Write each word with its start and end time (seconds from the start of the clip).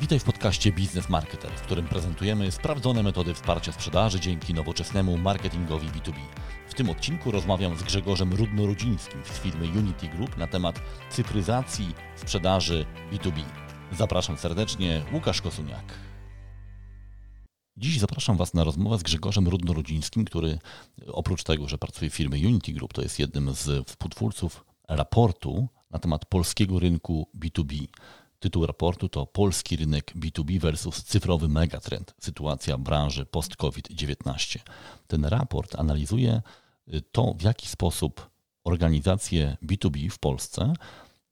Witaj 0.00 0.18
w 0.18 0.24
podcaście 0.24 0.72
Biznes 0.72 1.08
Marketer, 1.08 1.50
w 1.50 1.62
którym 1.62 1.88
prezentujemy 1.88 2.52
sprawdzone 2.52 3.02
metody 3.02 3.34
wsparcia 3.34 3.72
sprzedaży 3.72 4.20
dzięki 4.20 4.54
nowoczesnemu 4.54 5.18
marketingowi 5.18 5.86
B2B. 5.88 6.14
W 6.68 6.74
tym 6.74 6.90
odcinku 6.90 7.30
rozmawiam 7.30 7.76
z 7.78 7.82
Grzegorzem 7.82 8.34
Rudnorodzińskim 8.34 9.24
z 9.24 9.38
firmy 9.38 9.66
Unity 9.66 10.08
Group 10.08 10.36
na 10.36 10.46
temat 10.46 10.80
cyfryzacji 11.10 11.94
sprzedaży 12.16 12.86
B2B. 13.12 13.42
Zapraszam 13.92 14.38
serdecznie, 14.38 15.02
Łukasz 15.12 15.42
Kosuniak. 15.42 15.92
Dziś 17.76 17.98
zapraszam 17.98 18.36
Was 18.36 18.54
na 18.54 18.64
rozmowę 18.64 18.98
z 18.98 19.02
Grzegorzem 19.02 19.48
Rudnorodzińskim, 19.48 20.24
który 20.24 20.58
oprócz 21.06 21.42
tego, 21.42 21.68
że 21.68 21.78
pracuje 21.78 22.10
w 22.10 22.14
firmie 22.14 22.48
Unity 22.48 22.72
Group, 22.72 22.92
to 22.92 23.02
jest 23.02 23.18
jednym 23.18 23.54
z 23.54 23.88
współtwórców 23.88 24.64
raportu 24.88 25.68
na 25.90 25.98
temat 25.98 26.24
polskiego 26.24 26.78
rynku 26.78 27.28
B2B. 27.38 27.86
Tytuł 28.46 28.66
raportu 28.66 29.08
to 29.08 29.26
Polski 29.26 29.76
rynek 29.76 30.12
B2B 30.16 30.60
versus 30.60 31.04
cyfrowy 31.04 31.48
megatrend. 31.48 32.14
Sytuacja 32.20 32.78
branży 32.78 33.26
post-COVID-19. 33.26 34.58
Ten 35.06 35.24
raport 35.24 35.74
analizuje 35.78 36.42
y, 36.94 37.02
to, 37.12 37.34
w 37.38 37.42
jaki 37.42 37.68
sposób 37.68 38.30
organizacje 38.64 39.56
B2B 39.62 40.10
w 40.10 40.18
Polsce 40.18 40.72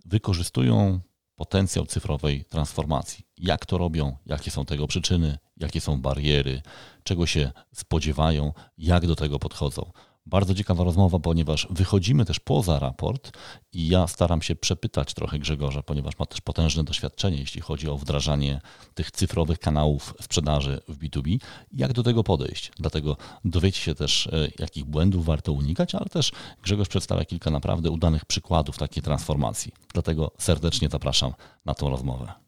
wykorzystują 0.05 1.01
potencjał 1.37 1.87
cyfrowej 1.87 2.45
transformacji. 2.45 3.25
Jak 3.39 3.67
to 3.67 3.79
robią, 3.79 4.17
jakie 4.27 4.51
są 4.51 4.65
tego 4.65 4.87
przyczyny, 4.87 5.39
jakie 5.57 5.81
są 5.81 6.01
bariery, 6.01 6.63
czego 7.03 7.27
się 7.27 7.53
spodziewają, 7.75 8.53
jak 8.79 9.07
do 9.07 9.17
tego 9.17 9.39
podchodzą. 9.39 9.93
Bardzo 10.27 10.55
ciekawa 10.55 10.85
rozmowa, 10.85 11.19
ponieważ 11.19 11.67
wychodzimy 11.71 12.25
też 12.25 12.41
poza 12.41 12.79
raport 12.79 13.33
i 13.73 13.89
ja 13.89 14.07
staram 14.07 14.43
się 14.43 14.57
przepytać 14.57 15.15
trochę 15.15 15.39
Grzegorza, 15.39 15.83
ponieważ 15.83 16.19
ma 16.19 16.27
też 16.27 16.41
potężne 16.41 16.85
doświadczenie, 16.85 17.39
jeśli 17.39 17.61
chodzi 17.61 17.89
o 17.89 17.99
wdrażanie 17.99 18.61
tych 18.95 19.11
cyfrowych 19.11 19.59
kanałów 19.59 20.15
sprzedaży 20.21 20.81
w 20.89 20.99
B2B. 20.99 21.39
Jak 21.73 21.93
do 21.93 22.03
tego 22.03 22.25
podejść? 22.25 22.71
Dlatego 22.79 23.17
dowiecie 23.45 23.81
się 23.81 23.95
też, 23.95 24.27
e, 24.27 24.49
jakich 24.59 24.85
błędów 24.85 25.25
warto 25.25 25.53
unikać, 25.53 25.95
ale 25.95 26.07
też 26.07 26.33
Grzegorz 26.63 26.89
przedstawia 26.89 27.25
kilka 27.25 27.51
naprawdę 27.51 27.91
udanych 27.91 28.25
przykładów 28.25 28.79
takiej 28.79 29.03
transformacji. 29.03 29.73
Dlatego 29.93 30.31
serdecznie 30.39 30.89
zapraszam 30.89 31.33
na 31.65 31.75
tą 31.75 31.91
rozmowę. 31.91 32.44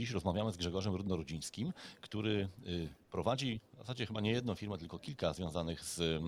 Dziś 0.00 0.10
rozmawiamy 0.10 0.52
z 0.52 0.56
Grzegorzem 0.56 0.94
Rudnorodzińskim, 0.94 1.72
który 2.00 2.48
y, 2.66 2.88
prowadzi 3.10 3.60
w 3.74 3.78
zasadzie 3.78 4.06
chyba 4.06 4.20
nie 4.20 4.30
jedną 4.30 4.54
firmę, 4.54 4.78
tylko 4.78 4.98
kilka 4.98 5.32
związanych 5.32 5.84
z 5.84 5.98
y, 6.00 6.20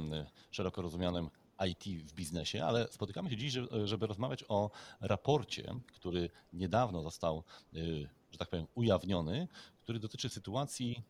szeroko 0.50 0.82
rozumianym 0.82 1.30
IT 1.68 2.04
w 2.04 2.14
biznesie, 2.14 2.64
ale 2.64 2.88
spotykamy 2.88 3.30
się 3.30 3.36
dziś, 3.36 3.54
żeby 3.84 4.06
rozmawiać 4.06 4.44
o 4.48 4.70
raporcie, 5.00 5.74
który 5.92 6.30
niedawno 6.52 7.02
został, 7.02 7.44
y, 7.74 8.08
że 8.30 8.38
tak 8.38 8.50
powiem, 8.50 8.66
ujawniony, 8.74 9.48
który 9.82 9.98
dotyczy 9.98 10.28
sytuacji 10.28 11.02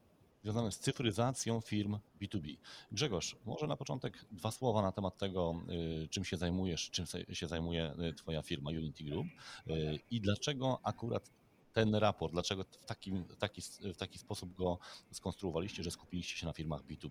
związanej 0.42 0.72
z 0.72 0.78
cyfryzacją 0.78 1.60
firm 1.60 1.98
B2B. 2.20 2.56
Grzegorz, 2.92 3.36
może 3.46 3.66
na 3.66 3.76
początek 3.76 4.24
dwa 4.32 4.50
słowa 4.50 4.82
na 4.82 4.92
temat 4.92 5.18
tego, 5.18 5.54
czym 6.10 6.24
się 6.24 6.36
zajmujesz, 6.36 6.90
czym 6.90 7.06
się 7.32 7.48
zajmuje 7.48 7.94
Twoja 8.16 8.42
firma 8.42 8.70
Unity 8.70 9.04
Group 9.04 9.26
i 10.10 10.20
dlaczego 10.20 10.80
akurat 10.82 11.30
ten 11.72 11.94
raport, 11.94 12.32
dlaczego 12.32 12.64
w, 12.64 12.86
takim, 12.86 13.24
taki, 13.38 13.62
w 13.94 13.96
taki 13.96 14.18
sposób 14.18 14.54
go 14.54 14.78
skonstruowaliście, 15.10 15.82
że 15.82 15.90
skupiliście 15.90 16.36
się 16.36 16.46
na 16.46 16.52
firmach 16.52 16.80
B2B? 16.82 17.10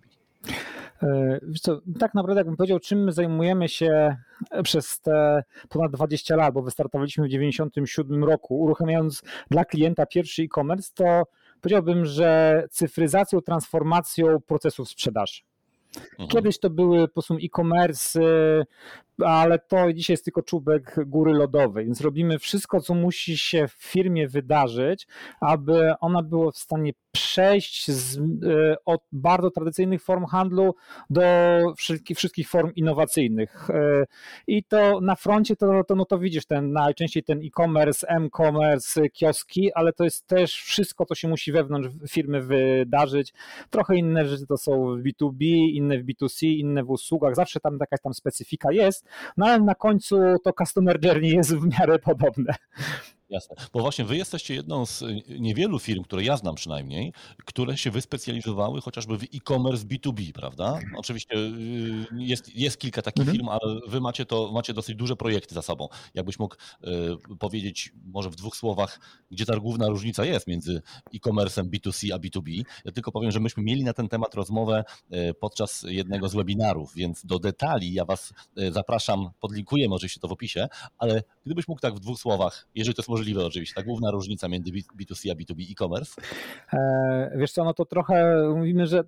E, 1.02 1.40
wiesz 1.42 1.60
co, 1.60 1.80
tak 1.98 2.14
naprawdę 2.14 2.40
jakbym 2.40 2.56
powiedział, 2.56 2.80
czym 2.80 3.04
my 3.04 3.12
zajmujemy 3.12 3.68
się 3.68 4.16
przez 4.64 5.00
te 5.00 5.44
ponad 5.68 5.92
20 5.92 6.36
lat, 6.36 6.54
bo 6.54 6.62
wystartowaliśmy 6.62 7.24
w 7.24 7.26
1997 7.26 8.24
roku, 8.24 8.60
uruchamiając 8.60 9.22
dla 9.50 9.64
klienta 9.64 10.06
pierwszy 10.06 10.42
e-commerce, 10.42 10.90
to 10.94 11.22
powiedziałbym, 11.60 12.06
że 12.06 12.62
cyfryzacją, 12.70 13.40
transformacją 13.40 14.40
procesów 14.40 14.88
sprzedaży. 14.88 15.42
Mhm. 15.96 16.28
Kiedyś 16.28 16.58
to 16.58 16.70
były 16.70 17.08
po 17.08 17.14
prostu 17.14 17.34
e-commerce, 17.34 18.20
ale 19.26 19.58
to 19.58 19.92
dzisiaj 19.92 20.14
jest 20.14 20.24
tylko 20.24 20.42
czubek 20.42 20.96
góry 21.06 21.32
lodowej, 21.32 21.84
więc 21.84 22.00
robimy 22.00 22.38
wszystko, 22.38 22.80
co 22.80 22.94
musi 22.94 23.38
się 23.38 23.68
w 23.68 23.72
firmie 23.72 24.28
wydarzyć, 24.28 25.06
aby 25.40 25.92
ona 26.00 26.22
była 26.22 26.52
w 26.52 26.58
stanie 26.58 26.92
przejść 27.12 27.90
z, 27.90 28.18
e, 28.18 28.20
od 28.84 29.02
bardzo 29.12 29.50
tradycyjnych 29.50 30.02
form 30.02 30.24
handlu 30.24 30.74
do 31.10 31.22
wszystkich, 32.14 32.48
form 32.48 32.72
innowacyjnych. 32.76 33.70
E, 33.70 34.04
I 34.46 34.64
to 34.64 35.00
na 35.00 35.14
froncie 35.14 35.56
to, 35.56 35.84
to, 35.84 35.94
no 35.94 36.04
to 36.04 36.18
widzisz, 36.18 36.46
ten, 36.46 36.72
najczęściej 36.72 37.22
ten 37.22 37.40
e-commerce, 37.44 38.08
m-commerce, 38.08 39.08
kioski, 39.08 39.72
ale 39.72 39.92
to 39.92 40.04
jest 40.04 40.26
też 40.26 40.62
wszystko, 40.62 41.06
co 41.06 41.14
się 41.14 41.28
musi 41.28 41.52
wewnątrz 41.52 41.88
firmy 42.08 42.40
wydarzyć. 42.40 43.32
Trochę 43.70 43.96
inne 43.96 44.26
rzeczy 44.26 44.46
to 44.46 44.56
są 44.56 44.96
w 44.96 45.02
B2B, 45.02 45.44
inne 45.72 45.98
w 45.98 46.04
B2C, 46.04 46.46
inne 46.46 46.84
w 46.84 46.90
usługach, 46.90 47.34
zawsze 47.34 47.60
tam 47.60 47.78
jakaś 47.80 48.00
tam 48.00 48.14
specyfika 48.14 48.72
jest, 48.72 49.08
no 49.36 49.46
ale 49.46 49.60
na 49.60 49.74
końcu 49.74 50.16
to 50.44 50.52
customer 50.52 50.98
journey 51.04 51.30
jest 51.30 51.56
w 51.56 51.78
miarę 51.78 51.98
podobne. 51.98 52.54
Jasne. 53.32 53.56
Bo 53.72 53.80
właśnie 53.80 54.04
wy 54.04 54.16
jesteście 54.16 54.54
jedną 54.54 54.86
z 54.86 55.02
y, 55.02 55.22
niewielu 55.40 55.78
firm, 55.78 56.02
które 56.02 56.24
ja 56.24 56.36
znam 56.36 56.54
przynajmniej, 56.54 57.12
które 57.44 57.76
się 57.76 57.90
wyspecjalizowały 57.90 58.80
chociażby 58.80 59.18
w 59.18 59.22
e-commerce 59.22 59.84
B2B, 59.84 60.32
prawda? 60.32 60.78
Oczywiście 60.96 61.36
y, 61.36 62.06
jest, 62.16 62.56
jest 62.56 62.78
kilka 62.78 63.02
takich 63.02 63.20
mhm. 63.20 63.36
firm, 63.36 63.48
ale 63.48 63.80
wy 63.88 64.00
macie 64.00 64.26
to, 64.26 64.52
macie 64.52 64.74
dosyć 64.74 64.96
duże 64.96 65.16
projekty 65.16 65.54
za 65.54 65.62
sobą. 65.62 65.88
Jakbyś 66.14 66.38
mógł 66.38 66.54
y, 67.34 67.36
powiedzieć 67.38 67.92
może 68.04 68.30
w 68.30 68.36
dwóch 68.36 68.56
słowach, 68.56 69.00
gdzie 69.30 69.46
ta 69.46 69.56
główna 69.56 69.88
różnica 69.88 70.24
jest 70.24 70.46
między 70.46 70.82
e-commerce'em 71.14 71.64
B2C 71.64 72.12
a 72.12 72.18
B2B. 72.18 72.62
Ja 72.84 72.92
tylko 72.92 73.12
powiem, 73.12 73.32
że 73.32 73.40
myśmy 73.40 73.62
mieli 73.62 73.84
na 73.84 73.92
ten 73.92 74.08
temat 74.08 74.34
rozmowę 74.34 74.84
podczas 75.40 75.84
jednego 75.88 76.28
z 76.28 76.34
webinarów, 76.34 76.94
więc 76.94 77.26
do 77.26 77.38
detali 77.38 77.92
ja 77.92 78.04
was 78.04 78.32
zapraszam, 78.70 79.30
podlinkuję 79.40 79.88
może 79.88 80.08
się 80.08 80.20
to 80.20 80.28
w 80.28 80.32
opisie, 80.32 80.68
ale 80.98 81.22
gdybyś 81.46 81.68
mógł 81.68 81.80
tak 81.80 81.94
w 81.94 82.00
dwóch 82.00 82.18
słowach, 82.18 82.68
jeżeli 82.74 82.94
to 82.94 83.02
jest 83.02 83.08
możliwe, 83.08 83.21
możliwe 83.22 83.46
oczywiście, 83.46 83.74
ta 83.74 83.82
główna 83.82 84.10
różnica 84.10 84.48
między 84.48 84.70
B2C 84.72 85.30
a 85.30 85.34
B2B 85.34 85.70
e-commerce? 85.70 86.22
E, 86.72 87.32
wiesz 87.36 87.52
co, 87.52 87.64
no 87.64 87.74
to 87.74 87.84
trochę 87.84 88.42
mówimy, 88.56 88.86
że 88.86 89.04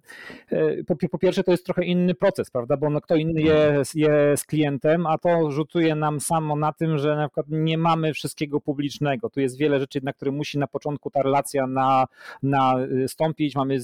e, 0.50 0.84
po, 0.84 0.96
po, 0.96 1.18
pierwsze 1.18 1.44
to 1.44 1.50
jest 1.50 1.64
trochę 1.64 1.84
inny 1.84 2.14
proces, 2.14 2.50
prawda, 2.50 2.76
bo 2.76 2.90
no 2.90 3.00
kto 3.00 3.16
inny 3.16 3.40
mhm. 3.40 3.74
jest, 3.74 3.94
jest 3.94 4.46
klientem, 4.46 5.06
a 5.06 5.18
to 5.18 5.50
rzutuje 5.50 5.94
nam 5.94 6.20
samo 6.20 6.56
na 6.56 6.72
tym, 6.72 6.98
że 6.98 7.16
na 7.16 7.28
przykład 7.28 7.46
nie 7.48 7.78
mamy 7.78 8.12
wszystkiego 8.12 8.60
publicznego. 8.60 9.30
Tu 9.30 9.40
jest 9.40 9.58
wiele 9.58 9.80
rzeczy, 9.80 10.00
na 10.02 10.12
które 10.12 10.30
musi 10.30 10.58
na 10.58 10.66
początku 10.66 11.10
ta 11.10 11.22
relacja 11.22 11.66
na, 11.66 12.06
nastąpić, 12.42 13.54
mamy 13.54 13.78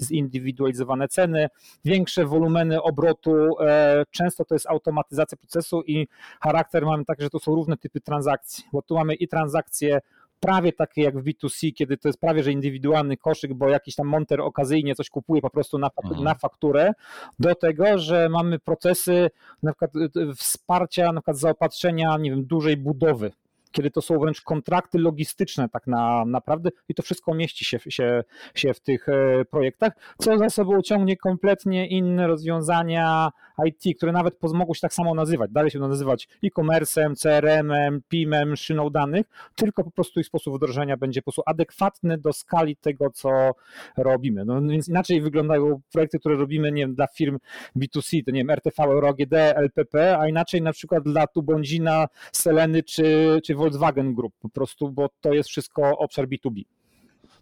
zindywidualizowane 0.00 1.08
ceny, 1.08 1.48
większe 1.84 2.24
wolumeny 2.24 2.82
obrotu, 2.82 3.60
e, 3.60 4.04
często 4.10 4.44
to 4.44 4.54
jest 4.54 4.66
automatyzacja 4.66 5.38
procesu 5.38 5.82
i 5.82 6.08
charakter 6.40 6.86
mamy 6.86 7.04
tak, 7.04 7.20
że 7.20 7.30
to 7.30 7.38
są 7.38 7.54
różne 7.54 7.76
typy 7.76 8.00
transakcji, 8.00 8.64
bo 8.72 8.82
tu 8.82 8.94
mamy 8.94 9.14
i 9.14 9.28
transakcje 9.34 10.00
prawie 10.40 10.72
takie 10.72 11.02
jak 11.02 11.18
w 11.18 11.24
B2C, 11.24 11.72
kiedy 11.74 11.96
to 11.96 12.08
jest 12.08 12.20
prawie 12.20 12.42
że 12.42 12.52
indywidualny 12.52 13.16
koszyk, 13.16 13.54
bo 13.54 13.68
jakiś 13.68 13.94
tam 13.94 14.06
monter 14.06 14.40
okazyjnie 14.40 14.94
coś 14.94 15.10
kupuje 15.10 15.42
po 15.42 15.50
prostu 15.50 15.78
na, 15.78 15.90
mhm. 16.04 16.24
na 16.24 16.34
fakturę, 16.34 16.92
do 17.38 17.54
tego, 17.54 17.98
że 17.98 18.28
mamy 18.28 18.58
procesy 18.58 19.30
na 19.62 19.72
przykład 19.72 19.90
wsparcia, 20.36 21.12
na 21.12 21.20
przykład 21.20 21.38
zaopatrzenia, 21.38 22.16
nie 22.18 22.30
wiem, 22.30 22.44
dużej 22.44 22.76
budowy 22.76 23.32
kiedy 23.74 23.90
to 23.90 24.02
są 24.02 24.18
wręcz 24.18 24.40
kontrakty 24.40 24.98
logistyczne 24.98 25.68
tak 25.68 25.86
na, 25.86 26.24
naprawdę 26.24 26.70
i 26.88 26.94
to 26.94 27.02
wszystko 27.02 27.34
mieści 27.34 27.64
się, 27.64 27.78
się, 27.88 28.24
się 28.54 28.74
w 28.74 28.80
tych 28.80 29.08
e, 29.08 29.44
projektach, 29.44 29.92
co 30.18 30.38
za 30.38 30.50
sobą 30.50 30.82
ciągnie 30.82 31.16
kompletnie 31.16 31.88
inne 31.88 32.26
rozwiązania 32.26 33.30
IT, 33.66 33.96
które 33.96 34.12
nawet 34.12 34.34
mogą 34.54 34.74
się 34.74 34.80
tak 34.80 34.94
samo 34.94 35.14
nazywać, 35.14 35.50
dalej 35.50 35.70
się 35.70 35.78
nazywać 35.78 36.28
e-commerce'em, 36.44 37.14
CRM-em, 37.14 38.00
PIM-em, 38.08 38.56
szyną 38.56 38.90
danych, 38.90 39.26
tylko 39.54 39.84
po 39.84 39.90
prostu 39.90 40.20
ich 40.20 40.26
sposób 40.26 40.56
wdrożenia 40.56 40.96
będzie 40.96 41.20
po 41.20 41.24
prostu 41.24 41.42
adekwatny 41.46 42.18
do 42.18 42.32
skali 42.32 42.76
tego, 42.76 43.10
co 43.10 43.50
robimy. 43.96 44.44
No 44.44 44.62
więc 44.62 44.88
inaczej 44.88 45.20
wyglądają 45.20 45.80
projekty, 45.92 46.18
które 46.18 46.36
robimy, 46.36 46.72
nie 46.72 46.82
wiem, 46.82 46.94
dla 46.94 47.06
firm 47.06 47.38
B2C, 47.76 48.24
to 48.24 48.30
nie 48.30 48.40
wiem, 48.40 48.50
RTV, 48.50 48.84
ROGD, 49.00 49.32
LPP, 49.32 50.18
a 50.18 50.28
inaczej 50.28 50.62
na 50.62 50.72
przykład 50.72 51.04
dla 51.04 51.26
Tubądzina, 51.26 52.06
Seleny 52.32 52.82
czy, 52.82 53.40
czy 53.44 53.54
Volkswagen 53.64 54.14
Group 54.14 54.34
po 54.40 54.48
prostu, 54.48 54.92
bo 54.92 55.08
to 55.20 55.32
jest 55.32 55.48
wszystko 55.48 55.98
obszar 55.98 56.26
B2B. 56.28 56.62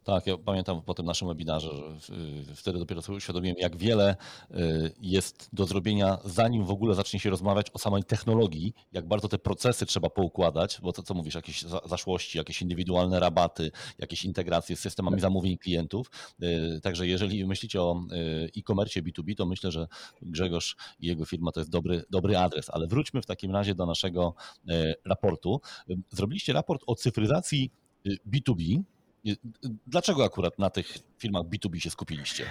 Tak, 0.05 0.27
ja 0.27 0.39
pamiętam 0.39 0.83
po 0.83 0.95
tym 0.95 1.07
naszym 1.07 1.29
webinarze, 1.29 1.71
że 2.01 2.15
wtedy 2.55 2.79
dopiero 2.79 3.03
sobie 3.03 3.17
uświadomiłem, 3.17 3.57
jak 3.59 3.77
wiele 3.77 4.17
y, 4.51 4.93
jest 5.01 5.49
do 5.53 5.67
zrobienia, 5.67 6.19
zanim 6.25 6.65
w 6.65 6.71
ogóle 6.71 6.95
zacznie 6.95 7.21
się 7.21 7.31
rozmawiać 7.31 7.67
o 7.71 7.79
samej 7.79 8.05
technologii, 8.05 8.75
jak 8.93 9.09
bardzo 9.09 9.29
te 9.29 9.39
procesy 9.39 9.87
trzeba 9.87 10.11
poukładać, 10.11 10.79
bo 10.83 10.93
to 10.93 11.03
co 11.03 11.15
mówisz, 11.15 11.35
jakieś 11.35 11.63
zaszłości, 11.87 12.39
jakieś 12.39 12.63
indywidualne 12.63 13.21
rabaty, 13.21 13.71
jakieś 13.99 14.25
integracje 14.25 14.77
z 14.77 14.81
systemami 14.81 15.17
tak. 15.17 15.21
zamówień 15.21 15.59
klientów. 15.59 16.11
Y, 16.43 16.81
także 16.83 17.07
jeżeli 17.07 17.47
myślicie 17.47 17.83
o 17.83 18.05
y, 18.13 18.51
e-commerce 18.59 19.03
B2B, 19.03 19.35
to 19.37 19.47
myślę, 19.47 19.71
że 19.71 19.87
Grzegorz 20.23 20.77
i 21.01 21.07
jego 21.07 21.25
firma 21.25 21.53
to 21.53 21.61
jest 21.61 21.71
dobry, 21.71 22.05
dobry 22.11 22.39
adres. 22.39 22.71
Ale 22.71 22.87
wróćmy 22.87 23.23
w 23.23 23.27
takim 23.27 23.53
razie 23.53 23.75
do 23.75 23.87
naszego 23.87 24.35
raportu. 25.05 25.61
Zrobiliście 26.11 26.53
raport 26.53 26.83
o 26.87 26.95
cyfryzacji 26.95 27.71
B2B. 28.05 28.83
Dlaczego 29.87 30.25
akurat 30.25 30.59
na 30.59 30.71
tych 30.71 30.87
firmach 31.19 31.43
B2B 31.43 31.79
się 31.79 31.91
skupiliście? 31.91 32.45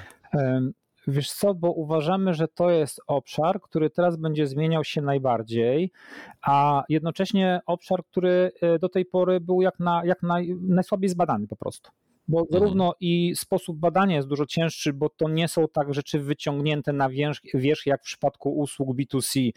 Wiesz 1.08 1.32
co, 1.32 1.54
bo 1.54 1.72
uważamy, 1.72 2.34
że 2.34 2.48
to 2.48 2.70
jest 2.70 3.02
obszar, 3.08 3.62
który 3.62 3.90
teraz 3.90 4.18
będzie 4.18 4.48
zmieniał 4.48 4.84
się 4.84 5.02
najbardziej, 5.02 5.92
a 6.42 6.84
jednocześnie 6.90 7.62
obszar, 7.66 8.06
który 8.06 8.52
e, 8.62 8.80
do 8.80 8.90
tej 8.90 9.06
pory 9.06 9.40
był 9.40 9.62
jak, 9.62 9.80
na, 9.80 10.02
jak 10.06 10.24
naj, 10.24 10.56
najsłabiej 10.62 11.10
zbadany 11.10 11.48
po 11.48 11.56
prostu 11.56 11.92
bo 12.28 12.40
mhm. 12.40 12.60
zarówno 12.60 12.94
i 13.00 13.34
sposób 13.36 13.78
badania 13.78 14.16
jest 14.16 14.28
dużo 14.28 14.46
cięższy, 14.46 14.94
bo 14.94 15.10
to 15.10 15.30
nie 15.30 15.48
są 15.48 15.66
tak 15.74 15.94
rzeczy 15.94 16.20
wyciągnięte 16.20 16.94
na 16.94 17.10
wierzch, 17.10 17.42
wierzch 17.54 17.86
jak 17.86 18.02
w 18.02 18.06
przypadku 18.06 18.58
usług 18.58 18.98
B2C. 18.98 19.50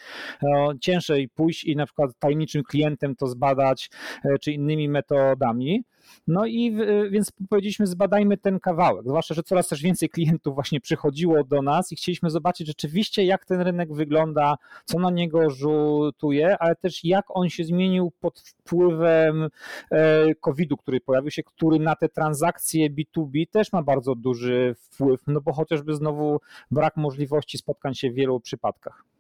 E, 0.43 0.79
ciężej 0.81 1.29
pójść 1.29 1.65
i 1.65 1.77
na 1.77 1.87
przykład 1.87 2.11
tajemniczym 2.19 2.63
klientem 2.63 3.17
to 3.17 3.27
zbadać, 3.27 3.91
e, 4.25 4.39
czy 4.39 4.53
innymi 4.53 4.89
metodami. 4.89 5.85
No 6.27 6.47
i 6.47 6.77
więc 7.11 7.33
powiedzieliśmy, 7.49 7.87
zbadajmy 7.87 8.37
ten 8.37 8.61
kawałek, 8.61 9.07
zwłaszcza, 9.07 9.35
że 9.35 9.43
coraz 9.43 9.69
też 9.69 9.83
więcej 9.83 10.09
klientów 10.09 10.55
właśnie 10.55 10.81
przychodziło 10.81 11.45
do 11.45 11.63
nas 11.63 11.93
i 11.93 11.97
chcieliśmy 11.97 12.31
zobaczyć 12.31 12.67
rzeczywiście, 12.67 13.25
jak 13.25 13.45
ten 13.45 13.61
rynek 13.61 13.95
wygląda, 13.95 14.57
co 14.85 14.99
na 14.99 15.11
niego 15.11 15.51
rzutuje, 15.51 16.59
ale 16.59 16.77
też 16.77 17.05
jak 17.05 17.25
on 17.29 17.49
się 17.49 17.65
zmienił 17.65 18.13
pod 18.21 18.41
wpływem 18.41 19.49
e, 19.91 20.35
COVID-u, 20.35 20.77
który 20.77 21.01
pojawił 21.01 21.31
się, 21.31 21.43
który 21.43 21.79
na 21.79 21.97
te 21.97 22.09
transakcje 22.09 22.91
B2B 22.91 23.47
też 23.51 23.73
ma 23.73 23.83
bardzo 23.83 24.15
duży 24.15 24.75
wpływ, 24.79 25.21
no 25.27 25.41
bo 25.41 25.53
chociażby 25.53 25.95
znowu 25.95 26.41
brak 26.71 26.97
możliwości 26.97 27.59
spotkań 27.59 27.95
się 27.95 28.11
w 28.11 28.15
wielu 28.15 28.41
przypadkach. 28.41 29.14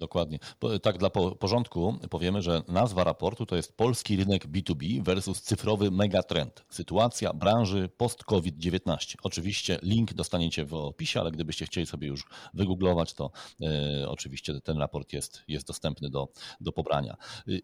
Dokładnie. 0.00 0.38
Tak 0.82 0.98
dla 0.98 1.10
porządku 1.10 1.98
powiemy, 2.10 2.42
że 2.42 2.62
nazwa 2.68 3.04
raportu 3.04 3.46
to 3.46 3.56
jest 3.56 3.76
polski 3.76 4.16
rynek 4.16 4.46
B2B 4.46 5.02
versus 5.02 5.42
cyfrowy 5.42 5.90
megatrend. 5.90 6.64
Sytuacja 6.68 7.32
branży 7.32 7.88
post-COVID-19. 7.96 9.14
Oczywiście 9.22 9.78
link 9.82 10.14
dostaniecie 10.14 10.64
w 10.64 10.74
opisie, 10.74 11.20
ale 11.20 11.30
gdybyście 11.30 11.66
chcieli 11.66 11.86
sobie 11.86 12.08
już 12.08 12.24
wygooglować, 12.54 13.14
to 13.14 13.30
e, 13.62 14.08
oczywiście 14.08 14.60
ten 14.60 14.78
raport 14.78 15.12
jest, 15.12 15.42
jest 15.48 15.66
dostępny 15.66 16.10
do, 16.10 16.28
do 16.60 16.72
pobrania. 16.72 17.16
Y, 17.48 17.62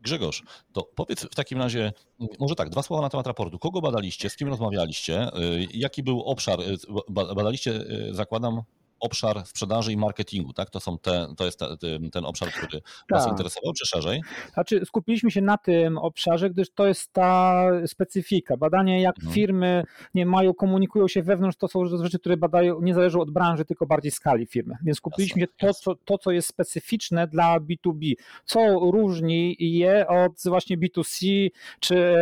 Grzegorz, 0.00 0.42
to 0.72 0.82
powiedz 0.82 1.24
w 1.24 1.34
takim 1.34 1.58
razie, 1.58 1.92
może 2.38 2.54
tak, 2.54 2.70
dwa 2.70 2.82
słowa 2.82 3.02
na 3.02 3.08
temat 3.10 3.26
raportu. 3.26 3.58
Kogo 3.58 3.80
badaliście, 3.80 4.30
z 4.30 4.36
kim 4.36 4.48
rozmawialiście, 4.48 5.28
y, 5.38 5.66
jaki 5.74 6.02
był 6.02 6.22
obszar, 6.22 6.60
y, 6.60 6.76
badaliście, 7.10 7.84
zakładam, 8.10 8.62
obszar 9.00 9.46
sprzedaży 9.46 9.92
i 9.92 9.96
marketingu, 9.96 10.52
tak? 10.52 10.70
To, 10.70 10.80
są 10.80 10.98
te, 10.98 11.26
to 11.36 11.44
jest 11.44 11.60
ten, 11.80 12.10
ten 12.10 12.24
obszar, 12.24 12.48
który 12.48 12.80
tak. 12.80 13.06
Was 13.10 13.28
interesował, 13.28 13.72
czy 13.72 13.86
szerzej? 13.86 14.22
Znaczy, 14.54 14.80
skupiliśmy 14.86 15.30
się 15.30 15.42
na 15.42 15.58
tym 15.58 15.98
obszarze, 15.98 16.50
gdyż 16.50 16.70
to 16.70 16.86
jest 16.86 17.12
ta 17.12 17.64
specyfika. 17.86 18.56
Badanie, 18.56 19.02
jak 19.02 19.16
mhm. 19.16 19.34
firmy 19.34 19.84
nie 20.14 20.26
mają, 20.26 20.54
komunikują 20.54 21.08
się 21.08 21.22
wewnątrz, 21.22 21.56
to 21.56 21.68
są 21.68 21.86
rzeczy, 21.86 22.18
które 22.18 22.36
badają, 22.36 22.80
nie 22.80 22.94
zależą 22.94 23.20
od 23.20 23.30
branży, 23.30 23.64
tylko 23.64 23.86
bardziej 23.86 24.10
skali 24.10 24.46
firmy. 24.46 24.74
Więc 24.82 24.98
skupiliśmy 24.98 25.40
jasne, 25.40 25.52
się 25.52 25.66
to, 25.66 25.74
co, 25.74 25.94
to, 26.04 26.18
co 26.18 26.30
jest 26.30 26.48
specyficzne 26.48 27.26
dla 27.26 27.60
B2B, 27.60 28.12
co 28.44 28.78
różni 28.78 29.56
je 29.58 30.08
od 30.08 30.32
właśnie 30.44 30.78
B2C, 30.78 31.48
czy, 31.80 32.14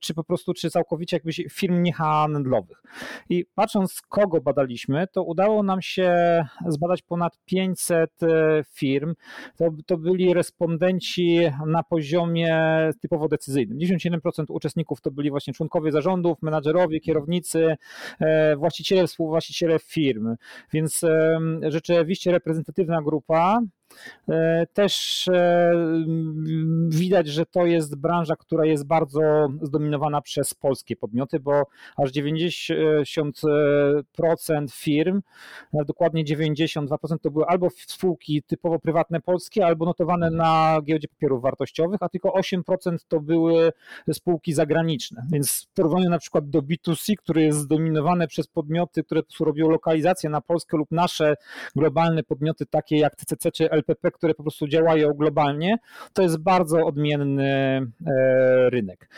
czy 0.00 0.14
po 0.14 0.24
prostu, 0.24 0.54
czy 0.54 0.70
całkowicie 0.70 1.16
jakbyś 1.16 1.40
firm 1.50 1.82
niehandlowych. 1.82 2.82
I 3.28 3.44
patrząc, 3.54 4.00
kogo 4.08 4.40
badaliśmy, 4.40 5.06
to 5.12 5.22
udało 5.22 5.62
nam 5.62 5.82
się 5.82 6.21
zbadać 6.68 7.02
ponad 7.02 7.38
500 7.44 8.22
e, 8.22 8.26
firm. 8.74 9.14
To, 9.56 9.68
to 9.86 9.98
byli 9.98 10.34
respondenci 10.34 11.40
na 11.66 11.82
poziomie 11.82 12.58
typowo 13.00 13.28
decyzyjnym. 13.28 13.78
97% 13.78 14.44
uczestników 14.48 15.00
to 15.00 15.10
byli 15.10 15.30
właśnie 15.30 15.54
członkowie 15.54 15.92
zarządów, 15.92 16.42
menadżerowie, 16.42 17.00
kierownicy, 17.00 17.76
e, 18.20 18.56
właściciele, 18.56 19.06
współwłaściciele 19.06 19.78
firm. 19.78 20.36
Więc 20.72 21.00
rzeczywiście 21.68 22.32
reprezentatywna 22.32 23.02
grupa. 23.02 23.60
E, 24.28 24.66
też 24.72 25.28
e, 25.28 25.72
widać, 26.88 27.28
że 27.28 27.46
to 27.46 27.66
jest 27.66 27.96
branża, 27.96 28.36
która 28.36 28.64
jest 28.64 28.86
bardzo 28.86 29.48
zdominowana 29.62 30.20
przez 30.20 30.54
polskie 30.54 30.96
podmioty, 30.96 31.40
bo 31.40 31.66
aż 31.96 32.10
90% 32.12 33.52
firm, 34.70 35.22
dokładnie 35.72 36.24
92% 36.24 37.18
to 37.22 37.30
były 37.30 37.44
albo 37.46 37.68
spółki 37.86 38.42
typowo 38.42 38.78
prywatne 38.78 39.20
polskie, 39.20 39.66
albo 39.66 39.84
notowane 39.84 40.30
na 40.30 40.80
giełdzie 40.84 41.08
papierów 41.08 41.42
wartościowych, 41.42 42.02
a 42.02 42.08
tylko 42.08 42.28
8% 42.28 42.96
to 43.08 43.20
były 43.20 43.72
spółki 44.12 44.52
zagraniczne. 44.52 45.22
Więc 45.32 45.62
w 45.62 45.74
porównaniu 45.74 46.10
na 46.10 46.18
przykład 46.18 46.50
do 46.50 46.62
B2C, 46.62 47.16
które 47.16 47.42
jest 47.42 47.58
zdominowane 47.58 48.28
przez 48.28 48.46
podmioty, 48.46 49.04
które 49.04 49.22
robią 49.40 49.70
lokalizację 49.70 50.30
na 50.30 50.40
Polskę 50.40 50.76
lub 50.76 50.90
nasze 50.90 51.34
globalne 51.76 52.22
podmioty 52.22 52.66
takie 52.66 52.96
jak 52.96 53.16
TCC 53.16 53.52
czy 53.52 53.70
LPP, 53.70 53.81
które 54.14 54.34
po 54.34 54.42
prostu 54.42 54.68
działają 54.68 55.12
globalnie, 55.12 55.78
to 56.12 56.22
jest 56.22 56.38
bardzo 56.38 56.86
odmienny 56.86 57.46
e, 58.06 58.70
rynek. 58.70 59.08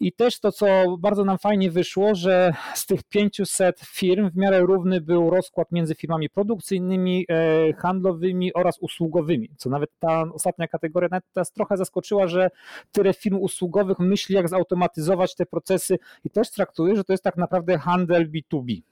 I 0.00 0.12
też 0.12 0.40
to, 0.40 0.52
co 0.52 0.66
bardzo 0.98 1.24
nam 1.24 1.38
fajnie 1.38 1.70
wyszło, 1.70 2.14
że 2.14 2.52
z 2.74 2.86
tych 2.86 3.02
500 3.02 3.80
firm 3.80 4.30
w 4.30 4.36
miarę 4.36 4.60
równy 4.60 5.00
był 5.00 5.30
rozkład 5.30 5.72
między 5.72 5.94
firmami 5.94 6.30
produkcyjnymi, 6.30 7.26
e, 7.28 7.72
handlowymi 7.72 8.54
oraz 8.54 8.78
usługowymi, 8.78 9.50
co 9.56 9.70
nawet 9.70 9.90
ta 9.98 10.24
ostatnia 10.32 10.68
kategoria 10.68 11.08
nawet 11.10 11.36
nas 11.36 11.52
trochę 11.52 11.76
zaskoczyła, 11.76 12.26
że 12.26 12.50
tyle 12.92 13.14
firm 13.14 13.36
usługowych 13.36 13.98
myśli, 13.98 14.34
jak 14.34 14.48
zautomatyzować 14.48 15.34
te 15.34 15.46
procesy 15.46 15.98
i 16.24 16.30
też 16.30 16.50
traktuje, 16.50 16.96
że 16.96 17.04
to 17.04 17.12
jest 17.12 17.24
tak 17.24 17.36
naprawdę 17.36 17.78
handel 17.78 18.30
B2B 18.30 18.82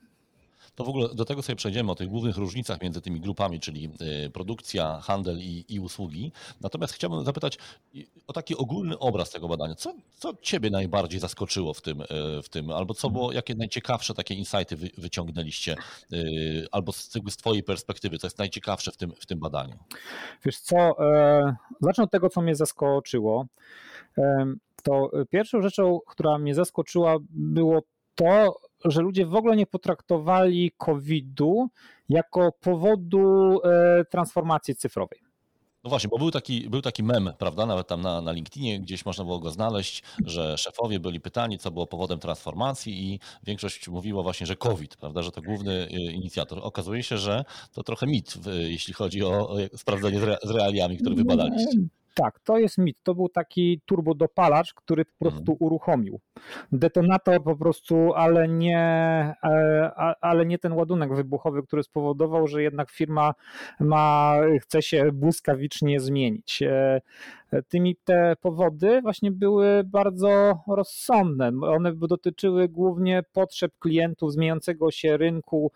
to 0.79 0.85
w 0.85 0.89
ogóle 0.89 1.09
do 1.15 1.25
tego 1.25 1.43
sobie 1.43 1.57
przejdziemy, 1.57 1.93
o 1.93 1.95
tych 1.95 2.09
głównych 2.09 2.37
różnicach 2.37 2.83
między 2.83 3.01
tymi 3.01 3.21
grupami, 3.21 3.61
czyli 3.61 3.91
y, 4.27 4.31
produkcja, 4.31 5.01
handel 5.01 5.39
i, 5.39 5.65
i 5.69 5.81
usługi. 5.81 6.33
Natomiast 6.61 6.95
chciałbym 6.95 7.25
zapytać 7.25 7.59
o 8.27 8.33
taki 8.33 8.57
ogólny 8.57 8.99
obraz 8.99 9.31
tego 9.31 9.49
badania. 9.49 9.75
Co, 9.75 9.95
co 10.19 10.33
Ciebie 10.43 10.71
najbardziej 10.71 11.21
zaskoczyło 11.21 11.75
w 11.75 11.81
tym, 11.81 12.01
y, 12.01 12.07
w 12.43 12.49
tym, 12.49 12.71
albo 12.71 12.95
co 12.95 13.11
było, 13.11 13.33
jakie 13.33 13.55
najciekawsze 13.55 14.15
takie 14.15 14.35
insighty 14.35 14.77
wy, 14.77 14.91
wyciągnęliście, 14.99 15.77
y, 16.13 16.67
albo 16.73 16.93
z, 16.93 17.13
z 17.31 17.37
Twojej 17.37 17.63
perspektywy, 17.63 18.19
co 18.19 18.27
jest 18.27 18.39
najciekawsze 18.39 18.91
w 18.91 18.97
tym, 18.97 19.13
w 19.21 19.27
tym 19.27 19.39
badaniu? 19.39 19.79
Wiesz 20.45 20.61
co, 20.61 20.77
e, 20.77 21.57
zacznę 21.81 22.05
od 22.05 22.11
tego, 22.11 22.29
co 22.29 22.41
mnie 22.41 22.55
zaskoczyło. 22.55 23.47
E, 24.19 24.55
to 24.83 25.11
pierwszą 25.31 25.63
rzeczą, 25.63 26.01
która 26.07 26.39
mnie 26.39 26.55
zaskoczyła, 26.55 27.17
było 27.31 27.83
to, 28.15 28.61
że 28.85 29.01
ludzie 29.03 29.27
w 29.27 29.35
ogóle 29.35 29.57
nie 29.57 29.67
potraktowali 29.67 30.73
COVID-u 30.77 31.69
jako 32.09 32.53
powodu 32.61 33.61
e, 33.65 34.05
transformacji 34.05 34.77
cyfrowej. 34.77 35.29
No 35.85 35.91
właśnie, 35.91 36.09
bo 36.09 36.19
był 36.19 36.31
taki, 36.31 36.71
był 36.71 36.83
taki 36.83 37.03
mem, 37.03 37.33
prawda, 37.39 37.67
nawet 37.67 37.87
tam 37.87 38.01
na, 38.01 38.21
na 38.21 38.33
LinkedInie 38.33 38.81
gdzieś 38.81 39.07
można 39.07 39.25
było 39.25 39.39
go 39.39 39.51
znaleźć, 39.51 40.03
że 40.25 40.59
szefowie 40.59 41.01
byli 41.01 41.21
pytani, 41.21 41.59
co 41.59 41.71
było 41.71 41.87
powodem 41.87 42.19
transformacji 42.19 43.13
i 43.13 43.21
większość 43.45 43.89
mówiła 43.89 44.23
właśnie, 44.23 44.47
że 44.47 44.57
COVID, 44.57 44.97
prawda, 44.97 45.23
że 45.23 45.33
to 45.33 45.43
główny 45.43 45.73
e, 45.73 46.13
inicjator. 46.13 46.59
Okazuje 46.63 47.03
się, 47.03 47.19
że 47.19 47.45
to 47.73 47.83
trochę 47.83 48.07
mit, 48.07 48.35
jeśli 48.47 48.95
chodzi 48.95 49.25
o 49.25 49.57
sprawdzenie 49.77 50.21
z 50.43 50.51
realiami, 50.51 50.99
które 50.99 51.15
wybadaliście. 51.15 51.79
Tak, 52.19 52.41
to 52.41 52.59
jest 52.59 52.79
mit. 52.79 53.03
To 53.03 53.15
był 53.15 53.29
taki 53.29 53.81
turbodopalacz, 53.87 54.75
który 54.75 55.05
po 55.05 55.19
prostu 55.19 55.53
mhm. 55.53 55.57
uruchomił. 55.61 56.21
Detonator 56.73 57.43
po 57.43 57.57
prostu, 57.57 58.13
ale 58.15 58.49
nie, 58.49 58.79
e, 59.45 60.15
ale 60.21 60.47
nie 60.47 60.59
ten 60.59 60.73
ładunek 60.73 61.15
wybuchowy, 61.15 61.63
który 61.63 61.83
spowodował, 61.83 62.47
że 62.47 62.63
jednak 62.63 62.91
firma 62.91 63.35
ma, 63.81 64.35
chce 64.61 64.83
się 64.83 65.13
błyskawicznie 65.13 66.01
zmienić. 66.01 66.63
E, 66.63 67.01
tymi 67.69 67.97
te 67.97 68.37
powody 68.41 69.03
właśnie 69.03 69.31
były 69.31 69.85
bardzo 69.85 70.59
rozsądne. 70.69 71.53
One 71.63 71.93
dotyczyły 71.95 72.69
głównie 72.69 73.23
potrzeb 73.33 73.73
klientów, 73.79 74.33
zmieniającego 74.33 74.91
się 74.91 75.17
rynku, 75.17 75.73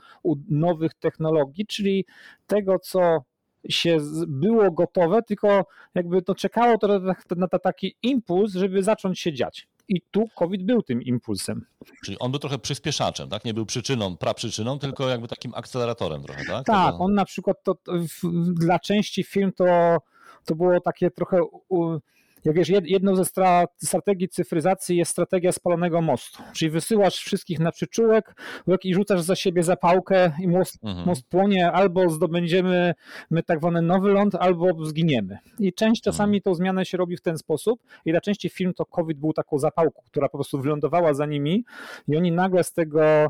nowych 0.49 0.95
technologii, 0.95 1.67
czyli 1.67 2.05
tego, 2.47 2.79
co 2.79 3.23
się 3.69 3.99
było 4.27 4.71
gotowe, 4.71 5.23
tylko 5.23 5.65
jakby 5.95 6.23
to 6.23 6.35
czekało 6.35 6.79
to 6.79 6.89
na, 7.37 7.49
taki 7.49 7.97
impuls, 8.03 8.53
żeby 8.53 8.83
zacząć 8.83 9.21
się 9.21 9.33
dziać. 9.33 9.69
i 9.89 10.01
tu 10.11 10.29
COVID 10.37 10.63
był 10.63 10.83
tym 10.83 11.03
impulsem. 11.03 11.67
Czyli 12.05 12.19
on 12.19 12.31
był 12.31 12.41
trochę 12.41 12.59
przyspieszaczem, 12.59 13.29
tak? 13.29 13.45
Nie 13.45 13.55
był 13.55 13.67
przyczyną, 13.67 14.17
praprzyczyną, 14.17 14.79
tylko 14.79 15.09
jakby 15.09 15.29
takim 15.29 15.55
akceleratorem 15.55 16.23
trochę, 16.23 16.45
tak? 16.45 16.67
Tak, 16.67 16.95
on 16.99 17.15
na 17.15 17.25
przykład 17.25 17.57
to, 17.65 17.75
to 17.75 17.93
w, 17.93 18.53
dla 18.55 18.79
części 18.79 19.25
firm 19.25 19.53
to, 19.53 19.97
to 20.45 20.55
było 20.55 20.81
takie 20.81 21.11
trochę... 21.11 21.43
U, 21.69 21.99
jak 22.45 22.57
wiesz, 22.57 22.69
jedną 22.69 23.17
ze 23.17 23.25
strategii 23.83 24.29
cyfryzacji 24.29 24.97
jest 24.97 25.11
strategia 25.11 25.53
spalonego 25.53 26.01
mostu, 26.01 26.43
czyli 26.55 26.71
wysyłasz 26.71 27.15
wszystkich 27.15 27.59
na 27.59 27.73
przyczółek 27.73 28.35
i 28.85 28.95
rzucasz 28.95 29.21
za 29.21 29.37
siebie 29.37 29.63
zapałkę 29.63 30.33
i 30.41 30.49
most, 30.49 30.85
mhm. 30.85 31.07
most 31.07 31.29
płonie, 31.29 31.73
albo 31.73 32.11
zdobędziemy 32.11 32.95
my 33.31 33.43
tak 33.43 33.59
zwany 33.59 33.83
nowy 33.83 34.13
ląd, 34.13 34.35
albo 34.35 34.85
zginiemy. 34.85 35.39
I 35.59 35.73
część 35.73 36.01
mhm. 36.01 36.13
czasami 36.13 36.37
mhm. 36.37 36.43
tą 36.43 36.55
zmianę 36.55 36.85
się 36.85 36.99
robi 36.99 37.17
w 37.17 37.21
ten 37.21 37.39
sposób 37.39 37.81
i 38.05 38.11
dla 38.11 38.21
części 38.21 38.49
firm 38.49 38.75
to 38.75 38.87
COVID 38.87 39.19
był 39.19 39.33
taką 39.33 39.59
zapałką, 39.59 40.03
która 40.07 40.29
po 40.29 40.39
prostu 40.39 40.61
wylądowała 40.61 41.15
za 41.15 41.27
nimi 41.27 41.65
i 42.09 42.17
oni 42.17 42.33
nagle 42.33 42.65
z 42.65 42.73
tego 42.73 43.03
e, 43.03 43.29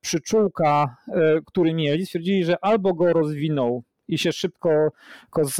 przyczółka, 0.00 0.96
e, 1.08 1.40
który 1.46 1.74
mieli, 1.74 2.06
stwierdzili, 2.06 2.44
że 2.44 2.64
albo 2.64 2.94
go 2.94 3.12
rozwiną 3.12 3.82
i 4.08 4.18
się 4.18 4.32
szybko 4.32 4.92
z, 5.42 5.56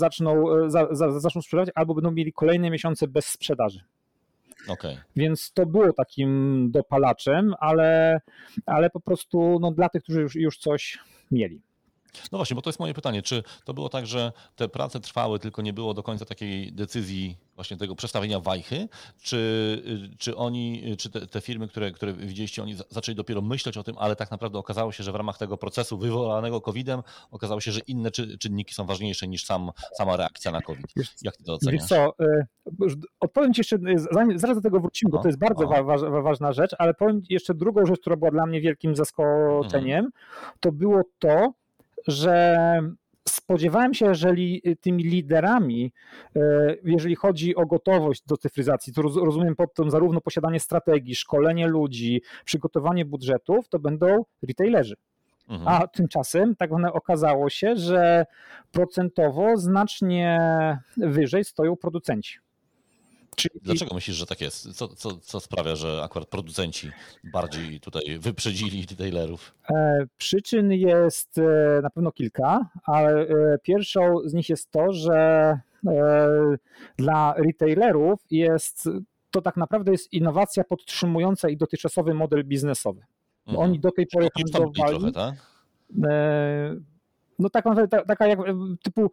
zaczną, 0.00 0.44
za, 0.70 0.88
za, 0.90 1.20
zaczną 1.20 1.42
sprzedawać, 1.42 1.70
albo 1.74 1.94
będą 1.94 2.10
mieli 2.10 2.32
kolejne 2.32 2.70
miesiące 2.70 3.08
bez 3.08 3.26
sprzedaży. 3.26 3.80
Okay. 4.68 4.96
Więc 5.16 5.52
to 5.52 5.66
było 5.66 5.92
takim 5.92 6.68
dopalaczem, 6.70 7.54
ale, 7.60 8.20
ale 8.66 8.90
po 8.90 9.00
prostu 9.00 9.58
no, 9.60 9.72
dla 9.72 9.88
tych, 9.88 10.02
którzy 10.02 10.20
już, 10.20 10.34
już 10.34 10.58
coś 10.58 10.98
mieli. 11.30 11.60
No 12.32 12.38
właśnie, 12.38 12.54
bo 12.54 12.62
to 12.62 12.70
jest 12.70 12.80
moje 12.80 12.94
pytanie. 12.94 13.22
Czy 13.22 13.42
to 13.64 13.74
było 13.74 13.88
tak, 13.88 14.06
że 14.06 14.32
te 14.56 14.68
prace 14.68 15.00
trwały, 15.00 15.38
tylko 15.38 15.62
nie 15.62 15.72
było 15.72 15.94
do 15.94 16.02
końca 16.02 16.24
takiej 16.24 16.72
decyzji 16.72 17.36
właśnie 17.54 17.76
tego 17.76 17.94
przestawienia 17.94 18.40
wajchy? 18.40 18.88
Czy, 19.22 19.82
czy 20.18 20.36
oni, 20.36 20.96
czy 20.98 21.10
te, 21.10 21.26
te, 21.26 21.40
firmy, 21.40 21.68
które, 21.68 21.90
które 21.90 22.12
widzieliście, 22.12 22.62
oni 22.62 22.76
zaczęli 22.90 23.16
dopiero 23.16 23.42
myśleć 23.42 23.76
o 23.76 23.82
tym, 23.82 23.96
ale 23.98 24.16
tak 24.16 24.30
naprawdę 24.30 24.58
okazało 24.58 24.92
się, 24.92 25.04
że 25.04 25.12
w 25.12 25.14
ramach 25.14 25.38
tego 25.38 25.56
procesu 25.56 25.98
wywołanego 25.98 26.60
COVID-em 26.60 27.02
okazało 27.30 27.60
się, 27.60 27.72
że 27.72 27.80
inne 27.80 28.10
czy, 28.10 28.38
czynniki 28.38 28.74
są 28.74 28.86
ważniejsze 28.86 29.28
niż 29.28 29.44
sam, 29.44 29.70
sama 29.96 30.16
reakcja 30.16 30.52
na 30.52 30.60
COVID. 30.60 30.86
Jak 31.22 31.36
ty 31.36 31.44
to 31.44 31.52
oceniasz? 31.52 31.80
Wiesz 31.80 31.88
co, 31.88 32.14
e, 32.20 32.46
odpowiem 33.20 33.54
ci 33.54 33.60
jeszcze, 33.60 33.78
zanim, 34.12 34.38
zaraz 34.38 34.56
do 34.56 34.62
tego 34.62 34.80
wrócimy, 34.80 35.10
bo 35.10 35.18
to 35.18 35.28
jest 35.28 35.38
bardzo 35.38 35.66
wa 35.66 35.82
wa 35.82 36.22
ważna 36.22 36.52
rzecz, 36.52 36.70
ale 36.78 36.94
powiem 36.94 37.22
jeszcze 37.30 37.54
drugą 37.54 37.86
rzecz, 37.86 38.00
która 38.00 38.16
była 38.16 38.30
dla 38.30 38.46
mnie 38.46 38.60
wielkim 38.60 38.96
zaskoczeniem, 38.96 40.04
mhm. 40.04 40.12
to 40.60 40.72
było 40.72 41.02
to, 41.18 41.52
że 42.06 42.56
spodziewałem 43.28 43.94
się, 43.94 44.14
że 44.14 44.34
tymi 44.80 45.04
liderami, 45.04 45.92
e, 46.36 46.40
jeżeli 46.84 47.14
chodzi 47.14 47.56
o 47.56 47.66
gotowość 47.66 48.22
do 48.26 48.36
cyfryzacji, 48.36 48.92
to 48.92 49.02
rozumiem 49.02 49.56
pod 49.56 49.74
tym 49.74 49.90
zarówno 49.90 50.20
posiadanie 50.20 50.60
strategii, 50.60 51.14
szkolenie 51.14 51.68
ludzi, 51.68 52.22
przygotowanie 52.44 53.04
budżetów, 53.04 53.68
to 53.68 53.78
będą 53.78 54.24
retailerzy. 54.42 54.94
Mhm. 55.48 55.68
A 55.68 55.86
tymczasem 55.86 56.56
tak 56.56 56.70
okazało 56.92 57.50
się, 57.50 57.76
że 57.76 58.26
procentowo 58.72 59.56
znacznie 59.56 60.38
wyżej 60.96 61.44
stoją 61.44 61.76
producenci. 61.76 62.38
Czyli... 63.40 63.60
Dlaczego 63.62 63.94
myślisz, 63.94 64.16
że 64.16 64.26
tak 64.26 64.40
jest? 64.40 64.74
Co, 64.74 64.88
co, 64.88 65.16
co 65.16 65.40
sprawia, 65.40 65.76
że 65.76 66.00
akurat 66.04 66.28
producenci 66.28 66.90
bardziej 67.32 67.80
tutaj 67.80 68.18
wyprzedzili 68.18 68.86
retailerów? 68.90 69.54
E, 69.70 70.06
przyczyn 70.16 70.72
jest 70.72 71.38
e, 71.38 71.80
na 71.82 71.90
pewno 71.90 72.12
kilka, 72.12 72.70
ale 72.84 73.20
e, 73.20 73.58
pierwszą 73.62 74.16
z 74.24 74.34
nich 74.34 74.48
jest 74.48 74.70
to, 74.70 74.92
że 74.92 75.58
dla 76.96 77.34
retailerów 77.36 78.20
jest 78.30 78.88
to 79.30 79.42
tak 79.42 79.56
naprawdę 79.56 79.92
jest 79.92 80.12
innowacja 80.12 80.64
podtrzymująca 80.64 81.48
ich 81.48 81.56
dotychczasowy 81.56 82.14
model 82.14 82.44
biznesowy. 82.44 83.00
Mhm. 83.46 83.68
Oni 83.68 83.80
do 83.80 83.90
tej 83.90 84.06
pory 84.06 84.28
handlowali. 84.36 84.98
Trochę, 84.98 85.12
tak? 85.12 85.34
No 87.38 87.50
tak 87.50 87.64
taka 88.08 88.26
jak 88.26 88.38
typu 88.82 89.10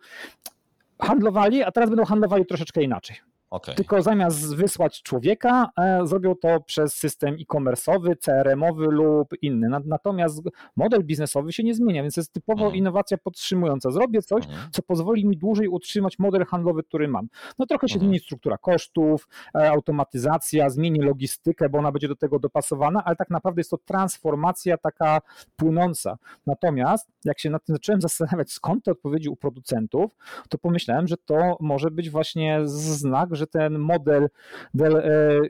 handlowali, 1.00 1.64
a 1.64 1.72
teraz 1.72 1.90
będą 1.90 2.06
handlowali 2.06 2.46
troszeczkę 2.46 2.84
inaczej. 2.84 3.18
Okay. 3.50 3.76
Tylko 3.76 4.02
zamiast 4.02 4.56
wysłać 4.56 5.02
człowieka, 5.02 5.70
e, 5.78 6.08
zrobią 6.08 6.36
to 6.36 6.62
przez 6.62 6.94
system 6.94 7.36
e-commerce'owy, 7.36 8.16
CRM-owy 8.18 8.86
lub 8.86 9.34
inny. 9.42 9.70
Natomiast 9.86 10.42
model 10.76 11.04
biznesowy 11.04 11.54
się 11.54 11.64
nie 11.64 11.74
zmienia, 11.74 12.02
więc 12.02 12.18
jest 12.18 12.34
typowo 12.34 12.62
mhm. 12.62 12.76
innowacja 12.76 13.18
podtrzymująca. 13.18 13.92
Zrobię 13.92 14.22
coś, 14.22 14.46
mhm. 14.46 14.72
co 14.72 14.82
pozwoli 14.82 15.26
mi 15.26 15.38
dłużej 15.38 15.68
utrzymać 15.68 16.20
model 16.20 16.46
handlowy, 16.46 16.84
który 16.84 17.08
mam. 17.08 17.28
No 17.60 17.66
trochę 17.66 17.88
się 17.88 17.96
mhm. 17.96 18.10
zmieni 18.10 18.20
struktura 18.20 18.58
kosztów, 18.58 19.28
e, 19.56 19.72
automatyzacja, 19.72 20.70
zmieni 20.70 21.00
logistykę, 21.00 21.70
bo 21.70 21.78
ona 21.78 21.92
będzie 21.92 22.08
do 22.08 22.16
tego 22.16 22.40
dopasowana, 22.40 23.04
ale 23.06 23.16
tak 23.16 23.30
naprawdę 23.30 23.60
jest 23.60 23.70
to 23.70 23.78
transformacja 23.78 24.78
taka 24.78 25.22
płynąca. 25.56 26.18
Natomiast 26.48 27.08
jak 27.26 27.40
się 27.40 27.50
nad 27.50 27.66
tym 27.66 27.76
zacząłem 27.76 28.02
zastanawiać, 28.02 28.52
skąd 28.52 28.84
te 28.84 28.92
odpowiedzi 28.92 29.30
u 29.30 29.36
producentów, 29.36 30.12
to 30.50 30.58
pomyślałem, 30.58 31.08
że 31.08 31.18
to 31.18 31.58
może 31.60 31.92
być 31.92 32.10
właśnie 32.10 32.62
znak, 32.66 33.37
że 33.38 33.48
ten 33.48 33.80
model 33.80 34.28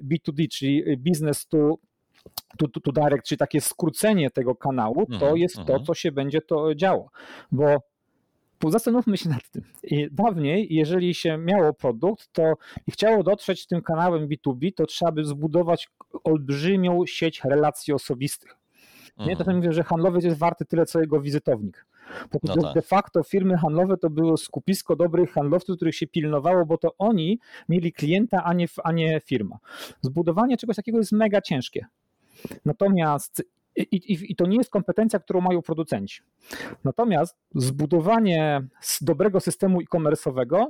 B2D, 0.04 0.44
e, 0.44 0.48
czyli 0.48 0.98
business 0.98 1.48
to 1.48 1.76
to, 2.58 2.68
to, 2.68 2.80
to 2.80 2.92
direct, 2.92 3.28
czyli 3.28 3.40
takie 3.40 3.62
skrócenie 3.62 4.30
tego 4.30 4.56
kanału, 4.56 5.06
to 5.06 5.14
mhm, 5.14 5.38
jest 5.38 5.56
to, 5.56 5.62
mhm. 5.62 5.84
co 5.84 5.94
się 5.94 6.12
będzie 6.12 6.42
to 6.42 6.76
działo. 6.76 7.10
Bo 7.52 7.82
zastanówmy 8.72 9.18
się 9.18 9.30
nad 9.30 9.50
tym. 9.50 9.64
I 9.84 10.08
dawniej, 10.12 10.68
jeżeli 10.70 11.14
się 11.14 11.38
miało 11.38 11.74
produkt, 11.74 12.30
to 12.34 12.54
i 12.88 12.92
chciało 12.92 13.24
dotrzeć 13.24 13.68
tym 13.68 13.82
kanałem 13.82 14.28
B2B, 14.28 14.74
to 14.76 14.86
trzeba 14.86 15.12
by 15.12 15.26
zbudować 15.26 15.90
olbrzymią 16.24 17.06
sieć 17.06 17.42
relacji 17.44 17.94
osobistych. 17.94 18.58
Nie, 19.18 19.24
mhm. 19.24 19.36
dlatego 19.36 19.58
mówię, 19.58 19.72
że 19.72 19.84
handlowiec 19.84 20.24
jest 20.24 20.38
warty 20.38 20.66
tyle, 20.66 20.86
co 20.86 21.00
jego 21.00 21.22
wizytownik. 21.22 21.86
No 22.44 22.56
tak. 22.56 22.74
De 22.74 22.82
facto 22.82 23.24
firmy 23.24 23.58
handlowe 23.58 23.98
to 23.98 24.10
było 24.10 24.38
skupisko 24.38 24.96
dobrych 24.96 25.32
handlowców, 25.32 25.76
których 25.76 25.96
się 25.96 26.08
pilnowało, 26.08 26.66
bo 26.66 26.78
to 26.78 26.96
oni 26.98 27.40
mieli 27.70 27.94
klienta, 27.94 28.44
a 28.44 28.54
nie, 28.54 28.66
a 28.84 28.92
nie 28.92 29.22
firma. 29.26 29.58
Zbudowanie 30.02 30.58
czegoś 30.58 30.76
takiego 30.76 30.98
jest 30.98 31.12
mega 31.12 31.42
ciężkie. 31.42 31.86
Natomiast 32.66 33.44
i, 33.78 33.82
i, 33.82 34.32
I, 34.32 34.36
to 34.36 34.46
nie 34.46 34.58
jest 34.58 34.70
kompetencja, 34.70 35.20
którą 35.20 35.42
mają 35.42 35.62
producenci. 35.62 36.22
Natomiast 36.84 37.38
zbudowanie 37.56 38.68
dobrego 39.02 39.40
systemu 39.40 39.82
e-commerce'owego 39.82 40.66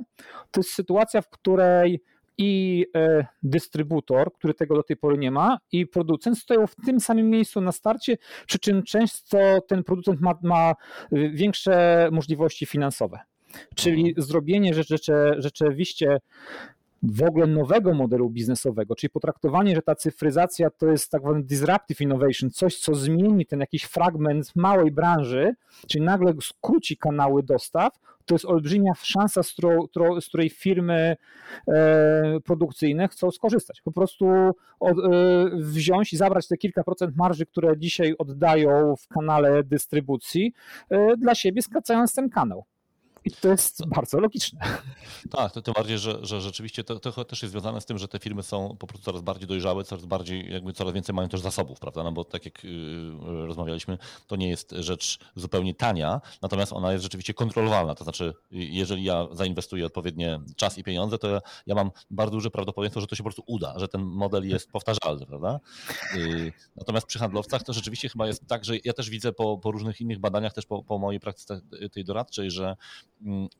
to 0.50 0.60
jest 0.60 0.70
sytuacja, 0.70 1.22
w 1.22 1.28
której 1.28 2.02
i 2.38 2.86
e, 2.96 3.26
dystrybutor, 3.42 4.32
który 4.32 4.54
tego 4.54 4.74
do 4.74 4.82
tej 4.82 4.96
pory 4.96 5.18
nie 5.18 5.30
ma, 5.30 5.58
i 5.72 5.86
producent 5.86 6.38
stoją 6.38 6.66
w 6.66 6.74
tym 6.86 7.00
samym 7.00 7.30
miejscu 7.30 7.60
na 7.60 7.72
starcie, 7.72 8.16
przy 8.46 8.58
czym 8.58 8.82
często 8.82 9.38
ten 9.68 9.84
producent 9.84 10.20
ma, 10.20 10.34
ma 10.42 10.70
e, 10.70 10.74
większe 11.30 12.08
możliwości 12.12 12.66
finansowe. 12.66 13.20
Czyli 13.74 14.08
mhm. 14.08 14.26
zrobienie 14.26 14.74
rzeczy, 14.74 15.12
rzeczywiście 15.38 16.18
w 17.02 17.22
ogóle 17.22 17.46
nowego 17.46 17.94
modelu 17.94 18.30
biznesowego, 18.30 18.94
czyli 18.94 19.10
potraktowanie, 19.10 19.74
że 19.74 19.82
ta 19.82 19.94
cyfryzacja 19.94 20.70
to 20.70 20.86
jest 20.86 21.10
tak 21.10 21.22
zwany 21.22 21.42
disruptive 21.42 22.00
innovation, 22.00 22.50
coś, 22.50 22.78
co 22.78 22.94
zmieni 22.94 23.46
ten 23.46 23.60
jakiś 23.60 23.82
fragment 23.82 24.56
małej 24.56 24.90
branży, 24.90 25.54
czyli 25.86 26.04
nagle 26.04 26.32
skróci 26.42 26.96
kanały 26.96 27.42
dostaw, 27.42 27.92
to 28.28 28.34
jest 28.34 28.44
olbrzymia 28.44 28.92
szansa, 28.94 29.42
z, 29.42 29.52
którą, 29.52 30.20
z 30.20 30.28
której 30.28 30.50
firmy 30.50 31.16
e, 31.68 32.40
produkcyjne 32.44 33.08
chcą 33.08 33.30
skorzystać. 33.30 33.80
Po 33.82 33.92
prostu 33.92 34.26
od, 34.80 34.98
e, 34.98 35.02
wziąć 35.54 36.12
i 36.12 36.16
zabrać 36.16 36.48
te 36.48 36.56
kilka 36.56 36.84
procent 36.84 37.16
marży, 37.16 37.46
które 37.46 37.78
dzisiaj 37.78 38.14
oddają 38.18 38.96
w 38.96 39.08
kanale 39.08 39.64
dystrybucji, 39.64 40.52
e, 40.90 41.16
dla 41.16 41.34
siebie 41.34 41.62
skracając 41.62 42.14
ten 42.14 42.30
kanał. 42.30 42.64
I 43.24 43.30
to 43.30 43.48
jest 43.48 43.86
bardzo 43.86 44.20
logiczne. 44.20 44.60
Tak, 45.30 45.52
tym 45.52 45.74
bardziej, 45.74 45.98
że, 45.98 46.18
że 46.22 46.40
rzeczywiście 46.40 46.84
to, 46.84 47.00
to, 47.00 47.24
też 47.24 47.42
jest 47.42 47.52
związane 47.52 47.80
z 47.80 47.86
tym, 47.86 47.98
że 47.98 48.08
te 48.08 48.18
firmy 48.18 48.42
są 48.42 48.76
po 48.78 48.86
prostu 48.86 49.04
coraz 49.04 49.22
bardziej 49.22 49.48
dojrzałe, 49.48 49.84
coraz 49.84 50.04
bardziej, 50.04 50.52
jakby 50.52 50.72
coraz 50.72 50.94
więcej 50.94 51.14
mają 51.14 51.28
też 51.28 51.40
zasobów, 51.40 51.80
prawda? 51.80 52.02
No 52.04 52.12
bo 52.12 52.24
tak 52.24 52.44
jak 52.44 52.64
yy, 52.64 53.46
rozmawialiśmy, 53.46 53.98
to 54.26 54.36
nie 54.36 54.48
jest 54.48 54.74
rzecz 54.78 55.18
zupełnie 55.36 55.74
tania, 55.74 56.20
natomiast 56.42 56.72
ona 56.72 56.92
jest 56.92 57.02
rzeczywiście 57.02 57.34
kontrolowalna. 57.34 57.94
To 57.94 58.04
znaczy, 58.04 58.34
jeżeli 58.50 59.04
ja 59.04 59.26
zainwestuję 59.32 59.86
odpowiednie 59.86 60.40
czas 60.56 60.78
i 60.78 60.84
pieniądze, 60.84 61.18
to 61.18 61.28
ja, 61.28 61.40
ja 61.66 61.74
mam 61.74 61.90
bardzo 62.10 62.36
duże 62.36 62.50
prawdopodobieństwo, 62.50 63.00
że 63.00 63.06
to 63.06 63.16
się 63.16 63.22
po 63.22 63.30
prostu 63.30 63.42
uda, 63.46 63.78
że 63.78 63.88
ten 63.88 64.02
model 64.02 64.48
jest 64.48 64.70
powtarzalny, 64.70 65.26
prawda? 65.26 65.60
Yy, 66.14 66.52
natomiast 66.76 67.06
przy 67.06 67.18
handlowcach 67.18 67.62
to 67.62 67.72
rzeczywiście 67.72 68.08
chyba 68.08 68.26
jest 68.26 68.46
tak, 68.46 68.64
że 68.64 68.74
ja 68.84 68.92
też 68.92 69.10
widzę 69.10 69.32
po, 69.32 69.58
po 69.58 69.70
różnych 69.70 70.00
innych 70.00 70.18
badaniach, 70.18 70.52
też 70.52 70.66
po, 70.66 70.82
po 70.82 70.98
mojej 70.98 71.20
praktyce 71.20 71.60
tej 71.92 72.04
doradczej, 72.04 72.50
że 72.50 72.76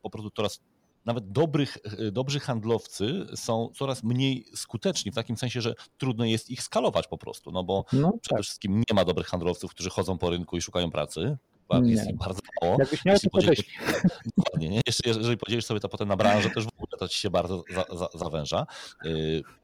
po 0.01 0.09
prostu 0.09 0.31
coraz 0.31 0.59
nawet 1.05 1.31
dobrych, 1.31 1.77
e, 1.99 2.11
dobrzy 2.11 2.39
handlowcy 2.39 3.27
są 3.35 3.69
coraz 3.75 4.03
mniej 4.03 4.45
skuteczni, 4.55 5.11
w 5.11 5.15
takim 5.15 5.37
sensie, 5.37 5.61
że 5.61 5.75
trudno 5.97 6.25
jest 6.25 6.49
ich 6.49 6.63
skalować 6.63 7.07
po 7.07 7.17
prostu, 7.17 7.51
no 7.51 7.63
bo 7.63 7.85
no, 7.93 8.13
przede 8.21 8.35
tak. 8.35 8.43
wszystkim 8.43 8.77
nie 8.77 8.95
ma 8.95 9.05
dobrych 9.05 9.27
handlowców, 9.27 9.71
którzy 9.71 9.89
chodzą 9.89 10.17
po 10.17 10.29
rynku 10.29 10.57
i 10.57 10.61
szukają 10.61 10.91
pracy. 10.91 11.37
Jest 11.83 12.09
ich 12.09 12.17
bardzo 12.17 12.41
mało. 12.61 12.75
Jakbyś 12.79 13.05
miał, 13.05 13.19
to 13.19 13.29
podzielisz, 13.29 13.59
Dokładnie, 14.37 14.69
nie? 14.69 14.81
Jeżeli 15.05 15.37
podzielisz 15.37 15.65
sobie 15.65 15.79
to 15.79 15.89
potem 15.89 16.07
na 16.07 16.15
branżę, 16.15 16.49
też 16.49 16.65
w 16.65 16.67
ogóle 16.67 16.99
to 16.99 17.07
ci 17.07 17.19
się 17.19 17.29
bardzo 17.29 17.63
za, 17.73 17.97
za, 17.97 18.07
zawęża. 18.15 18.65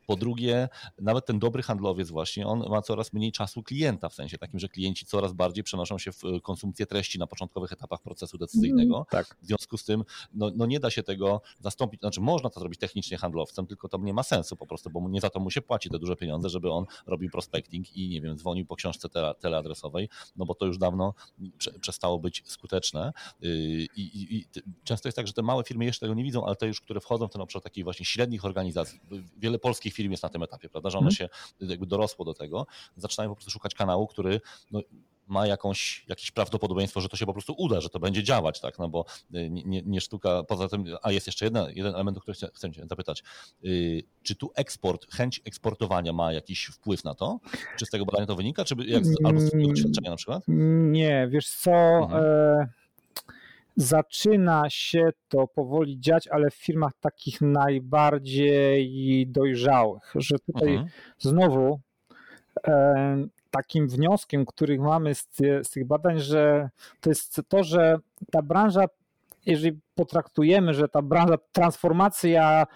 Po 0.06 0.16
drugie, 0.16 0.70
nawet 1.02 1.26
ten 1.26 1.40
dobry 1.40 1.64
handlowiec 1.64 2.10
właśnie, 2.10 2.48
on 2.48 2.70
ma 2.70 2.82
coraz 2.82 3.14
mniej 3.14 3.32
czasu 3.32 3.64
klienta, 3.64 4.10
w 4.10 4.14
sensie 4.14 4.38
takim, 4.38 4.60
że 4.60 4.70
klienci 4.70 5.06
coraz 5.06 5.34
bardziej 5.34 5.64
przenoszą 5.64 5.98
się 5.98 6.12
w 6.12 6.22
konsumpcję 6.44 6.86
treści 6.86 7.20
na 7.20 7.28
początkowych 7.28 7.72
etapach 7.72 8.02
procesu 8.02 8.38
decyzyjnego. 8.38 8.96
Mm, 8.96 9.06
tak. 9.10 9.38
W 9.42 9.46
związku 9.46 9.78
z 9.78 9.86
tym 9.86 10.04
no, 10.34 10.52
no, 10.56 10.66
nie 10.66 10.80
da 10.80 10.90
się 10.92 11.04
tego 11.04 11.42
zastąpić, 11.60 12.00
znaczy 12.00 12.22
można 12.22 12.50
to 12.50 12.60
zrobić 12.60 12.80
technicznie 12.80 13.18
handlowcem, 13.18 13.68
tylko 13.68 13.90
to 13.90 13.98
nie 13.98 14.14
ma 14.14 14.24
sensu 14.24 14.56
po 14.56 14.68
prostu, 14.68 14.90
bo 14.90 15.10
nie 15.10 15.22
za 15.22 15.30
to 15.30 15.40
mu 15.40 15.52
się 15.52 15.62
płaci 15.62 15.90
te 15.90 16.00
duże 16.00 16.16
pieniądze, 16.16 16.50
żeby 16.50 16.72
on 16.72 16.86
robił 17.08 17.30
prospecting 17.30 17.98
i 17.98 18.10
nie 18.10 18.22
wiem, 18.22 18.38
dzwonił 18.38 18.66
po 18.66 18.76
książce 18.76 19.10
tele, 19.10 19.36
teleadresowej, 19.40 20.10
no 20.36 20.46
bo 20.46 20.56
to 20.56 20.66
już 20.66 20.78
dawno 20.78 21.14
prze, 21.58 21.72
przestało 21.80 22.20
być 22.20 22.44
skuteczne. 22.46 23.14
Y, 23.44 23.48
I, 23.96 24.02
i, 24.02 24.36
I, 24.36 24.46
często 24.84 25.08
jest 25.08 25.16
tak, 25.16 25.28
że 25.28 25.34
te 25.34 25.42
małe 25.42 25.64
firmy 25.64 25.86
jeszcze 25.86 26.06
tego 26.06 26.14
nie 26.14 26.24
widzą, 26.24 26.46
ale 26.46 26.56
te 26.56 26.68
już, 26.68 26.82
które 26.82 27.00
wchodzą 27.00 27.28
w 27.28 27.32
ten 27.32 27.42
obszar 27.42 27.62
takich 27.62 27.84
właśnie 27.84 28.06
średnich 28.06 28.46
organizacji, 28.46 29.00
wiele 29.38 29.60
polskich 29.60 29.94
firm 29.96 30.12
jest 30.12 30.24
na 30.24 30.30
tym 30.30 30.44
etapie, 30.44 30.70
prawda, 30.70 30.90
że 30.90 30.98
one 30.98 31.08
mhm. 31.08 31.16
się 31.16 31.30
jakby 31.60 31.86
dorosło 31.86 32.26
do 32.26 32.34
tego, 32.34 32.68
zaczynają 32.98 33.30
po 33.30 33.36
prostu 33.36 33.52
szukać 33.52 33.74
kanału, 33.74 34.08
który 34.08 34.42
no, 34.72 34.82
ma 35.28 35.48
jakąś, 35.48 36.06
jakieś 36.08 36.32
prawdopodobieństwo, 36.32 37.02
że 37.02 37.10
to 37.10 37.18
się 37.18 37.26
po 37.26 37.34
prostu 37.34 37.54
uda, 37.58 37.82
że 37.82 37.90
to 37.90 38.00
będzie 38.00 38.24
działać, 38.24 38.62
tak, 38.62 38.80
no 38.80 38.90
bo 38.90 39.06
y, 39.36 39.50
nie, 39.50 39.82
nie 39.82 40.02
sztuka, 40.02 40.44
poza 40.44 40.70
tym, 40.70 40.86
a 41.02 41.12
jest 41.12 41.28
jeszcze 41.28 41.46
jedna, 41.46 41.68
jeden 41.70 41.94
element, 41.94 42.18
o 42.18 42.22
który 42.22 42.36
chcę, 42.36 42.50
chcę 42.54 42.72
cię 42.72 42.86
zapytać, 42.90 43.24
yy, 43.62 44.04
czy 44.24 44.36
tu 44.36 44.52
eksport, 44.56 45.12
chęć 45.12 45.42
eksportowania 45.46 46.14
ma 46.14 46.34
jakiś 46.34 46.66
wpływ 46.66 47.04
na 47.04 47.16
to? 47.16 47.40
Czy 47.78 47.86
z 47.86 47.90
tego 47.90 48.06
badania 48.06 48.26
to 48.26 48.36
wynika, 48.36 48.66
czy 48.66 48.76
jak, 48.86 49.04
albo 49.24 49.40
z 49.40 49.52
tego 49.52 49.68
doświadczenia 49.68 50.10
na 50.10 50.16
przykład? 50.16 50.44
Nie, 50.48 51.28
wiesz 51.32 51.50
co, 51.50 51.72
mhm. 51.72 52.24
e, 52.24 52.68
zaczyna 53.76 54.70
się 54.70 55.10
to 55.28 55.48
powoli 55.48 56.00
dziać, 56.00 56.28
ale 56.28 56.50
w 56.50 56.56
firmach 56.56 56.92
takich 57.00 57.42
najbardziej 57.42 59.28
dojrzałych, 59.28 60.14
że 60.16 60.40
tutaj 60.40 60.70
mhm. 60.70 60.90
znowu 61.18 61.80
e, 62.68 63.28
takim 63.52 63.88
wnioskiem, 63.88 64.46
który 64.46 64.80
mamy 64.80 65.16
z, 65.16 65.28
z 65.64 65.70
tych 65.70 65.88
badań, 65.88 66.20
że 66.20 66.70
to 67.00 67.10
jest 67.10 67.42
to, 67.48 67.64
że 67.64 67.98
ta 68.32 68.42
branża 68.42 68.86
jeżeli 69.46 69.80
potraktujemy, 69.96 70.74
że 70.74 70.88
ta 70.88 71.02
branża, 71.02 71.38
transformacja 71.52 72.68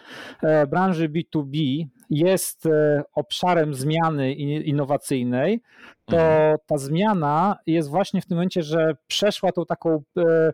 e, 0.42 0.68
branży 0.68 1.10
B2B 1.10 1.86
jest 2.10 2.66
e, 2.66 3.04
obszarem 3.14 3.74
zmiany 3.74 4.34
innowacyjnej, 4.34 5.62
to 6.10 6.18
mhm. 6.18 6.58
ta 6.68 6.78
zmiana 6.78 7.58
jest 7.68 7.90
właśnie 7.90 8.22
w 8.22 8.26
tym 8.26 8.38
momencie, 8.38 8.64
że 8.64 8.96
przeszła 9.08 9.52
tą 9.52 9.66
taką 9.66 10.02
e, 10.18 10.52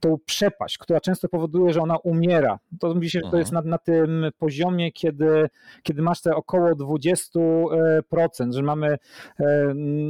tą 0.00 0.16
przepaść, 0.26 0.78
która 0.78 1.00
często 1.00 1.28
powoduje, 1.28 1.72
że 1.72 1.80
ona 1.80 1.96
umiera. 1.96 2.58
To 2.80 2.94
mówi 2.94 3.10
się, 3.10 3.20
że 3.24 3.30
to 3.30 3.36
jest 3.36 3.52
na, 3.52 3.62
na 3.62 3.78
tym 3.78 4.26
poziomie, 4.38 4.92
kiedy, 4.92 5.48
kiedy 5.82 6.02
masz 6.02 6.22
te 6.22 6.36
około 6.36 6.70
20%, 6.70 8.52
że 8.52 8.62
mamy, 8.62 8.98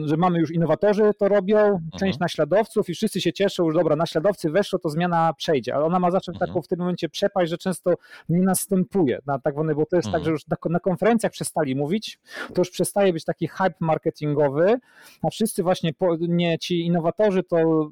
że 0.04 0.16
mamy 0.16 0.38
już 0.38 0.50
innowatorzy 0.50 1.10
to 1.18 1.28
robią, 1.28 1.80
część 1.92 2.16
mhm. 2.16 2.20
naśladowców 2.20 2.88
i 2.88 2.94
wszyscy 2.94 3.20
się 3.20 3.32
cieszą, 3.32 3.70
że 3.70 3.78
dobra, 3.78 3.96
naśladowcy 3.96 4.50
weszło, 4.50 4.78
to 4.78 4.88
zmiana 4.88 5.32
przejdzie, 5.32 5.74
ale 5.74 5.84
ona 5.84 5.98
ma 5.98 6.10
zawsze 6.10 6.32
mhm. 6.32 6.48
taką 6.48 6.62
w 6.62 6.68
tym 6.68 6.78
momencie 6.78 7.08
przepaść, 7.08 7.50
że 7.50 7.58
często 7.58 7.94
nie 8.28 8.42
następuje, 8.42 9.18
na 9.26 9.38
tak 9.38 9.54
bo 9.54 9.86
to 9.86 9.96
jest 9.96 10.10
tak, 10.10 10.24
że 10.24 10.30
już 10.30 10.46
na, 10.46 10.56
na 10.70 10.80
konferencjach 10.88 11.32
przestali 11.32 11.76
mówić, 11.76 12.18
to 12.54 12.60
już 12.60 12.70
przestaje 12.70 13.12
być 13.12 13.24
taki 13.24 13.48
hype 13.48 13.74
marketingowy, 13.80 14.76
a 15.22 15.30
wszyscy 15.30 15.62
właśnie, 15.62 15.92
nie 16.20 16.58
ci 16.58 16.86
innowatorzy 16.86 17.42
to, 17.42 17.90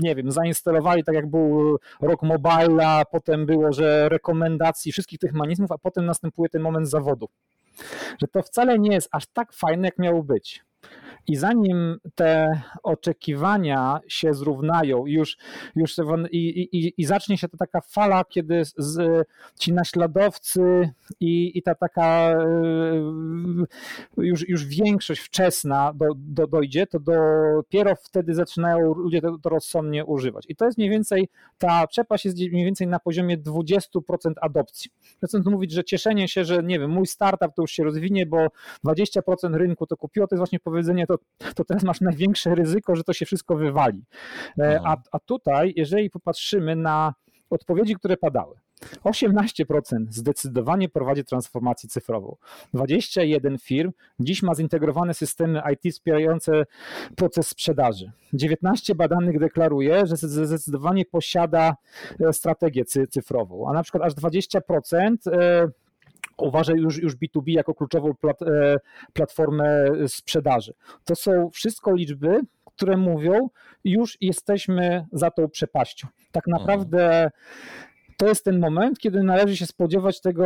nie 0.00 0.14
wiem, 0.14 0.30
zainstalowali 0.30 1.04
tak 1.04 1.14
jak 1.14 1.26
był 1.26 1.78
rok 2.00 2.22
mobile, 2.22 2.86
a 2.86 3.04
potem 3.04 3.46
było, 3.46 3.72
że 3.72 4.08
rekomendacji 4.08 4.92
wszystkich 4.92 5.18
tych 5.18 5.32
mechanizmów, 5.32 5.72
a 5.72 5.78
potem 5.78 6.06
następuje 6.06 6.48
ten 6.48 6.62
moment 6.62 6.88
zawodu. 6.88 7.28
Że 8.20 8.28
to 8.28 8.42
wcale 8.42 8.78
nie 8.78 8.94
jest 8.94 9.08
aż 9.12 9.26
tak 9.26 9.52
fajne, 9.52 9.88
jak 9.88 9.98
miało 9.98 10.22
być. 10.22 10.64
I 11.26 11.36
zanim 11.36 11.98
te 12.14 12.60
oczekiwania 12.82 14.00
się 14.08 14.34
zrównają 14.34 15.06
już, 15.06 15.36
już 15.76 15.96
i, 16.30 16.38
i, 16.38 16.94
i 16.96 17.04
zacznie 17.04 17.38
się 17.38 17.48
ta 17.48 17.56
taka 17.56 17.80
fala, 17.80 18.24
kiedy 18.24 18.62
z, 18.76 19.26
ci 19.58 19.72
naśladowcy 19.72 20.90
i, 21.20 21.58
i 21.58 21.62
ta 21.62 21.74
taka 21.74 22.30
e, 22.30 22.44
już, 24.16 24.48
już 24.48 24.64
większość 24.64 25.20
wczesna 25.20 25.92
do, 25.94 26.06
do, 26.16 26.46
dojdzie, 26.46 26.86
to 26.86 26.98
dopiero 27.00 27.96
wtedy 27.96 28.34
zaczynają 28.34 28.94
ludzie 28.94 29.20
to, 29.20 29.38
to 29.38 29.48
rozsądnie 29.48 30.04
używać. 30.04 30.44
I 30.48 30.56
to 30.56 30.64
jest 30.64 30.78
mniej 30.78 30.90
więcej, 30.90 31.28
ta 31.58 31.86
przepaść 31.86 32.24
jest 32.24 32.36
mniej 32.36 32.64
więcej 32.64 32.86
na 32.86 32.98
poziomie 32.98 33.38
20% 33.38 34.32
adopcji. 34.40 34.90
Chcę 35.24 35.40
mówić, 35.50 35.72
że 35.72 35.84
cieszenie 35.84 36.28
się, 36.28 36.44
że 36.44 36.62
nie 36.62 36.78
wiem, 36.78 36.90
mój 36.90 37.06
startup 37.06 37.54
to 37.56 37.62
już 37.62 37.70
się 37.70 37.84
rozwinie, 37.84 38.26
bo 38.26 38.46
20% 38.84 39.54
rynku 39.54 39.86
to 39.86 39.96
kupiło, 39.96 40.26
to 40.26 40.34
jest 40.34 40.40
właśnie 40.40 40.60
powiedzenie, 40.60 41.06
to, 41.38 41.54
to 41.54 41.64
teraz 41.64 41.82
masz 41.82 42.00
największe 42.00 42.54
ryzyko, 42.54 42.96
że 42.96 43.04
to 43.04 43.12
się 43.12 43.26
wszystko 43.26 43.56
wywali. 43.56 44.04
E, 44.58 44.80
a, 44.84 44.96
a 45.12 45.18
tutaj, 45.18 45.72
jeżeli 45.76 46.10
popatrzymy 46.10 46.76
na 46.76 47.14
odpowiedzi, 47.50 47.94
które 47.94 48.16
padały, 48.16 48.56
18% 49.04 49.74
zdecydowanie 50.10 50.88
prowadzi 50.88 51.24
transformację 51.24 51.88
cyfrową. 51.88 52.36
21 52.74 53.58
firm 53.58 53.92
dziś 54.20 54.42
ma 54.42 54.54
zintegrowane 54.54 55.14
systemy 55.14 55.62
IT 55.72 55.94
wspierające 55.94 56.66
proces 57.16 57.48
sprzedaży. 57.48 58.12
19 58.32 58.94
badanych 58.94 59.38
deklaruje, 59.38 60.06
że 60.06 60.16
zdecydowanie 60.16 61.04
posiada 61.04 61.76
e, 62.20 62.32
strategię 62.32 62.84
cyfrową, 63.10 63.68
a 63.70 63.72
na 63.72 63.82
przykład 63.82 64.02
aż 64.02 64.14
20% 64.14 65.16
uważa 66.38 66.72
już, 66.72 66.98
już 66.98 67.16
B2B 67.16 67.42
jako 67.46 67.74
kluczową 67.74 68.14
plat, 68.14 68.42
e, 68.42 68.76
platformę 69.12 69.86
sprzedaży. 70.06 70.74
To 71.04 71.14
są 71.14 71.50
wszystko 71.50 71.94
liczby, 71.94 72.40
które 72.64 72.96
mówią, 72.96 73.48
już 73.84 74.18
jesteśmy 74.20 75.06
za 75.12 75.30
tą 75.30 75.48
przepaścią. 75.48 76.08
Tak 76.32 76.48
mhm. 76.48 76.60
naprawdę 76.60 77.30
to 78.16 78.28
jest 78.28 78.44
ten 78.44 78.58
moment, 78.58 78.98
kiedy 78.98 79.22
należy 79.22 79.56
się 79.56 79.66
spodziewać 79.66 80.20
tego 80.20 80.44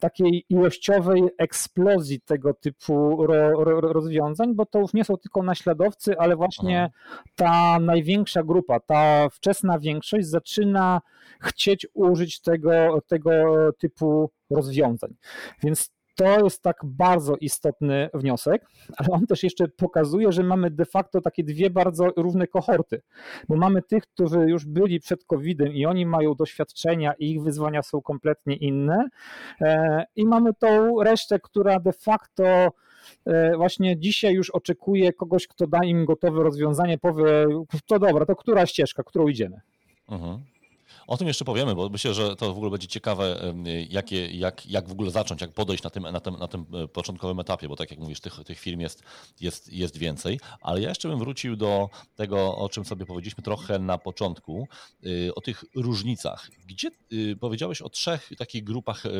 takiej 0.00 0.44
ilościowej 0.48 1.22
eksplozji 1.38 2.20
tego 2.20 2.54
typu 2.54 3.26
ro, 3.26 3.64
ro, 3.64 3.80
rozwiązań, 3.80 4.54
bo 4.54 4.66
to 4.66 4.78
już 4.78 4.94
nie 4.94 5.04
są 5.04 5.16
tylko 5.16 5.42
naśladowcy, 5.42 6.18
ale 6.18 6.36
właśnie 6.36 6.82
Aha. 6.82 7.22
ta 7.34 7.78
największa 7.80 8.42
grupa, 8.42 8.80
ta 8.80 9.28
wczesna 9.28 9.78
większość 9.78 10.26
zaczyna 10.26 11.00
chcieć 11.40 11.86
użyć 11.94 12.40
tego, 12.40 13.00
tego 13.06 13.32
typu 13.78 14.30
rozwiązań. 14.50 15.14
Więc 15.62 15.96
to 16.16 16.44
jest 16.44 16.62
tak 16.62 16.76
bardzo 16.84 17.36
istotny 17.36 18.10
wniosek, 18.14 18.66
ale 18.96 19.08
on 19.10 19.26
też 19.26 19.42
jeszcze 19.42 19.68
pokazuje, 19.68 20.32
że 20.32 20.42
mamy 20.42 20.70
de 20.70 20.84
facto 20.84 21.20
takie 21.20 21.44
dwie 21.44 21.70
bardzo 21.70 22.08
równe 22.16 22.46
kohorty, 22.46 23.02
bo 23.48 23.56
mamy 23.56 23.82
tych, 23.82 24.06
którzy 24.06 24.38
już 24.38 24.64
byli 24.64 25.00
przed 25.00 25.24
COVID-em 25.24 25.72
i 25.72 25.86
oni 25.86 26.06
mają 26.06 26.34
doświadczenia 26.34 27.12
i 27.18 27.30
ich 27.30 27.42
wyzwania 27.42 27.82
są 27.82 28.02
kompletnie 28.02 28.56
inne 28.56 29.08
e, 29.60 30.04
i 30.16 30.26
mamy 30.26 30.54
tą 30.54 31.02
resztę, 31.02 31.38
która 31.38 31.80
de 31.80 31.92
facto 31.92 32.44
e, 33.26 33.56
właśnie 33.56 33.98
dzisiaj 33.98 34.34
już 34.34 34.50
oczekuje 34.50 35.12
kogoś, 35.12 35.46
kto 35.46 35.66
da 35.66 35.84
im 35.84 36.04
gotowe 36.04 36.42
rozwiązanie, 36.42 36.98
powie, 36.98 37.24
to 37.86 37.98
dobra, 37.98 38.26
to 38.26 38.36
która 38.36 38.66
ścieżka, 38.66 39.02
którą 39.02 39.28
idziemy. 39.28 39.60
Mhm. 40.08 40.55
O 41.06 41.16
tym 41.16 41.28
jeszcze 41.28 41.44
powiemy, 41.44 41.74
bo 41.74 41.88
myślę, 41.88 42.14
że 42.14 42.36
to 42.36 42.54
w 42.54 42.56
ogóle 42.56 42.70
będzie 42.70 42.88
ciekawe, 42.88 43.54
jakie, 43.90 44.30
jak, 44.30 44.66
jak 44.66 44.88
w 44.88 44.92
ogóle 44.92 45.10
zacząć, 45.10 45.40
jak 45.40 45.52
podejść 45.52 45.82
na 45.82 45.90
tym, 45.90 46.02
na 46.02 46.20
tym, 46.20 46.36
na 46.36 46.48
tym 46.48 46.66
e, 46.74 46.88
początkowym 46.88 47.40
etapie, 47.40 47.68
bo 47.68 47.76
tak 47.76 47.90
jak 47.90 48.00
mówisz, 48.00 48.20
tych, 48.20 48.44
tych 48.44 48.58
firm 48.58 48.80
jest, 48.80 49.02
jest, 49.40 49.72
jest 49.72 49.96
więcej. 49.96 50.40
Ale 50.60 50.80
ja 50.80 50.88
jeszcze 50.88 51.08
bym 51.08 51.18
wrócił 51.18 51.56
do 51.56 51.88
tego, 52.14 52.56
o 52.56 52.68
czym 52.68 52.84
sobie 52.84 53.06
powiedzieliśmy 53.06 53.44
trochę 53.44 53.78
na 53.78 53.98
początku, 53.98 54.68
y, 55.06 55.34
o 55.34 55.40
tych 55.40 55.64
różnicach. 55.74 56.50
Gdzie 56.66 56.90
y, 57.12 57.36
powiedziałeś 57.40 57.82
o 57.82 57.88
trzech 57.88 58.30
takich 58.38 58.64
grupach 58.64 59.06
e, 59.06 59.10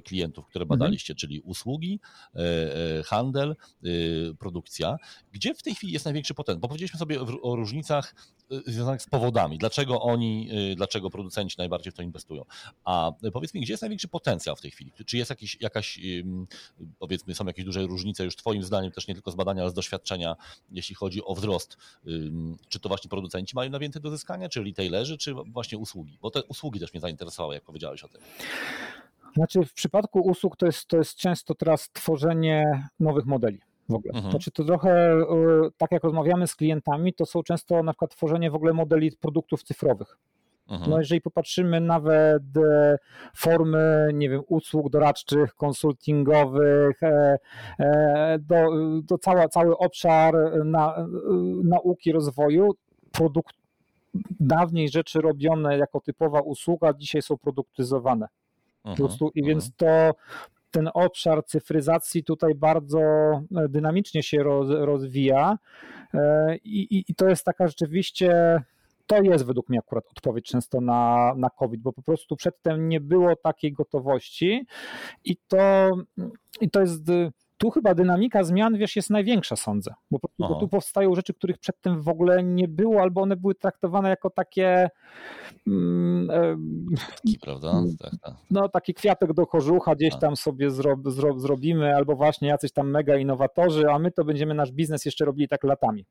klientów, 0.00 0.46
które 0.46 0.62
mhm. 0.62 0.78
badaliście, 0.78 1.12
mhm. 1.12 1.18
czyli 1.18 1.40
usługi, 1.40 2.00
e, 2.34 3.02
handel, 3.02 3.56
y, 3.84 4.34
produkcja. 4.38 4.96
Gdzie 5.32 5.54
w 5.54 5.62
tej 5.62 5.74
chwili 5.74 5.92
jest 5.92 6.04
największy 6.04 6.34
potencjał? 6.34 6.60
Bo 6.60 6.68
powiedzieliśmy 6.68 6.98
sobie 6.98 7.20
o 7.20 7.56
różnicach 7.56 8.14
związanych 8.66 9.02
z 9.02 9.06
powodami, 9.06 9.58
dlaczego 9.58 10.02
oni, 10.02 10.50
dlaczego 10.76 11.10
producenci 11.12 11.54
najbardziej 11.58 11.92
w 11.92 11.94
to 11.94 12.02
inwestują. 12.02 12.44
A 12.84 13.12
powiedz 13.32 13.54
mi, 13.54 13.60
gdzie 13.60 13.72
jest 13.72 13.82
największy 13.82 14.08
potencjał 14.08 14.56
w 14.56 14.60
tej 14.60 14.70
chwili? 14.70 14.92
Czy 15.06 15.16
jest 15.16 15.30
jakiś, 15.30 15.60
jakaś, 15.60 16.00
powiedzmy, 16.98 17.34
są 17.34 17.46
jakieś 17.46 17.64
duże 17.64 17.82
różnice 17.82 18.24
już 18.24 18.36
Twoim 18.36 18.62
zdaniem, 18.62 18.92
też 18.92 19.08
nie 19.08 19.14
tylko 19.14 19.30
z 19.30 19.34
badania, 19.34 19.62
ale 19.62 19.70
z 19.70 19.74
doświadczenia, 19.74 20.36
jeśli 20.70 20.94
chodzi 20.94 21.24
o 21.24 21.34
wzrost? 21.34 21.76
Czy 22.68 22.80
to 22.80 22.88
właśnie 22.88 23.08
producenci 23.08 23.56
mają 23.56 23.70
najwięcej 23.70 24.02
do 24.02 24.10
zyskania, 24.10 24.48
czy 24.48 24.64
retailerzy, 24.64 25.18
czy 25.18 25.34
właśnie 25.34 25.78
usługi? 25.78 26.18
Bo 26.22 26.30
te 26.30 26.44
usługi 26.44 26.80
też 26.80 26.92
mnie 26.92 27.00
zainteresowały, 27.00 27.54
jak 27.54 27.64
powiedziałeś 27.64 28.04
o 28.04 28.08
tym. 28.08 28.20
Znaczy, 29.34 29.64
w 29.64 29.72
przypadku 29.72 30.20
usług 30.20 30.56
to 30.56 30.66
jest, 30.66 30.86
to 30.86 30.96
jest 30.96 31.16
często 31.16 31.54
teraz 31.54 31.90
tworzenie 31.92 32.88
nowych 33.00 33.26
modeli 33.26 33.58
w 33.88 33.94
ogóle. 33.94 34.14
Mhm. 34.14 34.30
Znaczy 34.30 34.50
to 34.50 34.64
trochę 34.64 34.90
e, 34.90 35.24
tak 35.76 35.92
jak 35.92 36.04
rozmawiamy 36.04 36.46
z 36.46 36.56
klientami, 36.56 37.14
to 37.14 37.26
są 37.26 37.42
często 37.42 37.82
na 37.82 37.92
przykład 37.92 38.10
tworzenie 38.10 38.50
w 38.50 38.54
ogóle 38.54 38.72
modeli 38.72 39.12
produktów 39.20 39.62
cyfrowych. 39.62 40.18
Mhm. 40.68 40.90
No 40.90 40.98
jeżeli 40.98 41.20
popatrzymy 41.20 41.80
nawet 41.80 42.42
e, 42.56 42.98
formy, 43.34 44.08
nie 44.14 44.30
wiem, 44.30 44.42
usług 44.48 44.90
doradczych, 44.90 45.54
konsultingowych, 45.54 47.02
e, 47.02 47.38
e, 47.78 48.38
do, 48.38 48.70
do 49.02 49.18
cała, 49.18 49.48
cały 49.48 49.78
obszar 49.78 50.34
na, 50.64 51.06
nauki, 51.64 52.12
rozwoju, 52.12 52.70
produkt, 53.12 53.54
dawniej 54.40 54.88
rzeczy 54.88 55.20
robione 55.20 55.78
jako 55.78 56.00
typowa 56.00 56.40
usługa, 56.40 56.92
dzisiaj 56.92 57.22
są 57.22 57.38
produktyzowane. 57.38 58.26
Mhm. 58.84 58.96
Po 58.96 59.04
prostu, 59.04 59.30
I 59.34 59.42
więc 59.42 59.76
to 59.76 60.10
ten 60.70 60.90
obszar 60.94 61.44
cyfryzacji 61.44 62.24
tutaj 62.24 62.54
bardzo 62.54 63.00
dynamicznie 63.68 64.22
się 64.22 64.42
roz, 64.42 64.68
rozwija 64.70 65.58
i, 66.64 67.04
i 67.08 67.14
to 67.14 67.28
jest 67.28 67.44
taka 67.44 67.68
rzeczywiście 67.68 68.62
to 69.06 69.22
jest 69.22 69.44
według 69.44 69.68
mnie 69.68 69.78
akurat 69.78 70.04
odpowiedź 70.10 70.46
często 70.46 70.80
na, 70.80 71.32
na 71.36 71.50
COVID, 71.50 71.80
bo 71.80 71.92
po 71.92 72.02
prostu 72.02 72.36
przedtem 72.36 72.88
nie 72.88 73.00
było 73.00 73.36
takiej 73.36 73.72
gotowości 73.72 74.66
i 75.24 75.36
to, 75.48 75.90
i 76.60 76.70
to 76.70 76.80
jest 76.80 77.10
tu 77.62 77.70
chyba 77.70 77.94
dynamika 77.94 78.44
zmian, 78.44 78.78
wiesz, 78.78 78.96
jest 78.96 79.10
największa, 79.10 79.56
sądzę, 79.56 79.94
bo, 80.10 80.18
bo 80.38 80.54
tu 80.54 80.68
powstają 80.68 81.14
rzeczy, 81.14 81.34
których 81.34 81.58
przedtem 81.58 82.02
w 82.02 82.08
ogóle 82.08 82.42
nie 82.42 82.68
było, 82.68 83.00
albo 83.00 83.20
one 83.20 83.36
były 83.36 83.54
traktowane 83.54 84.08
jako 84.08 84.30
takie 84.30 84.88
mm, 85.66 86.30
e, 86.30 86.56
prawda? 87.40 87.82
Tak, 88.00 88.12
tak. 88.22 88.34
No, 88.50 88.68
taki 88.68 88.94
kwiatek 88.94 89.32
do 89.32 89.46
kożucha 89.46 89.94
gdzieś 89.94 90.10
tak. 90.10 90.20
tam 90.20 90.36
sobie 90.36 90.70
zro, 90.70 90.96
zro, 91.06 91.38
zrobimy, 91.38 91.96
albo 91.96 92.16
właśnie 92.16 92.48
jacyś 92.48 92.72
tam 92.72 92.90
mega 92.90 93.16
innowatorzy, 93.16 93.90
a 93.90 93.98
my 93.98 94.10
to 94.10 94.24
będziemy 94.24 94.54
nasz 94.54 94.72
biznes 94.72 95.04
jeszcze 95.04 95.24
robili 95.24 95.48
tak 95.48 95.64
latami. 95.64 96.04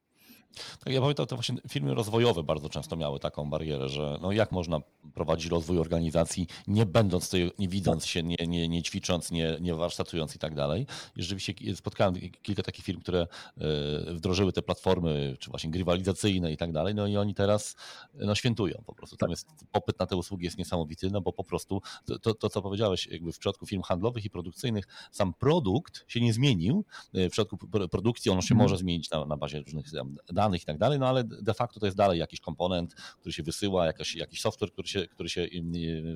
Tak, 0.84 0.94
ja 0.94 1.02
pamiętam, 1.02 1.26
to 1.26 1.36
właśnie 1.36 1.56
firmy 1.70 1.94
rozwojowe 1.94 2.44
bardzo 2.44 2.70
często 2.70 2.96
miały 2.96 3.20
taką 3.20 3.50
barierę, 3.50 3.90
że 3.90 4.18
no 4.22 4.32
jak 4.32 4.52
można 4.52 4.80
prowadzić 5.14 5.52
rozwój 5.52 5.80
organizacji, 5.80 6.48
nie 6.68 6.86
będąc 6.86 7.30
tej, 7.30 7.52
nie 7.60 7.68
widząc 7.68 8.06
się, 8.06 8.24
nie, 8.24 8.38
nie, 8.48 8.70
nie 8.70 8.84
ćwicząc, 8.84 9.32
nie, 9.32 9.58
nie 9.62 9.76
warsztatując 9.76 10.36
i 10.36 10.40
tak 10.40 10.56
dalej. 10.56 10.88
I 11.16 11.22
rzeczywiście 11.22 11.76
spotkałem 11.76 12.16
kilka 12.42 12.64
takich 12.64 12.86
firm, 12.86 13.02
które 13.02 13.20
e, 13.58 14.14
wdrożyły 14.14 14.54
te 14.54 14.62
platformy, 14.62 15.38
czy 15.40 15.50
właśnie 15.50 15.72
grywalizacyjne 15.72 16.52
i 16.52 16.58
tak 16.58 16.72
dalej, 16.72 16.96
no 16.96 17.08
i 17.08 17.18
oni 17.18 17.34
teraz 17.34 17.76
no, 18.14 18.36
świętują 18.36 18.84
po 18.86 18.96
prostu. 18.96 19.18
Tam 19.18 19.30
jest 19.30 19.48
popyt 19.72 20.00
na 20.00 20.06
te 20.06 20.16
usługi 20.16 20.46
jest 20.46 20.58
niesamowity, 20.58 21.10
no 21.12 21.22
bo 21.22 21.34
po 21.34 21.44
prostu 21.44 21.82
to, 22.22 22.34
to, 22.34 22.50
co 22.50 22.62
powiedziałeś, 22.62 23.08
jakby 23.08 23.32
w 23.32 23.40
przypadku 23.40 23.66
firm 23.66 23.82
handlowych 23.82 24.26
i 24.26 24.30
produkcyjnych, 24.30 24.88
sam 25.12 25.34
produkt 25.34 26.06
się 26.08 26.22
nie 26.22 26.34
zmienił. 26.34 26.86
E, 27.14 27.30
w 27.30 27.32
przypadku 27.32 27.58
produkcji 27.92 28.32
on 28.32 28.42
się 28.42 28.54
mhm. 28.54 28.58
może 28.58 28.78
zmienić 28.78 29.10
na, 29.10 29.26
na 29.26 29.38
bazie 29.38 29.60
różnych 29.60 29.86
danych, 29.92 30.41
danych 30.42 30.62
i 30.62 30.66
tak 30.66 30.78
dalej, 30.78 31.00
no 31.00 31.08
ale 31.08 31.24
de 31.24 31.54
facto 31.54 31.80
to 31.80 31.86
jest 31.86 31.98
dalej 31.98 32.20
jakiś 32.20 32.40
komponent, 32.40 32.94
który 33.20 33.34
się 33.34 33.44
wysyła, 33.44 33.86
jakiś, 33.86 34.16
jakiś 34.16 34.42
software, 34.42 34.72
który 34.72 34.88
się, 34.88 35.08
który 35.08 35.30
się 35.30 35.48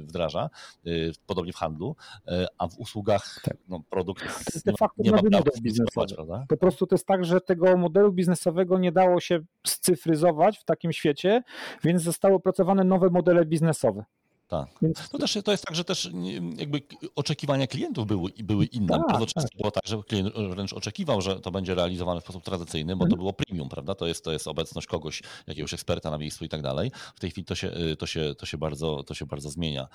wdraża, 0.03 0.49
y, 0.87 1.11
podobnie 1.25 1.53
w 1.53 1.55
handlu, 1.55 1.95
y, 2.27 2.31
a 2.57 2.67
w 2.67 2.77
usługach 2.77 3.41
tak. 3.43 3.57
no, 3.67 3.81
produkt 3.89 4.23
de 4.65 4.73
facto 4.79 5.03
nie 5.03 5.11
ma 5.11 5.17
model 5.17 5.61
biznesowy. 5.61 6.15
Prawda? 6.15 6.45
Po 6.49 6.57
prostu 6.57 6.87
to 6.87 6.95
jest 6.95 7.07
tak, 7.07 7.25
że 7.25 7.41
tego 7.41 7.77
modelu 7.77 8.11
biznesowego 8.11 8.79
nie 8.79 8.91
dało 8.91 9.19
się 9.19 9.39
scyfryzować 9.67 10.57
w 10.57 10.63
takim 10.63 10.93
świecie, 10.93 11.43
więc 11.83 12.01
zostały 12.01 12.35
opracowane 12.35 12.83
nowe 12.83 13.09
modele 13.09 13.45
biznesowe. 13.45 14.05
Tak. 14.47 14.67
Więc... 14.81 15.09
To, 15.09 15.17
też, 15.17 15.37
to 15.45 15.51
jest 15.51 15.65
tak, 15.65 15.75
że 15.75 15.83
też 15.83 16.09
jakby 16.57 16.81
oczekiwania 17.15 17.67
klientów 17.67 18.07
były, 18.07 18.31
były 18.43 18.65
inne. 18.65 18.87
Tak, 18.87 19.07
Bardzo 19.07 19.25
często 19.25 19.49
tak. 19.49 19.57
było 19.57 19.71
tak, 19.71 19.87
że 19.87 20.03
klient 20.07 20.33
wręcz 20.49 20.73
oczekiwał, 20.73 21.21
że 21.21 21.39
to 21.39 21.51
będzie 21.51 21.75
realizowane 21.75 22.21
w 22.21 22.23
sposób 22.23 22.43
tradycyjny, 22.43 22.95
bo 22.95 22.99
to 22.99 23.05
mhm. 23.05 23.17
było 23.17 23.33
premium, 23.33 23.69
prawda? 23.69 23.95
To 23.95 24.07
jest, 24.07 24.23
to 24.23 24.31
jest 24.31 24.47
obecność 24.47 24.87
kogoś, 24.87 25.21
jakiegoś 25.47 25.73
eksperta 25.73 26.11
na 26.11 26.17
miejscu 26.17 26.45
i 26.45 26.49
tak 26.49 26.61
dalej. 26.61 26.91
W 27.15 27.19
tej 27.19 27.31
chwili 27.31 27.45
to 27.45 27.55
się, 27.55 27.71
to 27.99 28.07
się, 28.07 28.35
to 28.37 28.45
się, 28.45 28.57
bardzo, 28.57 29.03
to 29.03 29.13
się 29.13 29.25
bardzo 29.25 29.49
zmienia. 29.49 29.87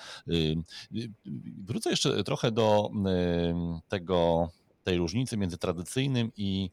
Wrócę 1.65 1.89
jeszcze 1.89 2.23
trochę 2.23 2.51
do 2.51 2.89
tego, 3.87 4.49
tej 4.83 4.97
różnicy 4.97 5.37
między 5.37 5.57
tradycyjnym 5.57 6.31
i 6.37 6.69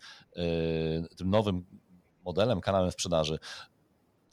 tym 1.17 1.31
nowym 1.31 1.65
modelem, 2.25 2.61
kanałem 2.61 2.91
sprzedaży. 2.91 3.39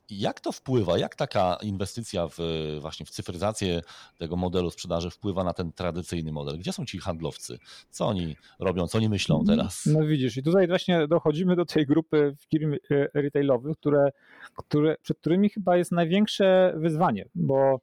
Jak 0.09 0.39
to 0.39 0.51
wpływa, 0.51 0.97
jak 0.97 1.15
taka 1.15 1.57
inwestycja 1.61 2.27
w, 2.27 2.37
właśnie 2.81 3.05
w 3.05 3.09
cyfryzację 3.09 3.81
tego 4.17 4.35
modelu 4.35 4.71
sprzedaży 4.71 5.09
wpływa 5.09 5.43
na 5.43 5.53
ten 5.53 5.71
tradycyjny 5.71 6.31
model? 6.31 6.57
Gdzie 6.57 6.73
są 6.73 6.85
ci 6.85 6.99
handlowcy? 6.99 7.57
Co 7.89 8.07
oni 8.07 8.35
robią, 8.59 8.87
co 8.87 8.97
oni 8.97 9.09
myślą 9.09 9.35
mm, 9.35 9.47
teraz? 9.47 9.85
No 9.85 10.05
widzisz, 10.05 10.37
i 10.37 10.43
tutaj 10.43 10.67
właśnie 10.67 11.07
dochodzimy 11.07 11.55
do 11.55 11.65
tej 11.65 11.85
grupy 11.85 12.35
firm 12.49 12.73
e, 12.73 12.77
retailowych, 13.13 13.77
które, 13.77 14.09
które, 14.55 14.95
przed 15.01 15.19
którymi 15.19 15.49
chyba 15.49 15.77
jest 15.77 15.91
największe 15.91 16.73
wyzwanie, 16.77 17.29
bo 17.35 17.79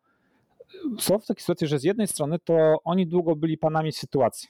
są 0.99 1.19
w 1.19 1.27
takiej 1.27 1.41
sytuacji, 1.41 1.67
że 1.67 1.79
z 1.79 1.85
jednej 1.85 2.07
strony 2.07 2.39
to 2.45 2.77
oni 2.85 3.07
długo 3.07 3.37
byli 3.37 3.59
panami 3.59 3.93
sytuacji 3.93 4.49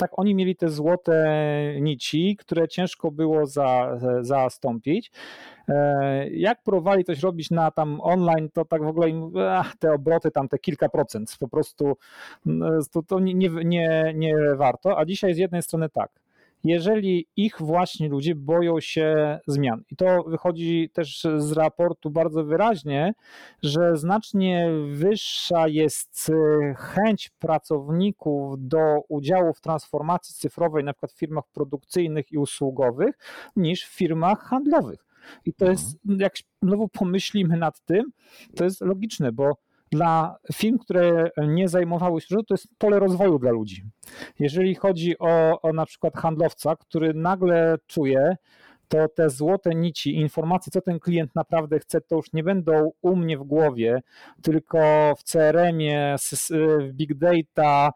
tak 0.00 0.18
oni 0.18 0.34
mieli 0.34 0.56
te 0.56 0.68
złote 0.68 1.34
nici, 1.80 2.36
które 2.36 2.68
ciężko 2.68 3.10
było 3.10 3.46
za, 3.46 3.98
zastąpić. 4.20 5.12
E, 5.68 6.28
jak 6.28 6.62
próbowali 6.62 7.04
coś 7.04 7.20
robić 7.20 7.50
na 7.50 7.70
tam 7.70 8.00
online, 8.00 8.48
to 8.52 8.64
tak 8.64 8.82
w 8.84 8.86
ogóle 8.86 9.10
im, 9.10 9.32
ach, 9.50 9.76
te 9.76 9.92
obroty 9.92 10.30
tam 10.30 10.48
te 10.48 10.58
kilka 10.58 10.88
procent. 10.88 11.36
Po 11.40 11.48
prostu 11.48 11.96
to, 12.92 13.02
to 13.02 13.18
nie, 13.20 13.48
nie, 13.64 14.12
nie 14.16 14.36
warto, 14.56 14.98
a 14.98 15.04
dzisiaj 15.04 15.34
z 15.34 15.38
jednej 15.38 15.62
strony 15.62 15.88
tak 15.88 16.10
jeżeli 16.64 17.26
ich 17.36 17.56
właśnie 17.60 18.08
ludzie 18.08 18.34
boją 18.34 18.80
się 18.80 19.38
zmian. 19.46 19.82
I 19.90 19.96
to 19.96 20.22
wychodzi 20.22 20.90
też 20.92 21.26
z 21.36 21.52
raportu 21.52 22.10
bardzo 22.10 22.44
wyraźnie, 22.44 23.12
że 23.62 23.96
znacznie 23.96 24.70
wyższa 24.92 25.68
jest 25.68 26.30
e, 26.30 26.74
chęć 26.74 27.30
pracowników 27.38 28.54
do 28.58 29.00
udziału 29.08 29.52
w 29.52 29.60
transformacji 29.60 30.34
cyfrowej, 30.34 30.84
na 30.84 30.92
przykład 30.92 31.12
w 31.12 31.18
firmach 31.18 31.44
produkcyjnych 31.52 32.32
i 32.32 32.38
usługowych, 32.38 33.18
niż 33.56 33.84
w 33.84 33.94
firmach 33.94 34.42
handlowych. 34.42 35.06
I 35.44 35.52
to 35.52 35.70
jest, 35.70 35.98
mhm. 36.04 36.20
jak 36.20 36.32
znowu 36.62 36.88
pomyślimy 36.88 37.56
nad 37.56 37.80
tym, 37.84 38.12
to 38.56 38.64
jest 38.64 38.80
logiczne, 38.80 39.32
bo 39.32 39.52
dla 39.92 40.36
firm, 40.54 40.78
które 40.78 41.30
nie 41.36 41.68
zajmowały 41.68 42.20
się, 42.20 42.28
to 42.28 42.54
jest 42.54 42.68
pole 42.78 42.98
rozwoju 42.98 43.38
dla 43.38 43.50
ludzi. 43.50 43.84
Jeżeli 44.38 44.74
chodzi 44.74 45.18
o, 45.18 45.60
o 45.62 45.72
na 45.72 45.86
przykład 45.86 46.16
handlowca, 46.16 46.76
który 46.76 47.14
nagle 47.14 47.78
czuje, 47.86 48.36
to 48.90 49.08
te 49.08 49.30
złote 49.30 49.70
nici 49.74 50.16
informacje, 50.16 50.70
co 50.72 50.80
ten 50.80 51.00
klient 51.00 51.34
naprawdę 51.34 51.78
chce, 51.78 52.00
to 52.00 52.16
już 52.16 52.32
nie 52.32 52.44
będą 52.44 52.92
u 53.02 53.16
mnie 53.16 53.38
w 53.38 53.42
głowie, 53.42 54.02
tylko 54.42 54.78
w 55.18 55.22
CRM-ie, 55.22 56.16
w 56.80 56.92
Big 56.92 57.14
Data, 57.14 57.92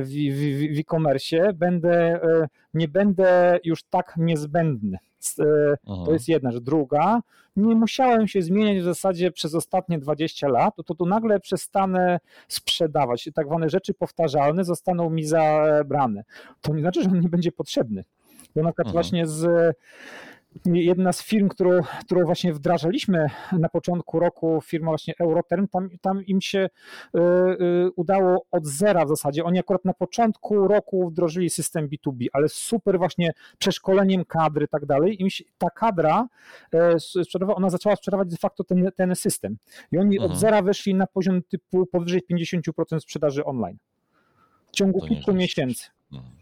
w, 0.00 0.08
w, 0.08 0.76
w 0.76 0.78
e-commerce, 0.78 1.52
będę, 1.52 2.22
e, 2.22 2.48
nie 2.74 2.88
będę 2.88 3.58
już 3.64 3.82
tak 3.82 4.14
niezbędny. 4.16 4.98
E, 5.38 5.76
to 6.04 6.12
jest 6.12 6.28
jedna 6.28 6.52
rzecz. 6.52 6.62
Druga, 6.62 7.20
nie 7.56 7.74
musiałem 7.74 8.28
się 8.28 8.42
zmieniać 8.42 8.78
w 8.78 8.84
zasadzie 8.84 9.30
przez 9.30 9.54
ostatnie 9.54 9.98
20 9.98 10.48
lat, 10.48 10.74
to 10.86 10.94
tu 10.94 11.06
nagle 11.06 11.40
przestanę 11.40 12.20
sprzedawać. 12.48 13.30
Tak 13.34 13.46
zwane 13.46 13.70
rzeczy 13.70 13.94
powtarzalne 13.94 14.64
zostaną 14.64 15.10
mi 15.10 15.24
zabrane. 15.24 16.24
To 16.60 16.74
nie 16.74 16.80
znaczy, 16.80 17.02
że 17.02 17.10
on 17.10 17.20
nie 17.20 17.28
będzie 17.28 17.52
potrzebny. 17.52 18.04
Bo 18.56 18.62
na 18.62 18.68
przykład 18.68 18.86
mhm. 18.86 18.92
właśnie 18.92 19.26
z 19.26 19.76
jedna 20.64 21.12
z 21.12 21.22
firm, 21.22 21.48
którą, 21.48 21.80
którą 22.00 22.24
właśnie 22.24 22.52
wdrażaliśmy 22.52 23.26
na 23.52 23.68
początku 23.68 24.20
roku, 24.20 24.60
firma 24.64 24.90
właśnie 24.90 25.14
Euroterm, 25.20 25.68
tam, 25.68 25.88
tam 26.00 26.26
im 26.26 26.40
się 26.40 26.58
y, 26.58 27.20
y, 27.20 27.90
udało 27.96 28.46
od 28.50 28.66
zera 28.66 29.04
w 29.04 29.08
zasadzie. 29.08 29.44
Oni 29.44 29.58
akurat 29.58 29.84
na 29.84 29.94
początku 29.94 30.68
roku 30.68 31.10
wdrożyli 31.10 31.50
system 31.50 31.88
B2B, 31.88 32.26
ale 32.32 32.48
super 32.48 32.98
właśnie 32.98 33.32
przeszkoleniem 33.58 34.24
kadry 34.24 34.64
i 34.64 34.68
tak 34.68 34.86
dalej. 34.86 35.22
Im 35.22 35.30
się, 35.30 35.44
ta 35.58 35.70
kadra 35.70 36.28
y, 36.74 37.54
ona 37.54 37.70
zaczęła 37.70 37.96
sprzedawać 37.96 38.28
de 38.28 38.36
facto 38.36 38.64
ten, 38.64 38.90
ten 38.96 39.16
system. 39.16 39.56
I 39.92 39.98
oni 39.98 40.16
mhm. 40.16 40.32
od 40.32 40.38
zera 40.38 40.62
weszli 40.62 40.94
na 40.94 41.06
poziom 41.06 41.42
typu 41.42 41.86
powyżej 41.86 42.22
50% 42.32 43.00
sprzedaży 43.00 43.44
online. 43.44 43.76
W 44.66 44.70
ciągu 44.70 45.00
kilku 45.00 45.32
miesięcy. 45.32 45.86
Mhm. 46.12 46.41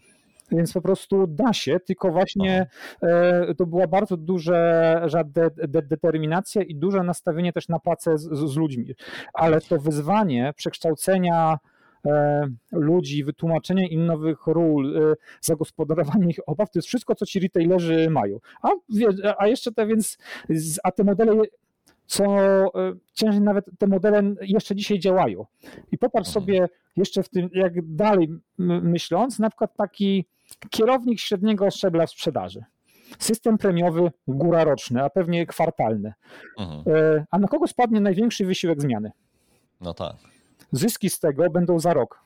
Więc 0.53 0.73
po 0.73 0.81
prostu 0.81 1.27
da 1.27 1.53
się, 1.53 1.81
tylko 1.81 2.13
właśnie 2.13 2.67
e, 3.03 3.55
to 3.55 3.67
była 3.67 3.87
bardzo 3.87 4.17
duża 4.17 5.25
de, 5.25 5.51
de, 5.69 5.83
determinacja 5.83 6.63
i 6.63 6.75
duże 6.75 7.03
nastawienie 7.03 7.53
też 7.53 7.69
na 7.69 7.79
pracę 7.79 8.19
z, 8.19 8.51
z 8.53 8.57
ludźmi. 8.57 8.95
Ale 9.35 9.61
to 9.61 9.79
wyzwanie 9.79 10.53
przekształcenia 10.57 11.59
e, 12.07 12.47
ludzi, 12.73 13.25
wytłumaczenia 13.25 13.89
im 13.89 14.07
nowych 14.07 14.47
ról, 14.47 14.97
e, 14.97 15.15
zagospodarowanie 15.41 16.31
ich 16.31 16.41
obaw, 16.47 16.71
to 16.71 16.79
jest 16.79 16.89
wszystko, 16.89 17.15
co 17.15 17.27
ci 17.27 17.41
retailerzy 17.41 18.11
mają. 18.11 18.39
A, 18.63 18.69
a 19.39 19.47
jeszcze 19.47 19.73
te 19.73 19.87
więc, 19.87 20.19
a 20.85 20.93
te 20.93 21.05
modele 21.05 21.43
co 22.07 22.25
ciężej 23.13 23.41
nawet 23.41 23.65
te 23.79 23.87
modele 23.87 24.23
jeszcze 24.41 24.77
dzisiaj 24.77 24.99
działają. 24.99 25.47
I 25.93 25.99
popatrz 25.99 26.29
mhm. 26.29 26.45
sobie 26.45 26.69
jeszcze 26.97 27.23
w 27.23 27.29
tym, 27.29 27.51
jak 27.53 27.95
dalej 27.95 28.29
myśląc, 28.59 29.39
na 29.39 29.51
przykład 29.51 29.77
taki 29.77 30.25
kierownik 30.71 31.21
średniego 31.21 31.71
szczebla 31.71 32.07
sprzedaży. 32.07 32.65
System 33.19 33.59
premiowy, 33.59 34.11
góra 34.29 34.65
roczny, 34.65 35.05
a 35.05 35.11
pewnie 35.11 35.47
kwartalny. 35.47 36.13
Mhm. 36.59 36.97
E, 36.97 37.27
a 37.31 37.39
na 37.39 37.49
kogo 37.49 37.67
spadnie 37.67 38.01
największy 38.01 38.47
wysiłek 38.47 38.81
zmiany? 38.81 39.11
No 39.81 39.95
tak. 39.95 40.17
Zyski 40.73 41.11
z 41.11 41.21
tego 41.21 41.51
będą 41.51 41.79
za 41.79 41.95
rok. 41.95 42.25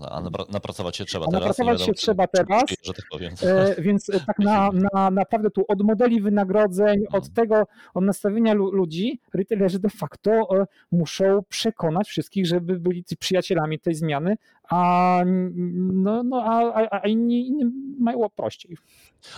No, 0.00 0.08
a 0.12 0.22
napracować 0.52 0.96
się 0.96 1.04
trzeba 1.04 1.26
a 1.26 1.30
teraz. 1.30 1.40
Napracować 1.40 1.82
się 1.82 1.92
trzeba 1.92 2.26
teraz. 2.26 2.62
Że 2.82 2.92
tak 2.92 3.04
powiem. 3.10 3.32
E, 3.42 3.82
więc 3.82 4.10
tak 4.26 4.38
na, 4.38 4.70
na, 4.94 5.10
naprawdę 5.10 5.50
tu 5.50 5.64
od 5.68 5.82
modeli 5.82 6.20
wynagrodzeń, 6.20 7.00
od 7.06 7.14
mhm. 7.14 7.32
tego, 7.34 7.66
od 7.94 8.04
nastawienia 8.04 8.54
ludzi, 8.54 9.20
retailerzy 9.34 9.78
de 9.78 9.90
facto 9.90 10.30
e, 10.30 10.66
muszą 10.92 11.42
przekonać 11.48 12.08
wszystkich, 12.08 12.46
żeby 12.46 12.78
byli 12.78 13.04
przyjacielami 13.18 13.78
tej 13.78 13.94
zmiany, 13.94 14.36
a, 14.70 15.22
no, 15.24 16.22
no, 16.22 16.44
a, 16.44 16.88
a 17.02 17.08
inni, 17.08 17.48
inni 17.48 17.64
mają 17.98 18.28
prościej. 18.36 18.76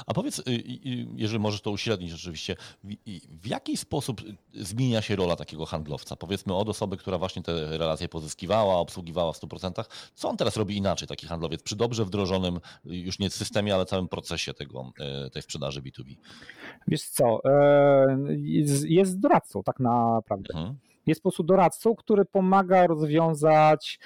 A 0.07 0.15
powiedz, 0.15 0.39
y, 0.39 0.43
jeżeli 1.17 1.39
możesz 1.39 1.61
to 1.61 1.71
uśrednić 1.71 2.11
rzeczywiście, 2.11 2.57
w 3.31 3.47
jaki 3.47 3.77
sposób 3.77 4.23
zmienia 4.55 5.03
się 5.03 5.17
rola 5.17 5.37
takiego 5.37 5.67
handlowca? 5.67 6.17
Powiedzmy 6.17 6.55
od 6.55 6.69
osoby, 6.69 6.97
która 6.97 7.19
właśnie 7.19 7.43
te 7.43 7.79
relacje 7.79 8.09
pozyskiwała, 8.09 8.77
obsługiwała 8.77 9.33
w 9.33 9.41
100%. 9.41 9.85
Co 10.15 10.29
on 10.29 10.37
teraz 10.37 10.57
robi 10.57 10.77
inaczej, 10.77 11.09
taki 11.09 11.27
handlowiec, 11.27 11.63
przy 11.63 11.77
dobrze 11.77 12.05
wdrożonym 12.05 12.61
już 12.85 13.19
nie 13.19 13.31
systemie, 13.31 13.75
ale 13.75 13.87
całym 13.87 14.09
procesie 14.09 14.55
tego, 14.55 14.93
tej 15.33 15.43
sprzedaży 15.43 15.83
B2B? 15.83 16.17
Wiesz 16.89 17.03
co, 17.03 17.41
e, 17.45 18.17
jest 18.89 19.21
doradcą 19.21 19.63
tak 19.63 19.81
naprawdę. 19.81 20.55
Mhm 20.55 20.92
jest 21.07 21.21
po 21.21 21.29
prostu 21.29 21.43
doradcą, 21.43 21.95
który 21.95 22.25
pomaga 22.25 22.87
rozwiązać 22.87 23.99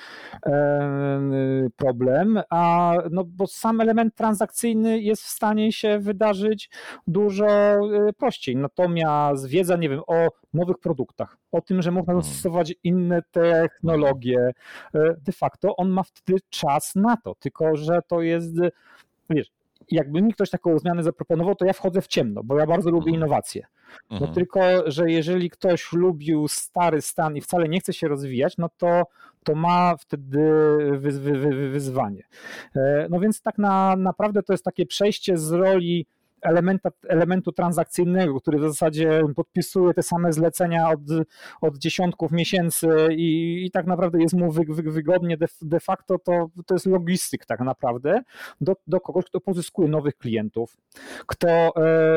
problem, 1.77 2.41
a 2.51 2.95
no 3.11 3.25
bo 3.25 3.47
sam 3.47 3.81
element 3.81 4.15
transakcyjny 4.15 5.01
jest 5.01 5.23
w 5.23 5.29
stanie 5.29 5.73
się 5.73 5.99
wydarzyć 5.99 6.71
dużo 7.07 7.47
e, 7.47 8.13
prościej. 8.19 8.57
Natomiast 8.57 9.47
wiedza, 9.47 9.77
nie 9.77 9.89
wiem, 9.89 10.01
o 10.07 10.29
nowych 10.55 10.79
produktach, 10.79 11.37
o 11.53 11.61
tym, 11.61 11.83
że 11.83 11.91
można 11.91 12.13
hmm. 12.13 12.23
zastosować 12.23 12.75
inne 12.85 13.23
technologie, 13.31 14.51
e, 14.95 15.15
de 15.19 15.33
facto 15.33 15.77
on 15.77 15.89
ma 15.89 16.03
wtedy 16.03 16.39
czas 16.51 16.95
na 16.95 17.17
to, 17.17 17.35
tylko 17.35 17.77
że 17.77 18.01
to 18.09 18.23
jest, 18.23 18.55
wiesz, 19.31 19.56
jakby 19.91 20.23
mi 20.23 20.33
ktoś 20.33 20.51
taką 20.51 20.79
zmianę 20.79 21.03
zaproponował, 21.03 21.55
to 21.55 21.65
ja 21.65 21.73
wchodzę 21.73 22.03
w 22.03 22.07
ciemno, 22.07 22.45
bo 22.45 22.59
ja 22.59 22.67
bardzo 22.67 22.91
lubię 22.91 23.11
mhm. 23.11 23.15
innowacje. 23.15 23.67
No 24.11 24.17
mhm. 24.17 24.35
tylko, 24.35 24.61
że 24.91 25.11
jeżeli 25.11 25.51
ktoś 25.51 25.93
lubił 25.93 26.49
stary 26.49 27.03
stan 27.03 27.37
i 27.37 27.41
wcale 27.41 27.69
nie 27.69 27.81
chce 27.81 27.93
się 27.93 28.09
rozwijać, 28.09 28.59
no 28.59 28.69
to, 28.77 29.03
to 29.45 29.55
ma 29.55 29.97
wtedy 29.97 30.41
wy, 30.99 31.11
wy, 31.13 31.39
wy, 31.39 31.71
wyzwanie. 31.71 32.23
E, 32.77 33.07
no 33.11 33.21
więc 33.21 33.43
tak 33.43 33.59
na, 33.59 33.97
naprawdę 33.97 34.43
to 34.43 34.53
jest 34.53 34.65
takie 34.65 34.87
przejście 34.87 35.39
z 35.39 35.53
roli 35.53 36.07
elementa, 36.43 36.91
elementu 37.09 37.53
transakcyjnego, 37.53 38.41
który 38.41 38.59
w 38.59 38.63
zasadzie 38.63 39.23
podpisuje 39.37 39.95
te 39.95 40.03
same 40.03 40.33
zlecenia 40.33 40.91
od, 40.91 41.01
od 41.61 41.79
dziesiątków 41.79 42.33
miesięcy 42.33 42.89
i, 43.11 43.65
i 43.67 43.71
tak 43.71 43.87
naprawdę 43.87 44.21
jest 44.21 44.35
mu 44.35 44.51
wy, 44.51 44.63
wy, 44.69 44.83
wygodnie 44.83 45.37
de, 45.37 45.47
de, 45.63 45.81
facto, 45.81 46.19
to, 46.19 46.49
to 46.67 46.75
jest 46.75 46.87
logistyk 46.87 47.47
tak 47.47 47.61
naprawdę 47.61 48.23
do, 48.61 48.77
do 48.87 49.01
kogoś, 49.01 49.25
kto 49.25 49.41
pozyskuje 49.41 49.89
nowych 49.89 50.19
klientów, 50.19 50.77
kto 51.27 51.49
e, 51.49 51.73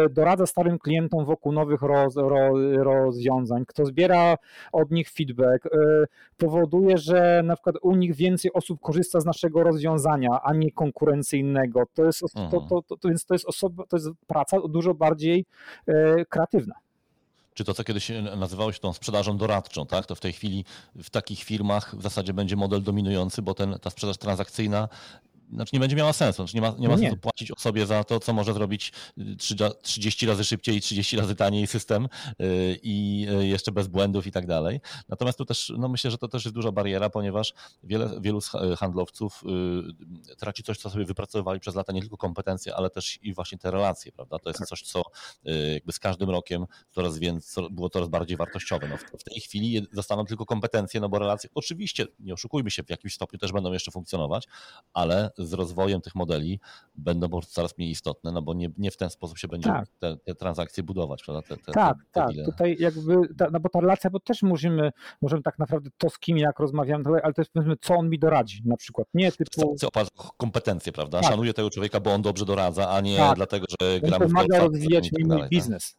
doradza 0.10 0.46
starym 0.46 0.80
klientom 0.80 1.26
wokół 1.26 1.52
nowych 1.52 1.82
roz, 1.82 2.16
ro, 2.16 2.52
rozwiązań, 2.84 3.66
kto 3.68 3.86
zbiera 3.86 4.36
od 4.72 4.92
nich 4.92 5.10
feedback, 5.10 5.66
e, 5.66 5.70
powoduje, 6.38 6.98
że 6.98 7.42
na 7.46 7.56
przykład 7.56 7.76
u 7.82 7.96
nich 7.96 8.16
więcej 8.16 8.54
osób 8.54 8.80
korzysta 8.82 9.20
z 9.20 9.26
naszego 9.26 9.64
rozwiązania, 9.64 10.40
a 10.44 10.54
nie 10.54 10.72
konkurencyjnego. 10.72 11.84
To 11.94 12.06
jest, 12.06 12.20
to, 12.52 12.62
to, 12.70 12.82
to, 12.82 12.98
to, 12.98 13.08
więc 13.08 13.26
to 13.26 13.34
jest 13.34 13.46
osoba, 13.46 13.84
to 13.90 13.98
jest 13.98 14.09
praca 14.28 14.58
dużo 14.68 14.94
bardziej 14.94 15.46
e, 15.88 16.26
kreatywna 16.26 16.76
czy 17.54 17.64
to, 17.64 17.74
co 17.74 17.84
kiedyś 17.84 18.12
nazywało 18.38 18.72
się 18.72 18.80
tą 18.80 18.94
sprzedażą 18.94 19.38
doradczą, 19.38 19.86
tak? 19.86 20.06
To 20.06 20.16
w 20.16 20.20
tej 20.20 20.34
chwili 20.34 20.66
w 20.96 21.10
takich 21.10 21.44
firmach 21.44 21.96
w 21.96 22.02
zasadzie 22.02 22.34
będzie 22.34 22.56
model 22.56 22.84
dominujący, 22.84 23.42
bo 23.42 23.54
ten, 23.54 23.80
ta 23.82 23.90
sprzedaż 23.90 24.18
transakcyjna 24.18 24.90
znaczy 25.54 25.70
nie 25.74 25.80
będzie 25.80 25.96
miała 25.96 26.14
sensu. 26.14 26.36
Znaczy 26.44 26.56
nie 26.56 26.62
ma, 26.62 26.76
nie 26.80 26.88
ma 26.88 26.94
no 26.94 27.02
nie. 27.02 27.08
sensu 27.08 27.22
płacić 27.22 27.52
osobie 27.52 27.86
za 27.86 28.04
to, 28.04 28.20
co 28.20 28.34
może 28.34 28.54
zrobić 28.54 28.92
30 29.38 30.26
y, 30.26 30.30
razy 30.30 30.44
szybciej 30.44 30.76
i 30.76 30.82
30 30.82 31.18
razy 31.18 31.36
taniej 31.36 31.68
system 31.68 32.06
y, 32.06 32.80
i 32.84 33.28
y, 33.30 33.48
jeszcze 33.48 33.72
bez 33.72 33.88
błędów 33.88 34.28
i 34.28 34.32
tak 34.32 34.48
dalej. 34.48 34.82
Natomiast 35.10 35.38
tu 35.38 35.46
też, 35.46 35.74
no 35.78 35.90
myślę, 35.90 36.12
że 36.12 36.18
to 36.18 36.28
też 36.28 36.46
jest 36.46 36.56
duża 36.56 36.72
bariera, 36.72 37.10
ponieważ 37.10 37.54
wiele, 37.84 38.22
wielu 38.22 38.40
handlowców 38.78 39.44
traci 40.38 40.64
coś, 40.64 40.78
co 40.78 40.90
sobie 40.90 41.06
wypracowywali 41.06 41.60
przez 41.60 41.76
lata, 41.76 41.94
nie 41.94 42.02
tylko 42.02 42.18
kompetencje, 42.18 42.76
ale 42.76 42.90
też 42.90 43.20
i 43.22 43.34
właśnie 43.34 43.58
te 43.58 43.72
relacje, 43.72 44.12
prawda? 44.12 44.40
To 44.40 44.50
jest 44.50 44.60
tak. 44.60 44.68
coś, 44.68 44.82
co 44.82 45.04
jakby 45.74 45.92
z 45.92 46.00
każdym 46.00 46.30
rokiem 46.30 46.66
coraz 46.92 47.18
więcej, 47.18 47.68
było 47.72 47.90
coraz 47.90 48.10
bardziej 48.10 48.38
wartościowe. 48.38 48.88
No 48.88 48.98
w 49.20 49.24
tej 49.24 49.42
chwili 49.42 49.88
zostaną 49.92 50.26
tylko 50.26 50.46
kompetencje, 50.46 51.00
no 51.00 51.10
bo 51.10 51.20
relacje, 51.20 51.50
oczywiście, 51.56 52.06
nie 52.20 52.34
oszukujmy 52.34 52.72
się, 52.72 52.84
w 52.84 52.90
jakimś 52.90 53.14
stopniu 53.14 53.40
też 53.40 53.52
będą 53.52 53.74
jeszcze 53.74 53.92
funkcjonować, 53.92 54.48
ale 54.94 55.32
z 55.46 55.54
rozwojem 55.54 56.02
tych 56.02 56.16
modeli 56.16 56.60
będą 56.96 57.30
po 57.30 57.38
prostu 57.38 57.54
coraz 57.54 57.78
mniej 57.78 57.92
istotne, 57.92 58.32
no 58.32 58.42
bo 58.42 58.54
nie, 58.54 58.70
nie 58.78 58.92
w 58.92 58.98
ten 58.98 59.10
sposób 59.10 59.38
się 59.38 59.48
będzie 59.48 59.70
tak. 59.70 59.88
te, 60.00 60.18
te, 60.18 60.36
transakcje 60.36 60.84
budować, 60.84 61.24
prawda? 61.24 61.42
Te, 61.42 61.58
te, 61.58 61.72
tak, 61.72 61.98
tak. 62.12 62.30
Tutaj 62.46 62.78
jakby, 62.80 63.16
no 63.52 63.60
bo 63.60 63.70
ta 63.70 63.80
relacja, 63.80 64.10
bo 64.10 64.20
też 64.20 64.44
możemy, 64.44 64.92
możemy 65.22 65.44
tak 65.44 65.60
naprawdę 65.60 65.90
to 65.98 66.10
z 66.10 66.20
kim 66.20 66.38
jak 66.38 66.60
rozmawiamy, 66.60 67.24
ale 67.24 67.34
też 67.34 67.48
powiedzmy, 67.54 67.76
co 67.82 67.96
on 67.96 68.10
mi 68.10 68.20
doradzi 68.20 68.62
na 68.66 68.78
przykład. 68.78 69.08
Nie 69.14 69.32
typu... 69.32 69.76
Kompetencje, 70.38 70.92
prawda? 70.92 71.22
Tak. 71.22 71.30
Szanuję 71.30 71.54
tego 71.54 71.70
człowieka, 71.70 72.00
bo 72.00 72.14
on 72.14 72.22
dobrze 72.22 72.46
doradza, 72.46 72.90
a 72.90 73.02
nie 73.02 73.18
tak. 73.18 73.36
dlatego, 73.36 73.66
że 73.82 74.00
gramy 74.00 74.26
on 74.26 74.32
pomaga 74.32 74.60
rozwijać 74.60 75.10
tak 75.10 75.26
mój 75.28 75.40
tak? 75.40 75.50
biznes. 75.50 75.96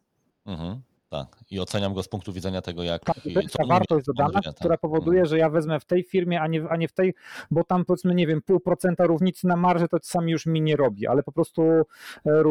Mhm. 0.47 0.83
Tak, 1.11 1.45
i 1.51 1.61
oceniam 1.61 1.95
go 1.95 2.03
z 2.03 2.09
punktu 2.09 2.33
widzenia 2.33 2.63
tego, 2.63 2.83
jak. 2.83 3.05
Tak, 3.05 3.21
to 3.35 3.41
jest 3.41 3.55
ta 3.55 3.67
wartość 3.67 4.07
dodana, 4.07 4.41
która 4.61 4.79
powoduje, 4.79 5.21
mhm. 5.21 5.27
że 5.27 5.39
ja 5.39 5.51
wezmę 5.51 5.81
w 5.81 5.85
tej 5.85 6.03
firmie, 6.03 6.41
a 6.41 6.47
nie, 6.47 6.69
a 6.69 6.77
nie 6.77 6.89
w 6.89 6.93
tej, 6.93 7.15
bo 7.51 7.65
tam 7.65 7.85
powiedzmy, 7.85 8.15
nie 8.15 8.27
wiem, 8.27 8.43
pół 8.43 8.61
procenta 8.61 9.07
równicy 9.07 9.47
na 9.47 9.57
marży 9.57 9.89
to 9.89 9.97
sami 10.03 10.33
już 10.33 10.47
mi 10.47 10.63
nie 10.63 10.77
robi, 10.77 11.07
ale 11.07 11.23
po 11.23 11.33
prostu, 11.33 11.63
e, 11.63 11.85
e, 12.27 12.43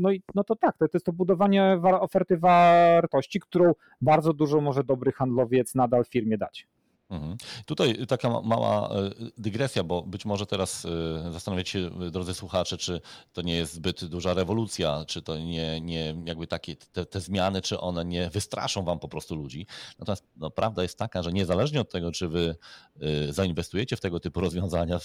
no, 0.00 0.10
i, 0.10 0.22
no 0.34 0.44
to 0.44 0.56
tak, 0.56 0.78
to, 0.78 0.88
to 0.88 0.96
jest 0.96 1.06
to 1.06 1.12
budowanie 1.12 1.80
oferty 2.00 2.36
wartości, 2.38 3.40
którą 3.40 3.72
bardzo 4.00 4.32
dużo 4.32 4.60
może 4.60 4.84
dobry 4.84 5.12
handlowiec 5.12 5.74
nadal 5.74 6.04
firmie 6.04 6.38
dać. 6.38 6.66
Mhm. 7.10 7.36
Tutaj 7.66 8.06
taka 8.06 8.40
mała 8.40 8.88
e, 8.88 9.10
dygresja, 9.38 9.84
bo 9.84 10.02
być 10.02 10.24
może 10.24 10.46
teraz 10.46 10.84
e, 10.84 11.32
zastanawiacie 11.32 11.70
się, 11.72 12.10
drodzy 12.10 12.34
słuchacze, 12.34 12.76
czy 12.76 13.00
to 13.32 13.42
nie 13.42 13.56
jest 13.56 13.74
zbyt 13.74 14.04
duża 14.04 14.34
rewolucja, 14.34 15.04
czy 15.06 15.22
to 15.22 15.38
nie, 15.38 15.80
nie 15.80 16.16
jakby 16.24 16.46
takie 16.46 16.76
te, 16.76 17.06
te 17.06 17.20
zmiany, 17.20 17.62
czy 17.62 17.80
one 17.80 18.04
nie 18.04 18.30
wystraszą 18.30 18.84
wam 18.84 18.98
po 18.98 19.08
prostu 19.08 19.36
ludzi. 19.36 19.66
Natomiast 19.98 20.24
no, 20.36 20.50
prawda 20.50 20.82
jest 20.82 20.98
taka, 20.98 21.22
że 21.22 21.32
niezależnie 21.32 21.80
od 21.80 21.90
tego, 21.90 22.12
czy 22.12 22.28
wy 22.28 22.56
e, 23.00 23.32
zainwestujecie 23.32 23.96
w 23.96 24.00
tego 24.00 24.20
typu 24.20 24.40
rozwiązania, 24.40 24.98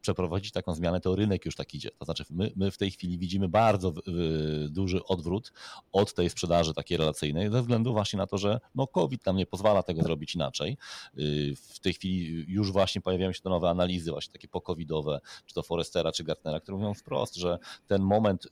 przeprowadzić 0.00 0.52
taką 0.52 0.74
zmianę, 0.74 1.00
to 1.00 1.16
rynek 1.16 1.44
już 1.44 1.56
tak 1.56 1.74
idzie. 1.74 1.90
To 1.98 2.04
znaczy 2.04 2.24
my, 2.30 2.52
my 2.56 2.70
w 2.70 2.78
tej 2.78 2.90
chwili 2.90 3.18
widzimy 3.18 3.48
bardzo 3.48 3.92
duży 4.68 5.04
odwrót 5.04 5.52
od 5.92 6.14
tej 6.14 6.30
sprzedaży 6.30 6.74
takiej 6.74 6.96
relacyjnej, 6.96 7.50
ze 7.50 7.60
względu 7.60 7.92
właśnie 7.92 8.16
na 8.16 8.26
to, 8.26 8.38
że 8.38 8.60
no, 8.74 8.86
COVID 8.86 9.26
nam 9.26 9.36
nie 9.36 9.46
pozwala 9.46 9.82
tego 9.82 10.02
zrobić 10.02 10.34
inaczej 10.34 10.76
w 11.56 11.80
tej 11.80 11.94
chwili 11.94 12.44
już 12.48 12.72
właśnie 12.72 13.00
pojawiają 13.00 13.32
się 13.32 13.40
te 13.40 13.50
nowe 13.50 13.70
analizy, 13.70 14.10
właśnie 14.10 14.32
takie 14.32 14.48
pokowidowe, 14.48 15.20
czy 15.46 15.54
to 15.54 15.62
Forestera, 15.62 16.12
czy 16.12 16.24
Gartnera, 16.24 16.60
które 16.60 16.76
mówią 16.76 16.94
wprost, 16.94 17.36
że 17.36 17.58
ten 17.86 18.02
moment 18.02 18.48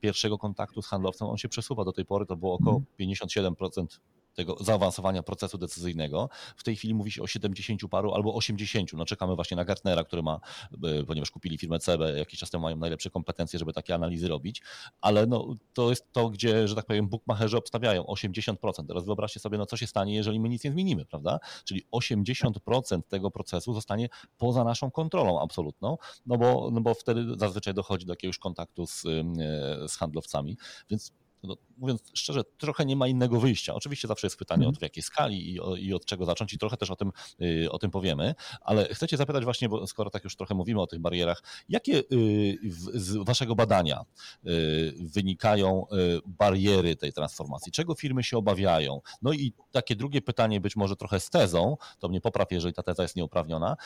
pierwszego 0.00 0.38
kontaktu 0.38 0.82
z 0.82 0.86
handlowcem, 0.86 1.28
on 1.28 1.36
się 1.36 1.48
przesuwa. 1.48 1.84
Do 1.84 1.92
tej 1.92 2.04
pory 2.04 2.26
to 2.26 2.36
było 2.36 2.54
około 2.54 2.82
57% 3.00 3.86
tego 4.34 4.56
zaawansowania 4.60 5.22
procesu 5.22 5.58
decyzyjnego. 5.58 6.28
W 6.56 6.64
tej 6.64 6.76
chwili 6.76 6.94
mówi 6.94 7.12
się 7.12 7.22
o 7.22 7.26
70 7.26 7.80
paru 7.90 8.14
albo 8.14 8.34
80. 8.34 8.92
No 8.92 9.04
czekamy 9.04 9.34
właśnie 9.34 9.56
na 9.56 9.64
Gartnera, 9.64 10.04
który 10.04 10.22
ma, 10.22 10.40
e, 10.84 11.04
ponieważ 11.04 11.30
kupili 11.30 11.58
firmę 11.58 11.78
CB, 11.78 12.18
jakiś 12.18 12.40
czas 12.40 12.50
temu 12.50 12.62
mają 12.62 12.76
najlepsze 12.76 13.10
kompetencje, 13.10 13.58
żeby 13.58 13.72
takie 13.72 13.94
analizy 13.94 14.28
robić, 14.28 14.62
ale 15.00 15.26
no, 15.26 15.56
to 15.72 15.90
jest 15.90 16.12
to, 16.12 16.30
gdzie, 16.30 16.68
że 16.68 16.74
tak 16.74 16.86
powiem, 16.86 17.08
bookmacherzy 17.08 17.56
obstawiają 17.56 18.02
80%. 18.02 18.86
Teraz 18.86 19.04
wyobraźcie 19.04 19.40
sobie, 19.40 19.58
no 19.58 19.66
co 19.66 19.76
się 19.76 19.86
stanie, 19.86 20.14
jeżeli 20.14 20.40
my 20.40 20.48
nic 20.48 20.64
nie 20.64 20.72
zmienimy, 20.72 21.04
prawda? 21.04 21.38
Czyli 21.64 21.82
80% 21.92 23.02
tego 23.08 23.30
procesu 23.30 23.74
zostanie 23.74 24.08
poza 24.38 24.64
naszą 24.64 24.90
kontrolą 24.90 25.40
absolutną, 25.40 25.96
no 26.26 26.38
bo, 26.38 26.68
no 26.72 26.80
bo 26.80 26.94
wtedy 26.94 27.24
zazwyczaj 27.36 27.74
dochodzi 27.74 28.06
do 28.06 28.12
jakiegoś 28.12 28.38
kontaktu 28.38 28.86
z, 28.86 29.04
e, 29.06 29.88
z 29.88 29.96
handlowcami, 29.96 30.56
więc 30.90 31.12
no, 31.42 31.56
mówiąc 31.78 32.02
szczerze, 32.14 32.44
trochę 32.44 32.84
nie 32.84 32.96
ma 32.96 33.08
innego 33.08 33.40
wyjścia. 33.40 33.74
Oczywiście 33.74 34.08
zawsze 34.08 34.26
jest 34.26 34.36
pytanie 34.36 34.62
mm. 34.62 34.68
od 34.68 34.78
w 34.78 34.82
jakiej 34.82 35.02
skali 35.02 35.52
i, 35.52 35.60
o, 35.60 35.76
i, 35.76 35.94
od 35.94 36.04
czego 36.04 36.24
zacząć 36.24 36.52
i 36.52 36.58
trochę 36.58 36.76
też 36.76 36.90
o 36.90 36.96
tym, 36.96 37.12
y, 37.42 37.70
o 37.70 37.78
tym 37.78 37.90
powiemy, 37.90 38.34
ale 38.60 38.84
chcę 38.94 39.08
cię 39.08 39.16
zapytać 39.16 39.44
właśnie, 39.44 39.68
bo 39.68 39.86
skoro 39.86 40.10
tak 40.10 40.24
już 40.24 40.36
trochę 40.36 40.54
mówimy 40.54 40.80
o 40.80 40.86
tych 40.86 41.00
barierach, 41.00 41.42
jakie 41.68 41.98
y, 42.12 42.58
z 42.94 43.16
waszego 43.16 43.54
badania 43.54 44.04
y, 44.46 44.94
wynikają 45.00 45.86
bariery 46.26 46.96
tej 46.96 47.12
transformacji? 47.12 47.72
Czego 47.72 47.94
firmy 47.94 48.24
się 48.24 48.36
obawiają? 48.36 49.00
No 49.22 49.32
i 49.32 49.52
takie 49.70 49.96
drugie 49.96 50.22
pytanie, 50.22 50.60
być 50.60 50.76
może 50.76 50.96
trochę 50.96 51.20
z 51.20 51.30
tezą, 51.30 51.76
to 51.98 52.08
mnie 52.08 52.20
popraw, 52.20 52.52
jeżeli 52.52 52.74
ta 52.74 52.82
teza 52.82 53.02
jest 53.02 53.16
nieuprawniona, 53.16 53.76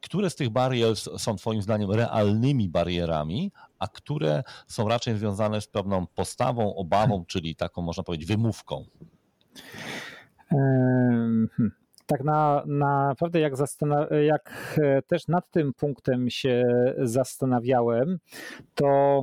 które 0.00 0.30
z 0.30 0.36
tych 0.36 0.50
barier 0.50 0.96
są 0.96 1.36
Twoim 1.36 1.62
zdaniem 1.62 1.90
realnymi 1.90 2.68
barierami, 2.68 3.52
a 3.78 3.88
które 3.88 4.42
są 4.66 4.88
raczej 4.88 5.16
związane 5.16 5.60
z 5.60 5.66
pewną 5.66 6.06
postawą, 6.06 6.74
obawą, 6.74 7.24
czyli 7.26 7.56
taką 7.56 7.82
można 7.82 8.02
powiedzieć 8.02 8.28
wymówką? 8.28 8.84
Hmm. 10.50 11.48
tak 12.06 12.24
na, 12.24 12.62
naprawdę 12.66 13.40
jak, 13.40 13.52
jak 14.26 14.76
też 15.06 15.28
nad 15.28 15.50
tym 15.50 15.72
punktem 15.72 16.30
się 16.30 16.64
zastanawiałem, 16.98 18.18
to 18.74 19.22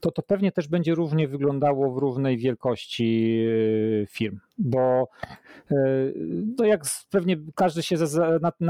to 0.00 0.10
to 0.10 0.22
pewnie 0.22 0.52
też 0.52 0.68
będzie 0.68 0.94
równie 0.94 1.28
wyglądało 1.28 1.92
w 1.92 1.98
równej 1.98 2.38
wielkości 2.38 3.38
e, 4.02 4.06
firm, 4.06 4.38
bo 4.58 5.08
e, 5.70 5.74
no 6.58 6.64
jak 6.64 6.82
pewnie 7.10 7.36
każdy 7.54 7.82
się 7.82 7.96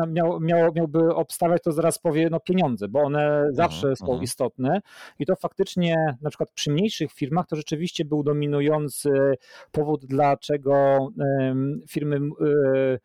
miał, 0.08 0.40
miał, 0.40 0.72
miałby 0.74 1.14
obstawiać, 1.14 1.62
to 1.62 1.72
zaraz 1.72 1.98
powie 1.98 2.30
no 2.30 2.40
pieniądze, 2.40 2.88
bo 2.88 3.00
one 3.00 3.26
mhm, 3.26 3.54
zawsze 3.54 3.96
są 3.96 4.06
mhm. 4.06 4.22
istotne 4.22 4.80
i 5.18 5.26
to 5.26 5.36
faktycznie 5.36 6.16
na 6.22 6.30
przykład 6.30 6.50
przy 6.50 6.70
mniejszych 6.70 7.12
firmach 7.12 7.46
to 7.46 7.56
rzeczywiście 7.56 8.04
był 8.04 8.22
dominujący 8.22 9.10
powód, 9.72 10.06
dlaczego 10.06 11.08
firmy 11.88 12.16
e, 12.16 12.98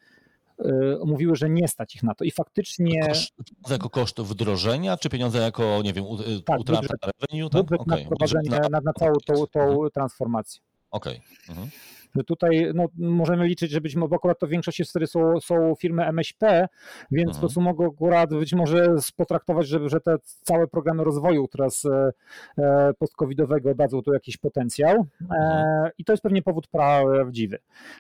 mówiły, 1.06 1.36
że 1.36 1.50
nie 1.50 1.68
stać 1.68 1.96
ich 1.96 2.04
na 2.04 2.16
to 2.16 2.24
i 2.24 2.32
faktycznie... 2.32 3.08
Koszt, 3.08 3.34
jako 3.70 3.90
koszt 3.90 4.22
wdrożenia, 4.22 4.98
czy 4.98 5.10
pieniądze 5.10 5.40
jako, 5.40 5.82
nie 5.84 5.94
wiem, 5.94 6.06
y, 6.06 6.42
tak, 6.42 6.60
utrata 6.60 6.82
budżet, 6.82 7.14
revenue? 7.22 7.50
Tak? 7.50 7.66
Budżet 8.10 8.48
okay. 8.48 8.60
na, 8.60 8.70
na, 8.70 8.82
na 8.82 8.94
całą 8.94 9.14
tą, 9.26 9.48
tą 9.48 9.60
mhm. 9.60 9.90
transformację. 9.92 10.62
Okej. 10.92 11.22
Okay. 11.44 11.56
Mhm 11.56 11.70
że 12.16 12.24
tutaj 12.24 12.72
no, 12.74 12.86
możemy 12.98 13.48
liczyć, 13.48 13.72
że 13.72 13.82
być 13.82 13.96
może, 13.96 14.10
bo 14.10 14.16
akurat 14.16 14.40
to 14.40 14.48
w 14.48 14.50
większości 14.50 14.84
wtedy 14.84 15.08
są, 15.08 15.40
są 15.40 15.76
firmy 15.76 16.06
MŚP, 16.06 16.68
więc 17.12 17.28
mhm. 17.28 17.34
po 17.34 17.40
prostu 17.40 17.62
mogą 17.62 17.88
akurat 17.92 18.30
być 18.30 18.54
może 18.54 18.96
potraktować, 19.16 19.68
że, 19.68 19.90
że 19.90 20.02
te 20.02 20.16
całe 20.42 20.68
programy 20.68 21.04
rozwoju 21.04 21.48
teraz 21.48 21.86
e, 21.86 22.12
e 22.58 22.94
post-covidowego 23.00 23.76
dadzą 23.76 24.02
tu 24.02 24.14
jakiś 24.14 24.38
potencjał 24.38 24.96
e, 24.96 25.26
mhm. 25.26 25.92
i 25.98 26.04
to 26.04 26.14
jest 26.14 26.24
pewnie 26.24 26.42
powód 26.42 26.68
prawdziwy. 26.68 27.60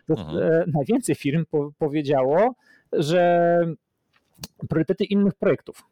Mhm. 0.09 0.37
E, 0.37 0.63
najwięcej 0.67 1.15
firm 1.15 1.45
po, 1.51 1.71
powiedziało, 1.77 2.55
że 2.91 3.59
priorytety 4.69 5.03
innych 5.03 5.33
projektów. 5.33 5.83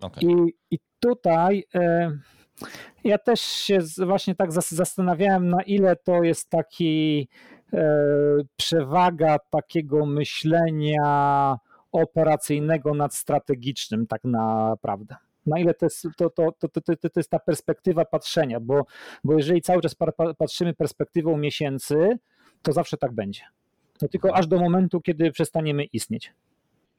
Okay. 0.00 0.24
I, 0.24 0.54
I 0.70 0.78
tutaj 1.00 1.64
e, 1.74 2.18
ja 3.04 3.18
też 3.18 3.40
się 3.40 3.78
właśnie 4.06 4.34
tak 4.34 4.52
zastanawiałem, 4.52 5.48
na 5.48 5.62
ile 5.62 5.96
to 5.96 6.22
jest 6.22 6.50
taki 6.50 7.28
e, 7.72 7.88
przewaga 8.56 9.38
takiego 9.50 10.06
myślenia 10.06 11.58
operacyjnego 11.92 12.94
nad 12.94 13.14
strategicznym, 13.14 14.06
tak 14.06 14.24
naprawdę. 14.24 15.16
Na 15.46 15.58
ile 15.58 15.74
to 15.74 15.86
jest, 15.86 16.06
to, 16.16 16.30
to, 16.30 16.52
to, 16.52 16.68
to, 16.68 17.08
jest 17.16 17.30
ta 17.30 17.38
perspektywa 17.38 18.04
patrzenia, 18.04 18.60
bo, 18.60 18.86
bo 19.24 19.34
jeżeli 19.36 19.62
cały 19.62 19.82
czas 19.82 19.94
patrzymy 20.38 20.74
perspektywą 20.74 21.36
miesięcy, 21.36 22.18
to 22.62 22.72
zawsze 22.72 22.96
tak 22.96 23.12
będzie. 23.12 23.42
To 23.98 24.08
tylko 24.08 24.36
aż 24.36 24.46
do 24.46 24.58
momentu, 24.58 25.00
kiedy 25.00 25.32
przestaniemy 25.32 25.84
istnieć. 25.84 26.32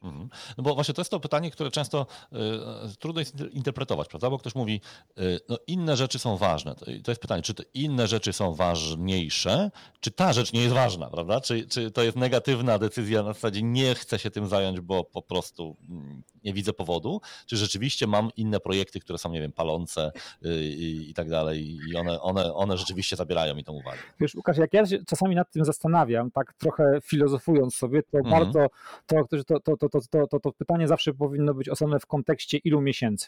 Mhm. 0.03 0.29
No 0.57 0.63
bo 0.63 0.75
właśnie 0.75 0.93
to 0.93 1.01
jest 1.01 1.11
to 1.11 1.19
pytanie, 1.19 1.51
które 1.51 1.71
często 1.71 2.05
y, 2.33 2.97
trudno 2.99 3.21
jest 3.21 3.35
interpretować, 3.51 4.07
prawda? 4.07 4.29
Bo 4.29 4.37
ktoś 4.37 4.55
mówi, 4.55 4.81
y, 5.19 5.39
no 5.49 5.57
inne 5.67 5.97
rzeczy 5.97 6.19
są 6.19 6.37
ważne. 6.37 6.75
To, 6.75 6.85
to 6.85 7.11
jest 7.11 7.21
pytanie, 7.21 7.41
czy 7.41 7.53
inne 7.73 8.07
rzeczy 8.07 8.33
są 8.33 8.53
ważniejsze, 8.53 9.71
czy 9.99 10.11
ta 10.11 10.33
rzecz 10.33 10.53
nie 10.53 10.61
jest 10.61 10.75
ważna, 10.75 11.09
prawda? 11.09 11.41
Czy, 11.41 11.67
czy 11.67 11.91
to 11.91 12.03
jest 12.03 12.17
negatywna 12.17 12.79
decyzja 12.79 13.23
na 13.23 13.33
zasadzie 13.33 13.63
nie 13.63 13.95
chcę 13.95 14.19
się 14.19 14.31
tym 14.31 14.47
zająć, 14.47 14.79
bo 14.79 15.03
po 15.03 15.21
prostu 15.21 15.77
mm, 15.89 16.23
nie 16.43 16.53
widzę 16.53 16.73
powodu, 16.73 17.21
czy 17.45 17.57
rzeczywiście 17.57 18.07
mam 18.07 18.29
inne 18.37 18.59
projekty, 18.59 18.99
które 18.99 19.17
są, 19.17 19.31
nie 19.31 19.41
wiem, 19.41 19.51
palące 19.51 20.11
y, 20.45 20.63
i, 20.63 21.09
i 21.09 21.13
tak 21.13 21.29
dalej 21.29 21.77
i 21.89 21.95
one, 21.95 22.21
one, 22.21 22.53
one 22.53 22.77
rzeczywiście 22.77 23.15
zabierają 23.15 23.55
mi 23.55 23.63
tą 23.63 23.73
uwagę. 23.73 23.97
Wiesz, 24.19 24.35
Łukasz, 24.35 24.57
jak 24.57 24.73
ja 24.73 24.85
się 24.85 25.05
czasami 25.05 25.35
nad 25.35 25.51
tym 25.51 25.65
zastanawiam, 25.65 26.31
tak 26.31 26.53
trochę 26.53 26.99
filozofując 27.03 27.75
sobie, 27.75 28.03
to 28.03 28.17
mhm. 28.17 28.43
bardzo 28.43 28.67
to, 29.05 29.15
to, 29.25 29.61
to, 29.61 29.77
to, 29.77 30.01
to, 30.09 30.27
to, 30.27 30.39
to 30.39 30.51
pytanie 30.51 30.87
zawsze 30.87 31.13
powinno 31.13 31.53
być 31.53 31.69
osobne 31.69 31.99
w 31.99 32.05
kontekście 32.05 32.57
ilu 32.57 32.81
miesięcy 32.81 33.27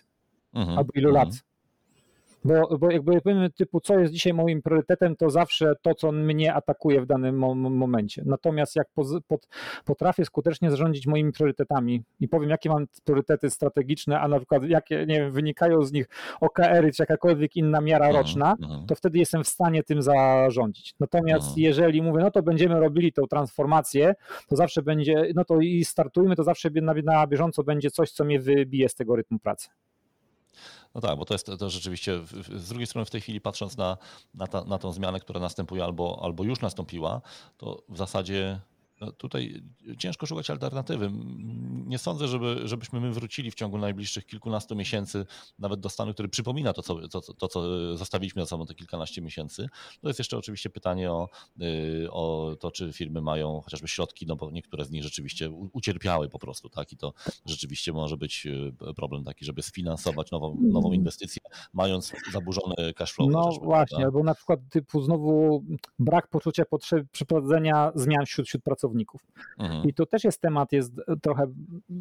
mhm. 0.53 0.77
albo 0.77 0.91
ilu 0.95 1.11
lat. 1.11 1.29
Bo, 2.43 2.77
bo 2.77 2.91
jakby 2.91 3.21
powiemy 3.21 3.49
typu, 3.49 3.79
co 3.79 3.99
jest 3.99 4.13
dzisiaj 4.13 4.33
moim 4.33 4.61
priorytetem, 4.61 5.15
to 5.15 5.29
zawsze 5.29 5.73
to, 5.81 5.95
co 5.95 6.11
mnie 6.11 6.53
atakuje 6.53 7.01
w 7.01 7.05
danym 7.05 7.37
momencie. 7.55 8.23
Natomiast 8.25 8.75
jak 8.75 8.87
potrafię 9.85 10.25
skutecznie 10.25 10.71
zarządzić 10.71 11.07
moimi 11.07 11.31
priorytetami 11.31 12.03
i 12.19 12.27
powiem, 12.27 12.49
jakie 12.49 12.69
mam 12.69 12.85
priorytety 13.03 13.49
strategiczne, 13.49 14.19
a 14.19 14.27
na 14.27 14.37
przykład 14.37 14.63
jakie 14.63 15.05
nie 15.05 15.19
wiem, 15.19 15.31
wynikają 15.31 15.81
z 15.81 15.91
nich 15.91 16.09
OKR-y 16.41 16.91
czy 16.91 17.03
jakakolwiek 17.03 17.55
inna 17.55 17.81
miara 17.81 18.05
mhm, 18.05 18.25
roczna, 18.25 18.55
mhm. 18.61 18.85
to 18.85 18.95
wtedy 18.95 19.19
jestem 19.19 19.43
w 19.43 19.47
stanie 19.47 19.83
tym 19.83 20.01
zarządzić. 20.01 20.95
Natomiast 20.99 21.47
mhm. 21.47 21.63
jeżeli 21.63 22.01
mówię, 22.01 22.23
no 22.23 22.31
to 22.31 22.43
będziemy 22.43 22.79
robili 22.79 23.13
tą 23.13 23.27
transformację, 23.27 24.15
to 24.47 24.55
zawsze 24.55 24.81
będzie, 24.81 25.31
no 25.35 25.45
to 25.45 25.59
i 25.59 25.85
startujmy, 25.85 26.35
to 26.35 26.43
zawsze 26.43 26.69
na, 26.81 26.93
na 27.03 27.27
bieżąco 27.27 27.63
będzie 27.63 27.91
coś, 27.91 28.11
co 28.11 28.25
mnie 28.25 28.39
wybije 28.39 28.89
z 28.89 28.95
tego 28.95 29.15
rytmu 29.15 29.39
pracy. 29.39 29.69
No 30.95 31.01
tak, 31.01 31.17
bo 31.17 31.25
to 31.25 31.33
jest 31.33 31.51
to 31.59 31.69
rzeczywiście, 31.69 32.19
z 32.55 32.69
drugiej 32.69 32.87
strony 32.87 33.05
w 33.05 33.09
tej 33.09 33.21
chwili 33.21 33.41
patrząc 33.41 33.77
na, 33.77 33.97
na, 34.33 34.47
ta, 34.47 34.63
na 34.63 34.77
tą 34.77 34.91
zmianę, 34.91 35.19
która 35.19 35.39
następuje 35.39 35.83
albo, 35.83 36.19
albo 36.23 36.43
już 36.43 36.61
nastąpiła, 36.61 37.21
to 37.57 37.83
w 37.89 37.97
zasadzie 37.97 38.59
no 39.01 39.11
tutaj 39.11 39.61
ciężko 39.97 40.25
szukać 40.25 40.49
alternatywy. 40.49 41.11
Nie 41.85 41.97
sądzę, 41.97 42.27
żeby, 42.27 42.61
żebyśmy 42.67 42.99
my 42.99 43.11
wrócili 43.11 43.51
w 43.51 43.55
ciągu 43.55 43.77
najbliższych 43.77 44.25
kilkunastu 44.25 44.75
miesięcy 44.75 45.25
nawet 45.59 45.79
do 45.79 45.89
stanu, 45.89 46.13
który 46.13 46.29
przypomina 46.29 46.73
to, 46.73 46.81
co, 46.81 47.07
to, 47.07 47.21
to, 47.21 47.47
co 47.47 47.97
zostawiliśmy 47.97 48.41
za 48.41 48.45
sobą 48.45 48.65
te 48.65 48.75
kilkanaście 48.75 49.21
miesięcy. 49.21 49.69
To 50.01 50.07
jest 50.07 50.19
jeszcze 50.19 50.37
oczywiście 50.37 50.69
pytanie 50.69 51.11
o, 51.11 51.29
y, 51.61 52.07
o 52.11 52.55
to, 52.59 52.71
czy 52.71 52.93
firmy 52.93 53.21
mają 53.21 53.61
chociażby 53.61 53.87
środki, 53.87 54.25
no 54.27 54.35
bo 54.35 54.51
niektóre 54.51 54.85
z 54.85 54.91
nich 54.91 55.03
rzeczywiście 55.03 55.49
ucierpiały 55.49 56.29
po 56.29 56.39
prostu, 56.39 56.69
tak? 56.69 56.91
I 56.91 56.97
to 56.97 57.13
rzeczywiście 57.45 57.93
może 57.93 58.17
być 58.17 58.45
y, 58.45 58.93
problem 58.95 59.23
taki, 59.23 59.45
żeby 59.45 59.61
sfinansować 59.61 60.31
nową, 60.31 60.57
nową 60.61 60.91
inwestycję, 60.91 61.41
mając 61.73 62.13
zaburzony 62.31 62.93
cash 62.95 63.13
flow. 63.13 63.31
No 63.31 63.49
właśnie, 63.61 64.05
albo 64.05 64.23
na 64.23 64.35
przykład 64.35 64.59
typu 64.69 65.01
znowu 65.01 65.63
brak 65.99 66.27
poczucia 66.27 66.65
potrzeby 66.65 67.07
przeprowadzenia 67.11 67.91
zmian 67.95 68.25
wśród, 68.25 68.47
wśród 68.47 68.63
pracowników 68.63 68.88
pracowników. 68.89 69.21
Mhm. 69.59 69.83
I 69.83 69.93
to 69.93 70.05
też 70.05 70.23
jest 70.23 70.41
temat, 70.41 70.71
jest 70.71 70.93
trochę 71.21 71.45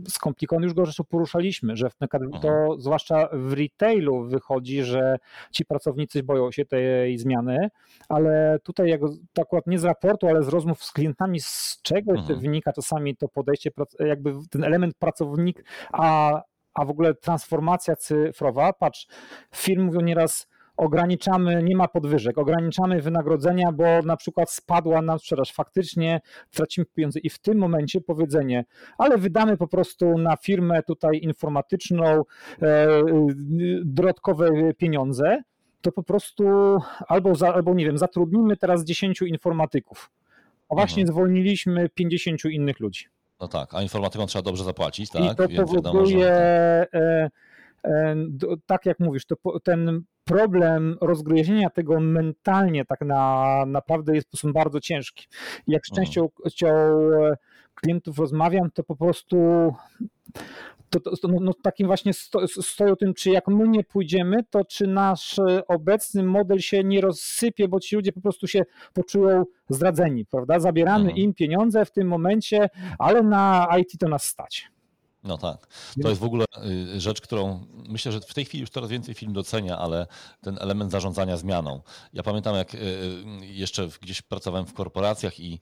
skomplikowany, 0.09 0.67
już 0.67 0.75
go 0.75 0.85
zresztą 0.85 1.05
poruszaliśmy, 1.05 1.77
że 1.77 1.91
mhm. 2.01 2.43
to 2.43 2.77
zwłaszcza 2.79 3.29
w 3.33 3.53
retailu 3.53 4.25
wychodzi, 4.25 4.83
że 4.83 5.17
ci 5.51 5.65
pracownicy 5.65 6.23
boją 6.23 6.51
się 6.51 6.65
tej 6.65 7.19
zmiany, 7.19 7.69
ale 8.09 8.59
tutaj 8.63 8.89
jak, 8.89 9.01
to 9.33 9.43
akurat 9.43 9.67
nie 9.67 9.79
z 9.79 9.85
raportu, 9.85 10.27
ale 10.27 10.43
z 10.43 10.49
rozmów 10.49 10.85
z 10.85 10.93
klientami, 10.93 11.41
z 11.41 11.81
czego 11.83 12.13
mhm. 12.13 12.41
wynika 12.41 12.73
czasami 12.73 13.17
to 13.17 13.29
podejście, 13.29 13.71
jakby 14.01 14.35
ten 14.51 14.65
element 14.65 14.95
pracownik, 14.99 15.65
a, 15.93 16.41
a 16.75 16.85
w 16.85 16.91
ogóle 16.91 17.15
transformacja 17.15 17.97
cyfrowa. 17.97 18.73
Patrz, 18.73 19.07
firmy 19.55 19.85
mówią 19.85 20.01
nieraz, 20.01 20.49
ograniczamy, 20.79 21.63
nie 21.63 21.77
ma 21.77 21.89
podwyżek, 21.89 22.39
ograniczamy 22.39 23.03
wynagrodzenia, 23.03 23.73
bo 23.73 23.85
na 24.05 24.17
przykład 24.17 24.51
spadła 24.51 25.03
nam 25.03 25.19
sprzedaż, 25.19 25.53
faktycznie 25.53 26.21
tracimy 26.51 26.87
pieniądze 26.95 27.21
i 27.21 27.31
w 27.31 27.39
tym 27.39 27.59
momencie 27.59 28.01
powiedzenie, 28.01 28.65
ale 28.99 29.19
wydamy 29.19 29.57
po 29.57 29.69
prostu 29.69 30.19
na 30.19 30.37
firmę 30.37 30.83
tutaj 30.83 31.21
informatyczną 31.23 32.05
e, 32.63 32.89
dodatkowe 33.85 34.75
pieniądze, 34.75 35.43
to 35.81 35.93
po 35.93 36.03
prostu 36.03 36.45
albo, 37.09 37.35
za, 37.35 37.55
albo 37.55 37.75
nie 37.75 37.85
wiem, 37.85 37.99
zatrudnimy 37.99 38.57
teraz 38.57 38.85
10 38.85 39.23
informatyków, 39.23 40.11
a 40.69 40.75
właśnie 40.75 41.03
mhm. 41.03 41.15
zwolniliśmy 41.15 41.89
50 41.89 42.45
innych 42.45 42.81
ludzi. 42.81 43.05
No 43.41 43.49
tak, 43.49 43.75
a 43.75 43.83
informatykom 43.83 44.27
trzeba 44.27 44.43
dobrze 44.43 44.65
zapłacić, 44.65 45.11
tak? 45.11 45.51
I 45.51 45.57
to 45.57 45.67
powoduje... 45.67 46.19
Że... 46.19 46.87
e, 46.95 47.31
e, 47.85 48.17
tak 48.67 48.87
jak 48.87 49.01
mówisz, 49.01 49.27
to 49.27 49.37
ten 49.61 50.05
problem 50.29 50.97
rozgryzienia 51.01 51.71
tego 51.71 52.01
mentalnie 52.01 52.85
tak 52.85 53.01
na, 53.01 53.65
naprawdę 53.67 54.15
jest 54.15 54.27
po 54.27 54.31
prostu 54.31 54.53
bardzo 54.53 54.81
ciężki. 54.81 55.27
Jak 55.67 55.87
z 55.87 55.91
częścią 55.91 56.29
mhm. 56.63 57.35
klientów 57.75 58.19
rozmawiam, 58.19 58.71
to 58.71 58.85
po 58.85 58.97
prostu 58.97 59.37
to, 60.91 61.01
to, 61.01 61.17
to 61.17 61.29
no, 61.29 61.39
no, 61.41 61.53
takim 61.63 61.87
właśnie 61.87 62.13
sto, 62.13 62.49
stoją 62.49 62.97
tym, 62.97 63.15
czy 63.15 63.31
jak 63.31 63.49
my 63.49 63.69
nie 63.69 63.85
pójdziemy, 63.85 64.37
to 64.51 64.65
czy 64.65 64.87
nasz 64.87 65.41
obecny 65.69 66.23
model 66.23 66.59
się 66.59 66.85
nie 66.85 67.01
rozsypie, 67.01 67.69
bo 67.69 67.81
ci 67.81 67.97
ludzie 67.97 68.13
po 68.13 68.21
prostu 68.21 68.47
się 68.47 68.63
poczują 68.93 69.45
zdradzeni, 69.69 70.27
prawda? 70.27 70.61
Zabieramy 70.61 71.05
mhm. 71.05 71.17
im 71.17 71.35
pieniądze 71.35 71.85
w 71.85 71.91
tym 71.91 72.09
momencie, 72.09 72.69
ale 72.99 73.23
na 73.23 73.69
IT 73.79 73.99
to 74.01 74.09
nas 74.09 74.25
stać. 74.25 74.71
No 75.25 75.39
tak. 75.39 75.67
To 76.03 76.09
jest 76.09 76.21
w 76.21 76.25
ogóle 76.25 76.45
y, 76.95 77.01
rzecz, 77.01 77.21
którą 77.21 77.67
myślę, 77.89 78.13
że 78.13 78.21
w 78.21 78.35
tej 78.35 78.45
chwili 78.45 78.61
już 78.61 78.71
coraz 78.71 78.91
więcej 78.91 79.15
film 79.15 79.33
docenia, 79.33 79.79
ale 79.79 80.07
ten 80.41 80.59
element 80.61 80.93
zarządzania 80.93 81.37
zmianą. 81.37 81.83
Ja 82.13 82.23
pamiętam, 82.23 82.57
jak 82.57 82.75
y, 82.75 82.79
y, 82.79 83.47
jeszcze 83.47 83.89
gdzieś 84.01 84.23
pracowałem 84.23 84.67
w 84.67 84.73
korporacjach 84.73 85.41
i, 85.41 85.61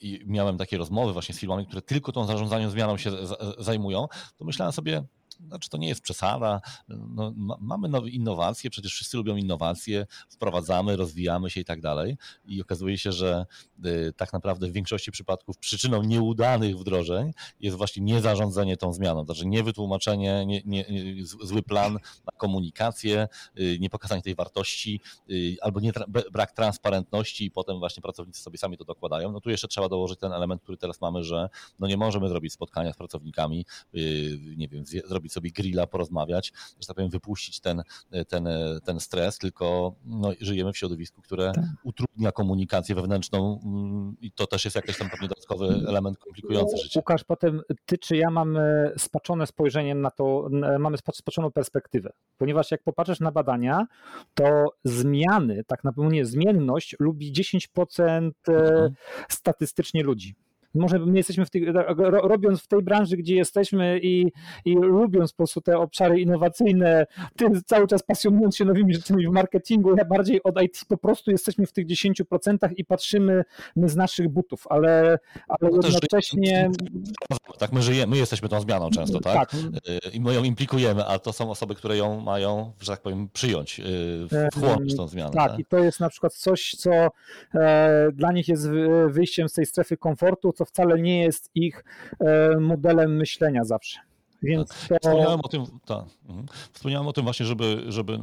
i 0.00 0.20
miałem 0.26 0.58
takie 0.58 0.78
rozmowy 0.78 1.12
właśnie 1.12 1.34
z 1.34 1.38
firmami, 1.38 1.66
które 1.66 1.82
tylko 1.82 2.12
tą 2.12 2.26
zarządzaniem 2.26 2.70
zmianą 2.70 2.96
się 2.96 3.10
zajmują, 3.58 4.08
to 4.36 4.44
myślałem 4.44 4.72
sobie, 4.72 5.04
znaczy 5.48 5.70
to 5.70 5.76
nie 5.76 5.88
jest 5.88 6.00
przesada. 6.00 6.60
No, 6.88 7.32
ma, 7.36 7.56
mamy 7.60 7.88
nowe 7.88 8.10
innowacje, 8.10 8.70
przecież 8.70 8.92
wszyscy 8.92 9.16
lubią 9.16 9.36
innowacje, 9.36 10.06
wprowadzamy, 10.28 10.96
rozwijamy 10.96 11.50
się 11.50 11.60
i 11.60 11.64
tak 11.64 11.80
dalej. 11.80 12.16
I 12.44 12.62
okazuje 12.62 12.98
się, 12.98 13.12
że 13.12 13.46
y, 13.86 14.12
tak 14.16 14.32
naprawdę 14.32 14.68
w 14.68 14.72
większości 14.72 15.12
przypadków 15.12 15.58
przyczyną 15.58 16.02
nieudanych 16.02 16.78
wdrożeń 16.78 17.32
jest 17.60 17.76
właśnie 17.76 18.02
niezarządzanie 18.02 18.76
tą 18.76 18.92
zmianą, 18.92 19.24
znaczy 19.24 19.46
niewytłumaczenie, 19.46 20.46
nie, 20.46 20.62
nie, 20.66 20.84
zły 21.24 21.62
plan 21.62 21.92
na 22.24 22.32
komunikację, 22.36 23.28
y, 23.58 23.78
niepokazanie 23.80 24.22
tej 24.22 24.34
wartości 24.34 25.00
y, 25.30 25.56
albo 25.62 25.80
nie, 25.80 25.92
brak 26.32 26.52
transparentności 26.52 27.44
i 27.44 27.50
potem 27.50 27.78
właśnie 27.78 28.02
pracownicy 28.02 28.42
sobie 28.42 28.58
sami 28.58 28.78
to 28.78 28.84
dokładają. 28.84 29.32
No 29.32 29.40
tu 29.40 29.50
jeszcze 29.50 29.68
trzeba 29.68 29.88
dołożyć 29.88 30.18
ten 30.18 30.32
element, 30.32 30.62
który 30.62 30.78
teraz 30.78 31.00
mamy, 31.00 31.24
że 31.24 31.48
no 31.78 31.86
nie 31.86 31.96
możemy 31.96 32.28
zrobić 32.28 32.52
spotkania 32.52 32.92
z 32.92 32.96
pracownikami, 32.96 33.66
y, 33.94 34.38
nie 34.56 34.68
wiem, 34.68 34.84
zrobić 34.86 35.23
sobie 35.28 35.50
grilla, 35.50 35.86
porozmawiać, 35.86 36.52
że 36.80 36.86
tak 36.86 36.96
powiem, 36.96 37.10
wypuścić 37.10 37.60
ten, 37.60 37.82
ten, 38.28 38.48
ten 38.84 39.00
stres, 39.00 39.38
tylko 39.38 39.94
no, 40.04 40.32
żyjemy 40.40 40.72
w 40.72 40.78
środowisku, 40.78 41.22
które 41.22 41.52
tak. 41.54 41.64
utrudnia 41.84 42.32
komunikację 42.32 42.94
wewnętrzną 42.94 43.60
mm, 43.64 44.16
i 44.20 44.32
to 44.32 44.46
też 44.46 44.64
jest 44.64 44.76
jakiś 44.76 44.98
tam 44.98 45.10
pewnie 45.10 45.28
dodatkowy 45.28 45.66
element 45.88 46.18
komplikujący 46.18 46.76
życie. 46.76 47.00
Łukasz, 47.00 47.24
potem 47.24 47.62
ty 47.86 47.98
czy 47.98 48.16
ja 48.16 48.30
mamy 48.30 48.92
spaczone 48.96 49.46
spojrzenie 49.46 49.94
na 49.94 50.10
to, 50.10 50.48
mamy 50.78 50.96
spaczoną 51.12 51.50
perspektywę, 51.52 52.12
ponieważ 52.38 52.70
jak 52.70 52.82
popatrzysz 52.82 53.20
na 53.20 53.32
badania, 53.32 53.86
to 54.34 54.66
zmiany, 54.84 55.64
tak 55.66 55.84
naprawdę 55.84 56.14
nie, 56.14 56.24
zmienność 56.24 56.96
lubi 56.98 57.32
10% 57.32 58.30
e, 58.48 58.52
mhm. 58.52 58.94
statystycznie 59.28 60.02
ludzi 60.02 60.34
może 60.74 60.98
my 60.98 61.16
jesteśmy 61.16 61.46
w 61.46 61.50
tej, 61.50 61.66
robiąc 62.10 62.62
w 62.62 62.68
tej 62.68 62.82
branży, 62.82 63.16
gdzie 63.16 63.36
jesteśmy 63.36 64.00
i, 64.02 64.32
i 64.64 64.74
lubiąc 64.74 65.32
po 65.32 65.36
prostu 65.36 65.60
te 65.60 65.78
obszary 65.78 66.20
innowacyjne, 66.20 67.06
ty 67.36 67.46
cały 67.66 67.86
czas 67.86 68.02
pasjonując 68.02 68.56
się 68.56 68.64
nowymi 68.64 68.94
rzeczami 68.94 69.26
w 69.26 69.30
marketingu, 69.30 69.96
ja 69.96 70.04
bardziej 70.04 70.42
od 70.42 70.62
IT 70.62 70.84
po 70.88 70.96
prostu 70.96 71.30
jesteśmy 71.30 71.66
w 71.66 71.72
tych 71.72 71.86
10% 71.86 72.58
i 72.76 72.84
patrzymy 72.84 73.44
my 73.76 73.88
z 73.88 73.96
naszych 73.96 74.28
butów, 74.28 74.66
ale, 74.70 75.18
ale 75.48 75.70
no 75.70 75.88
jednocześnie... 75.88 76.70
Tak, 77.58 77.72
my 77.72 77.82
żyjemy, 77.82 78.10
my 78.10 78.16
jesteśmy 78.16 78.48
tą 78.48 78.60
zmianą 78.60 78.90
często, 78.90 79.20
tak? 79.20 79.50
tak? 79.50 79.60
I 80.12 80.20
my 80.20 80.34
ją 80.34 80.44
implikujemy, 80.44 81.04
a 81.04 81.18
to 81.18 81.32
są 81.32 81.50
osoby, 81.50 81.74
które 81.74 81.96
ją 81.96 82.20
mają, 82.20 82.72
że 82.80 82.92
tak 82.92 83.02
powiem, 83.02 83.28
przyjąć, 83.32 83.80
y, 83.80 84.48
wchłonąć 84.52 84.96
tą 84.96 85.08
zmianę. 85.08 85.30
Tak, 85.30 85.50
tak, 85.50 85.60
i 85.60 85.64
to 85.64 85.78
jest 85.78 86.00
na 86.00 86.08
przykład 86.08 86.34
coś, 86.34 86.70
co 86.78 87.08
e, 87.54 88.12
dla 88.12 88.32
nich 88.32 88.48
jest 88.48 88.68
wyjściem 89.08 89.48
z 89.48 89.52
tej 89.52 89.66
strefy 89.66 89.96
komfortu, 89.96 90.52
co 90.52 90.63
wcale 90.64 90.98
nie 90.98 91.22
jest 91.22 91.50
ich 91.54 91.84
e, 92.20 92.56
modelem 92.60 93.16
myślenia 93.16 93.64
zawsze. 93.64 94.00
Więc 94.42 94.68
tak. 94.68 94.88
to... 94.88 94.94
Wspomniałem 95.08 95.40
o 95.42 95.48
tym, 95.48 95.64
tak. 95.86 96.04
Mhm. 96.28 96.46
Wspomniałem 96.72 97.08
o 97.08 97.12
tym 97.12 97.24
właśnie, 97.24 97.46
żeby, 97.46 97.84
żeby 97.88 98.12
e, 98.12 98.18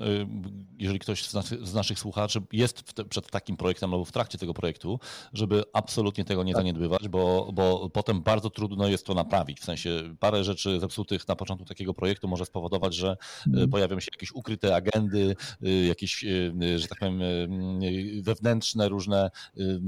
jeżeli 0.79 0.99
ktoś 0.99 1.25
z, 1.25 1.33
nas, 1.33 1.47
z 1.47 1.73
naszych 1.73 1.99
słuchaczy 1.99 2.41
jest 2.51 2.93
te, 2.93 3.05
przed 3.05 3.31
takim 3.31 3.57
projektem 3.57 3.93
albo 3.93 4.05
w 4.05 4.11
trakcie 4.11 4.37
tego 4.37 4.53
projektu, 4.53 4.99
żeby 5.33 5.63
absolutnie 5.73 6.25
tego 6.25 6.43
nie 6.43 6.53
tak. 6.53 6.59
zaniedbywać, 6.59 7.07
bo, 7.07 7.51
bo 7.53 7.89
potem 7.89 8.21
bardzo 8.21 8.49
trudno 8.49 8.87
jest 8.87 9.05
to 9.05 9.13
naprawić. 9.13 9.59
W 9.59 9.63
sensie 9.65 10.15
parę 10.19 10.43
rzeczy 10.43 10.79
zepsutych 10.79 11.27
na 11.27 11.35
początku 11.35 11.65
takiego 11.65 11.93
projektu 11.93 12.27
może 12.27 12.45
spowodować, 12.45 12.95
że 12.95 13.17
mhm. 13.47 13.69
pojawią 13.69 13.99
się 13.99 14.07
jakieś 14.11 14.31
ukryte 14.31 14.75
agendy, 14.75 15.35
jakieś, 15.87 16.25
że 16.75 16.87
tak 16.87 16.99
powiem, 16.99 17.21
wewnętrzne 18.21 18.89
różne 18.89 19.31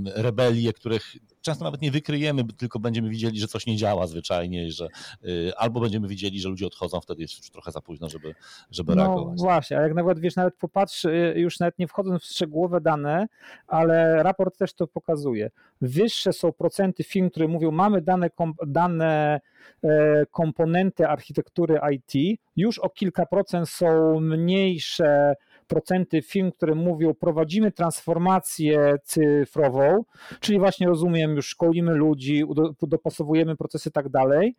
rebelie, 0.05 0.73
których 0.73 1.15
często 1.41 1.63
nawet 1.63 1.81
nie 1.81 1.91
wykryjemy, 1.91 2.43
tylko 2.43 2.79
będziemy 2.79 3.09
widzieli, 3.09 3.39
że 3.39 3.47
coś 3.47 3.65
nie 3.65 3.77
działa 3.77 4.07
zwyczajnie, 4.07 4.71
że 4.71 4.87
albo 5.57 5.79
będziemy 5.79 6.07
widzieli, 6.07 6.41
że 6.41 6.49
ludzie 6.49 6.67
odchodzą, 6.67 7.01
wtedy 7.01 7.21
jest 7.21 7.37
już 7.37 7.49
trochę 7.49 7.71
za 7.71 7.81
późno, 7.81 8.02
żeby, 8.09 8.35
żeby 8.71 8.95
no, 8.95 9.03
reagować. 9.03 9.37
No 9.37 9.43
właśnie, 9.43 9.77
a 9.77 9.81
jak 9.81 9.93
nawet 9.93 10.19
wiesz, 10.19 10.35
nawet 10.35 10.55
popatrz, 10.55 11.05
y, 11.05 11.33
już 11.35 11.59
nawet 11.59 11.79
nie 11.79 11.87
wchodząc 11.87 12.23
w 12.23 12.25
szczegółowe 12.25 12.81
dane, 12.81 13.27
ale 13.67 14.23
raport 14.23 14.57
też 14.57 14.73
to 14.73 14.87
pokazuje. 14.87 15.49
Wyższe 15.81 16.33
są 16.33 16.51
procenty 16.51 17.03
firm, 17.03 17.29
które 17.29 17.47
mówią, 17.47 17.71
mamy 17.71 18.01
dane, 18.01 18.29
dane 18.67 19.41
e, 19.83 20.25
komponenty 20.31 21.07
architektury 21.07 21.79
IT, 21.91 22.39
już 22.55 22.79
o 22.79 22.89
kilka 22.89 23.25
procent 23.25 23.69
są 23.69 24.19
mniejsze 24.19 25.35
procenty 25.67 26.21
firm, 26.21 26.51
które 26.51 26.75
mówią, 26.75 27.13
prowadzimy 27.13 27.71
transformację 27.71 28.95
cyfrową, 29.03 30.03
czyli 30.39 30.59
właśnie 30.59 30.87
rozumiem, 30.87 31.35
już 31.35 31.47
szkolimy 31.47 31.93
ludzi, 31.93 32.43
dopasowujemy 32.81 33.55
procesy 33.55 33.89
i 33.89 33.91
tak 33.91 34.09
dalej, 34.09 34.55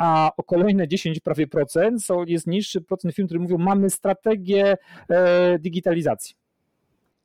a 0.00 0.30
o 0.36 0.42
kolejne 0.42 0.88
10 0.88 1.20
prawie 1.20 1.46
procent 1.46 2.04
są, 2.04 2.24
jest 2.24 2.46
niższy 2.46 2.80
procent 2.80 3.14
firm, 3.14 3.28
które 3.28 3.40
mówią, 3.40 3.58
mamy 3.58 3.90
strategię 3.90 4.76
e, 5.08 5.58
digitalizacji. 5.58 6.34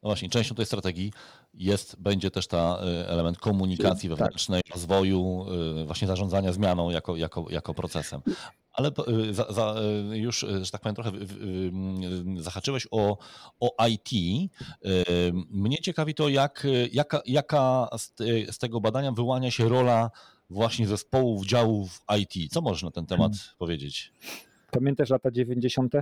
No 0.03 0.09
właśnie, 0.09 0.29
częścią 0.29 0.55
tej 0.55 0.65
strategii 0.65 1.13
jest, 1.53 2.01
będzie 2.01 2.31
też 2.31 2.47
ta 2.47 2.79
e, 2.81 3.09
element 3.09 3.37
komunikacji 3.37 4.09
tak. 4.09 4.17
wewnętrznej, 4.17 4.61
tak. 4.63 4.73
rozwoju, 4.73 5.45
e, 5.81 5.85
właśnie 5.85 6.07
zarządzania 6.07 6.53
zmianą 6.53 6.89
jako, 6.89 7.15
jako, 7.15 7.45
jako 7.49 7.73
procesem. 7.73 8.21
Ale 8.73 8.91
za, 9.31 9.53
za, 9.53 9.75
już, 10.11 10.45
że 10.61 10.71
tak 10.71 10.81
powiem, 10.81 10.95
trochę 10.95 11.11
zahaczyłeś 12.37 12.87
o, 12.91 13.17
o 13.59 13.87
IT. 13.87 14.09
Mnie 15.49 15.77
ciekawi 15.77 16.13
to, 16.13 16.29
jak, 16.29 16.67
jaka, 16.91 17.21
jaka 17.25 17.87
z, 17.97 18.13
z 18.51 18.57
tego 18.57 18.81
badania 18.81 19.11
wyłania 19.11 19.51
się 19.51 19.69
rola 19.69 20.11
właśnie 20.49 20.87
zespołów, 20.87 21.45
działów 21.45 22.01
IT. 22.19 22.51
Co 22.53 22.61
możesz 22.61 22.83
na 22.83 22.91
ten 22.91 23.05
temat 23.05 23.31
hmm. 23.31 23.55
powiedzieć? 23.57 24.13
Pamiętasz 24.71 25.09
lata 25.09 25.31
90.? 25.31 25.93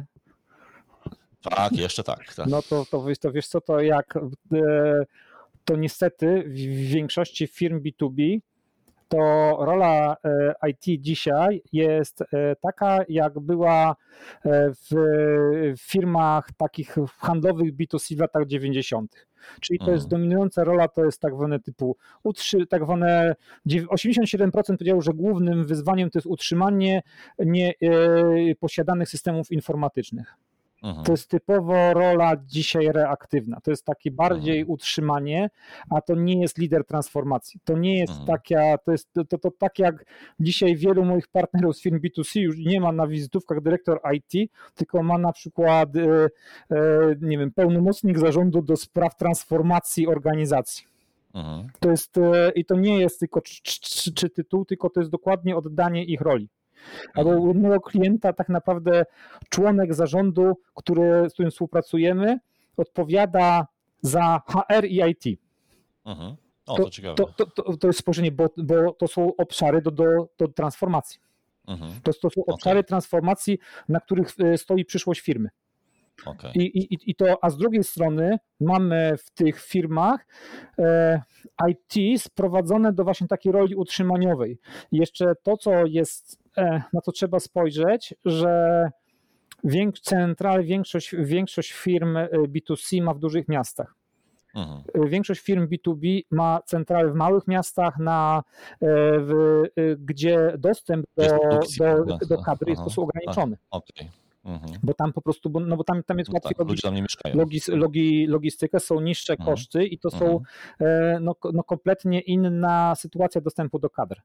Tak, 1.42 1.72
jeszcze 1.72 2.04
tak. 2.04 2.34
tak. 2.34 2.48
No 2.48 2.62
to, 2.62 2.86
to, 2.86 3.04
to 3.22 3.32
wiesz 3.32 3.48
co, 3.48 3.62
to 3.62 3.80
jak 3.80 4.18
e, 4.18 4.22
to 5.66 5.76
niestety 5.76 6.44
w 6.48 6.90
większości 6.92 7.48
firm 7.48 7.82
B2B 7.82 8.40
to 9.08 9.18
rola 9.60 10.18
e, 10.26 10.70
IT 10.70 11.02
dzisiaj 11.02 11.62
jest 11.74 12.22
e, 12.22 12.56
taka, 12.56 13.00
jak 13.10 13.40
była 13.40 13.96
w 14.90 14.96
firmach 15.80 16.50
takich 16.58 16.96
handlowych 17.18 17.76
B2C 17.76 18.16
w 18.16 18.20
latach 18.20 18.46
90. 18.46 19.28
Czyli 19.62 19.80
to 19.80 19.92
jest 19.92 20.06
mhm. 20.06 20.10
dominująca 20.10 20.64
rola, 20.64 20.88
to 20.88 21.06
jest 21.06 21.20
tak 21.20 21.36
zwane 21.36 21.60
typu 21.60 21.98
utrzy, 22.24 22.68
tak 22.68 22.84
zwane 22.84 23.36
87% 23.68 24.78
powiedział, 24.78 25.02
że 25.02 25.14
głównym 25.14 25.66
wyzwaniem 25.66 26.10
to 26.10 26.20
jest 26.20 26.28
utrzymanie 26.28 27.02
nie, 27.40 27.74
posiadanych 28.60 29.10
systemów 29.10 29.52
informatycznych. 29.52 30.36
Mhm. 30.84 31.06
To 31.06 31.12
jest 31.14 31.30
typowo 31.30 31.94
rola 31.94 32.38
dzisiaj 32.46 32.88
reaktywna. 32.88 33.62
To 33.62 33.72
jest 33.72 33.86
takie 33.86 34.12
bardziej 34.12 34.60
mhm. 34.60 34.74
utrzymanie, 34.74 35.50
a 35.90 36.02
to 36.02 36.16
nie 36.16 36.42
jest 36.42 36.58
lider 36.58 36.86
transformacji. 36.86 37.60
To 37.64 37.78
nie 37.78 38.00
jest 38.00 38.12
mhm. 38.12 38.28
taka, 38.28 38.78
to 38.78 38.92
jest 38.92 39.14
to, 39.14 39.26
to, 39.26 39.38
to 39.38 39.52
tak 39.52 39.80
jak 39.80 40.06
dzisiaj 40.40 40.76
wielu 40.76 41.06
moich 41.06 41.28
partnerów 41.28 41.78
z 41.78 41.82
firm 41.82 42.00
B2C 42.00 42.40
już 42.40 42.58
nie 42.58 42.82
ma 42.82 42.92
na 42.92 43.08
wizytówkach 43.08 43.62
dyrektor 43.62 44.00
IT, 44.14 44.52
tylko 44.76 45.04
ma 45.04 45.18
na 45.18 45.34
przykład 45.34 45.96
e, 45.96 46.30
e, 46.72 46.80
nie 47.22 47.38
wiem, 47.38 47.52
pełnomocnik 47.52 48.20
zarządu 48.20 48.62
do 48.62 48.78
spraw 48.78 49.16
transformacji 49.16 50.08
organizacji. 50.08 50.86
Mhm. 51.34 51.68
To 51.80 51.90
jest 51.90 52.18
e, 52.18 52.52
i 52.56 52.66
to 52.66 52.76
nie 52.76 53.00
jest 53.00 53.20
tylko 53.20 53.42
czy 54.16 54.30
tytuł, 54.30 54.66
tylko 54.66 54.90
to 54.90 55.00
jest 55.00 55.12
dokładnie 55.12 55.56
oddanie 55.56 56.04
ich 56.04 56.22
roli. 56.22 56.50
Albo 57.14 57.30
u 57.30 57.48
jednego 57.48 57.80
klienta 57.80 58.34
tak 58.34 58.50
naprawdę 58.50 59.06
członek 59.50 59.94
zarządu, 59.94 60.54
który, 60.76 61.30
z 61.30 61.34
którym 61.34 61.52
współpracujemy, 61.52 62.40
odpowiada 62.78 63.68
za 64.02 64.42
HR 64.48 64.86
i 64.86 65.02
IT. 65.10 65.40
Mhm. 66.06 66.36
O, 66.66 66.76
to, 66.76 66.84
to 66.84 66.90
ciekawe. 66.90 67.16
To, 67.16 67.46
to, 67.46 67.78
to, 67.78 67.88
jest 67.88 68.00
spojrzenie, 68.00 68.32
bo, 68.32 68.50
bo 68.58 68.94
to 68.94 69.08
są 69.08 69.36
obszary 69.36 69.82
do, 69.82 69.92
do, 69.92 70.28
do 70.38 70.48
transformacji. 70.48 71.20
Mhm. 71.68 71.92
To, 72.04 72.14
to 72.14 72.30
są 72.30 72.42
obszary 72.48 72.80
okay. 72.80 72.88
transformacji, 72.88 73.60
na 73.90 74.00
których 74.00 74.28
e, 74.40 74.58
stoi 74.58 74.86
przyszłość 74.86 75.22
firmy. 75.22 75.50
Okay. 76.26 76.52
I, 76.56 76.60
i, 76.60 77.10
I 77.12 77.16
to, 77.16 77.44
a 77.44 77.50
z 77.50 77.58
drugiej 77.58 77.84
strony 77.84 78.38
mamy 78.60 79.18
w 79.18 79.30
tych 79.30 79.62
firmach 79.62 80.28
e, 80.80 81.22
IT 81.70 82.22
sprowadzone 82.22 82.94
do 82.94 83.04
właśnie 83.04 83.28
takiej 83.28 83.52
roli 83.52 83.76
utrzymaniowej. 83.76 84.60
I 84.92 84.98
jeszcze 84.98 85.34
to, 85.44 85.58
co 85.58 85.86
jest 85.86 86.43
na 86.94 87.02
to 87.06 87.12
trzeba 87.12 87.40
spojrzeć, 87.40 88.16
że 88.26 88.90
central, 90.02 90.64
większość, 90.64 91.16
większość 91.20 91.72
firm 91.72 92.18
e, 92.18 92.28
B2C 92.28 93.02
ma 93.02 93.14
w 93.14 93.20
dużych 93.20 93.48
miastach. 93.48 93.96
Mhm. 94.56 94.84
E, 94.94 95.08
większość 95.08 95.42
firm 95.42 95.68
B2B 95.68 96.22
ma 96.32 96.60
centrale 96.66 97.12
w 97.12 97.16
małych 97.16 97.48
miastach, 97.48 97.98
na, 97.98 98.44
w, 98.82 99.64
gdzie 99.98 100.54
dostęp 100.58 101.06
do, 101.18 101.40
do, 102.06 102.18
do 102.28 102.38
kadry 102.44 102.70
jest 102.70 102.80
po 102.80 102.86
prostu 102.86 103.02
ograniczony. 103.02 103.58
Tak. 103.72 103.82
Okay. 103.82 104.10
Mhm. 104.46 104.80
Bo 104.84 104.94
tam 104.94 105.14
po 105.14 105.22
prostu, 105.22 105.50
bo, 105.50 105.60
no 105.60 105.78
bo 105.78 105.84
tam, 105.84 106.04
tam 106.04 106.20
jest 106.20 106.32
no 106.32 106.34
łatwiej 106.34 106.56
tak, 106.56 106.68
logis, 107.36 107.68
logi, 107.68 108.28
logistykę, 108.28 108.80
są 108.80 109.00
niższe 109.00 109.34
mhm. 109.34 109.50
koszty 109.50 109.86
i 109.86 110.00
to 110.00 110.12
są 110.12 110.40
mhm. 110.80 111.24
no, 111.24 111.36
no 111.54 111.64
kompletnie 111.64 112.20
inna 112.20 112.96
sytuacja 112.96 113.42
dostępu 113.42 113.80
do 113.80 113.90
kadr. 113.90 114.22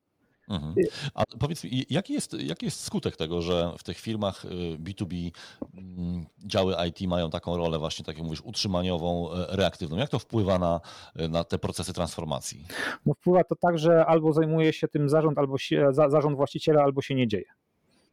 Mhm. 0.49 0.75
A 1.15 1.23
powiedz 1.39 1.65
mi, 1.65 1.87
jaki 1.91 2.13
jest, 2.13 2.35
jaki 2.41 2.65
jest 2.65 2.85
skutek 2.85 3.17
tego, 3.17 3.43
że 3.43 3.73
w 3.79 3.83
tych 3.83 3.99
firmach 3.99 4.45
B2B 4.79 5.31
mm, 5.75 6.27
działy 6.47 6.75
IT 6.89 7.09
mają 7.09 7.31
taką 7.31 7.57
rolę 7.57 7.79
właśnie, 7.79 8.05
tak 8.05 8.17
jak 8.17 8.25
mówisz, 8.25 8.41
utrzymaniową, 8.41 9.33
e, 9.33 9.57
reaktywną? 9.57 9.97
Jak 9.97 10.11
to 10.11 10.19
wpływa 10.19 10.59
na, 10.59 10.81
na 11.29 11.45
te 11.45 11.59
procesy 11.59 11.93
transformacji? 11.93 12.67
No 13.07 13.15
wpływa 13.15 13.45
to 13.45 13.57
tak, 13.57 13.79
że 13.79 14.07
albo 14.07 14.33
zajmuje 14.33 14.73
się 14.73 14.89
tym 14.89 15.09
zarząd, 15.09 15.39
albo 15.39 15.59
się, 15.59 15.89
zarząd 15.93 16.37
właściciela, 16.37 16.83
albo 16.83 17.03
się 17.03 17.15
nie 17.15 17.29
dzieje. 17.29 17.47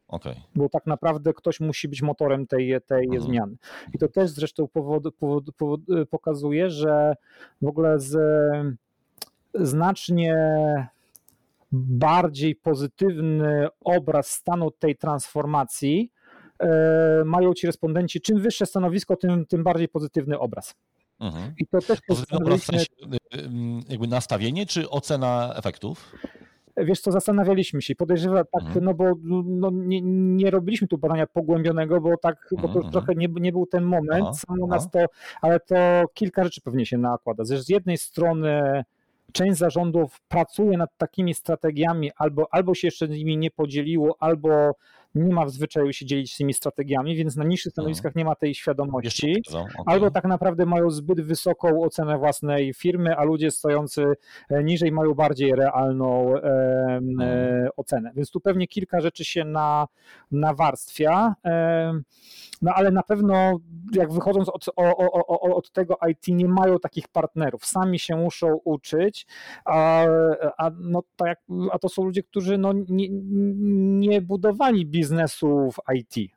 Okay. 0.08 0.34
Bo 0.54 0.68
tak 0.68 0.86
naprawdę 0.86 1.34
ktoś 1.34 1.60
musi 1.60 1.88
być 1.88 2.02
motorem 2.02 2.46
tej, 2.46 2.76
tej 2.86 3.04
mhm. 3.04 3.22
zmiany. 3.22 3.56
I 3.94 3.98
to 3.98 4.08
też 4.08 4.30
zresztą 4.30 4.68
powod, 4.68 5.14
powod, 5.18 5.44
powod, 5.56 5.80
pokazuje, 6.10 6.70
że 6.70 7.14
w 7.62 7.66
ogóle 7.66 8.00
z, 8.00 8.16
znacznie 9.54 10.36
bardziej 11.88 12.54
pozytywny 12.54 13.68
obraz 13.84 14.30
stanu 14.30 14.70
tej 14.70 14.96
transformacji 14.96 16.10
e, 16.58 17.22
mają 17.24 17.54
ci 17.54 17.66
respondenci. 17.66 18.20
Czym 18.20 18.40
wyższe 18.40 18.66
stanowisko, 18.66 19.16
tym, 19.16 19.46
tym 19.46 19.64
bardziej 19.64 19.88
pozytywny 19.88 20.38
obraz. 20.38 20.74
Mhm. 21.20 21.54
I 21.58 21.66
to 21.66 21.80
też 21.80 22.00
pozytywny 22.08 22.38
obraz 22.46 22.60
w 22.60 22.64
sensie, 22.64 22.86
y, 23.04 23.38
jakby 23.88 24.06
nastawienie, 24.06 24.66
czy 24.66 24.90
ocena 24.90 25.54
efektów? 25.56 26.12
Wiesz 26.76 27.00
co, 27.00 27.12
zastanawialiśmy 27.12 27.82
się 27.82 27.92
i 27.92 27.96
podejrzewam 27.96 28.44
tak, 28.52 28.62
mhm. 28.62 28.84
no 28.84 28.94
bo 28.94 29.04
no, 29.44 29.70
nie, 29.72 30.00
nie, 30.02 30.50
robiliśmy 30.50 30.88
tu 30.88 30.98
badania 30.98 31.26
pogłębionego, 31.26 32.00
bo 32.00 32.16
tak, 32.22 32.48
bo 32.50 32.68
to 32.68 32.74
mhm. 32.74 32.92
trochę 32.92 33.14
nie, 33.14 33.28
nie 33.28 33.52
był 33.52 33.66
ten 33.66 33.84
moment, 33.84 34.38
samo 34.38 34.66
nas 34.66 34.90
to, 34.90 34.98
ale 35.40 35.60
to 35.60 36.04
kilka 36.14 36.44
rzeczy 36.44 36.60
pewnie 36.60 36.86
się 36.86 36.98
nakłada. 36.98 37.44
Z 37.44 37.68
jednej 37.68 37.98
strony 37.98 38.84
część 39.32 39.58
zarządów 39.58 40.20
pracuje 40.28 40.78
nad 40.78 40.90
takimi 40.98 41.34
strategiami, 41.34 42.10
albo, 42.16 42.46
albo 42.50 42.74
się 42.74 42.86
jeszcze 42.86 43.06
z 43.06 43.10
nimi 43.10 43.36
nie 43.36 43.50
podzieliło, 43.50 44.16
albo 44.20 44.72
nie 45.14 45.34
ma 45.34 45.44
w 45.44 45.50
zwyczaju 45.50 45.92
się 45.92 46.06
dzielić 46.06 46.34
z 46.34 46.36
tymi 46.36 46.54
strategiami, 46.54 47.16
więc 47.16 47.36
na 47.36 47.44
niższych 47.44 47.72
stanowiskach 47.72 48.14
nie 48.14 48.24
ma 48.24 48.34
tej 48.34 48.54
świadomości, 48.54 49.42
albo 49.86 50.10
tak 50.10 50.24
naprawdę 50.24 50.66
mają 50.66 50.90
zbyt 50.90 51.20
wysoką 51.20 51.82
ocenę 51.82 52.18
własnej 52.18 52.74
firmy, 52.74 53.16
a 53.16 53.24
ludzie 53.24 53.50
stojący 53.50 54.04
e, 54.50 54.64
niżej 54.64 54.92
mają 54.92 55.14
bardziej 55.14 55.54
realną 55.54 56.36
e, 56.36 56.40
e, 57.20 57.68
ocenę. 57.76 58.10
Więc 58.16 58.30
tu 58.30 58.40
pewnie 58.40 58.66
kilka 58.68 59.00
rzeczy 59.00 59.24
się 59.24 59.44
na, 59.44 59.88
nawarstwia, 60.30 61.34
e, 61.44 62.00
no 62.62 62.72
ale 62.74 62.90
na 62.90 63.02
pewno 63.02 63.60
jak 63.92 64.12
wychodząc 64.12 64.48
od, 64.48 64.68
o, 64.68 64.96
o, 64.96 65.26
o, 65.26 65.56
od 65.56 65.72
tego 65.72 65.98
IT 66.10 66.28
nie 66.28 66.48
mają 66.48 66.78
takich 66.78 67.08
partnerów, 67.08 67.66
sami 67.66 67.98
się 67.98 68.16
muszą 68.16 68.60
uczyć, 68.64 69.26
a, 69.64 70.04
a, 70.58 70.70
no, 70.80 71.02
tak, 71.16 71.38
a 71.72 71.78
to 71.78 71.88
są 71.88 72.04
ludzie, 72.04 72.22
którzy 72.22 72.58
no, 72.58 72.72
nie, 72.88 73.08
nie 74.08 74.22
budowali 74.22 74.86
biznesu, 74.86 75.70
w 75.72 75.94
IT. 75.94 76.36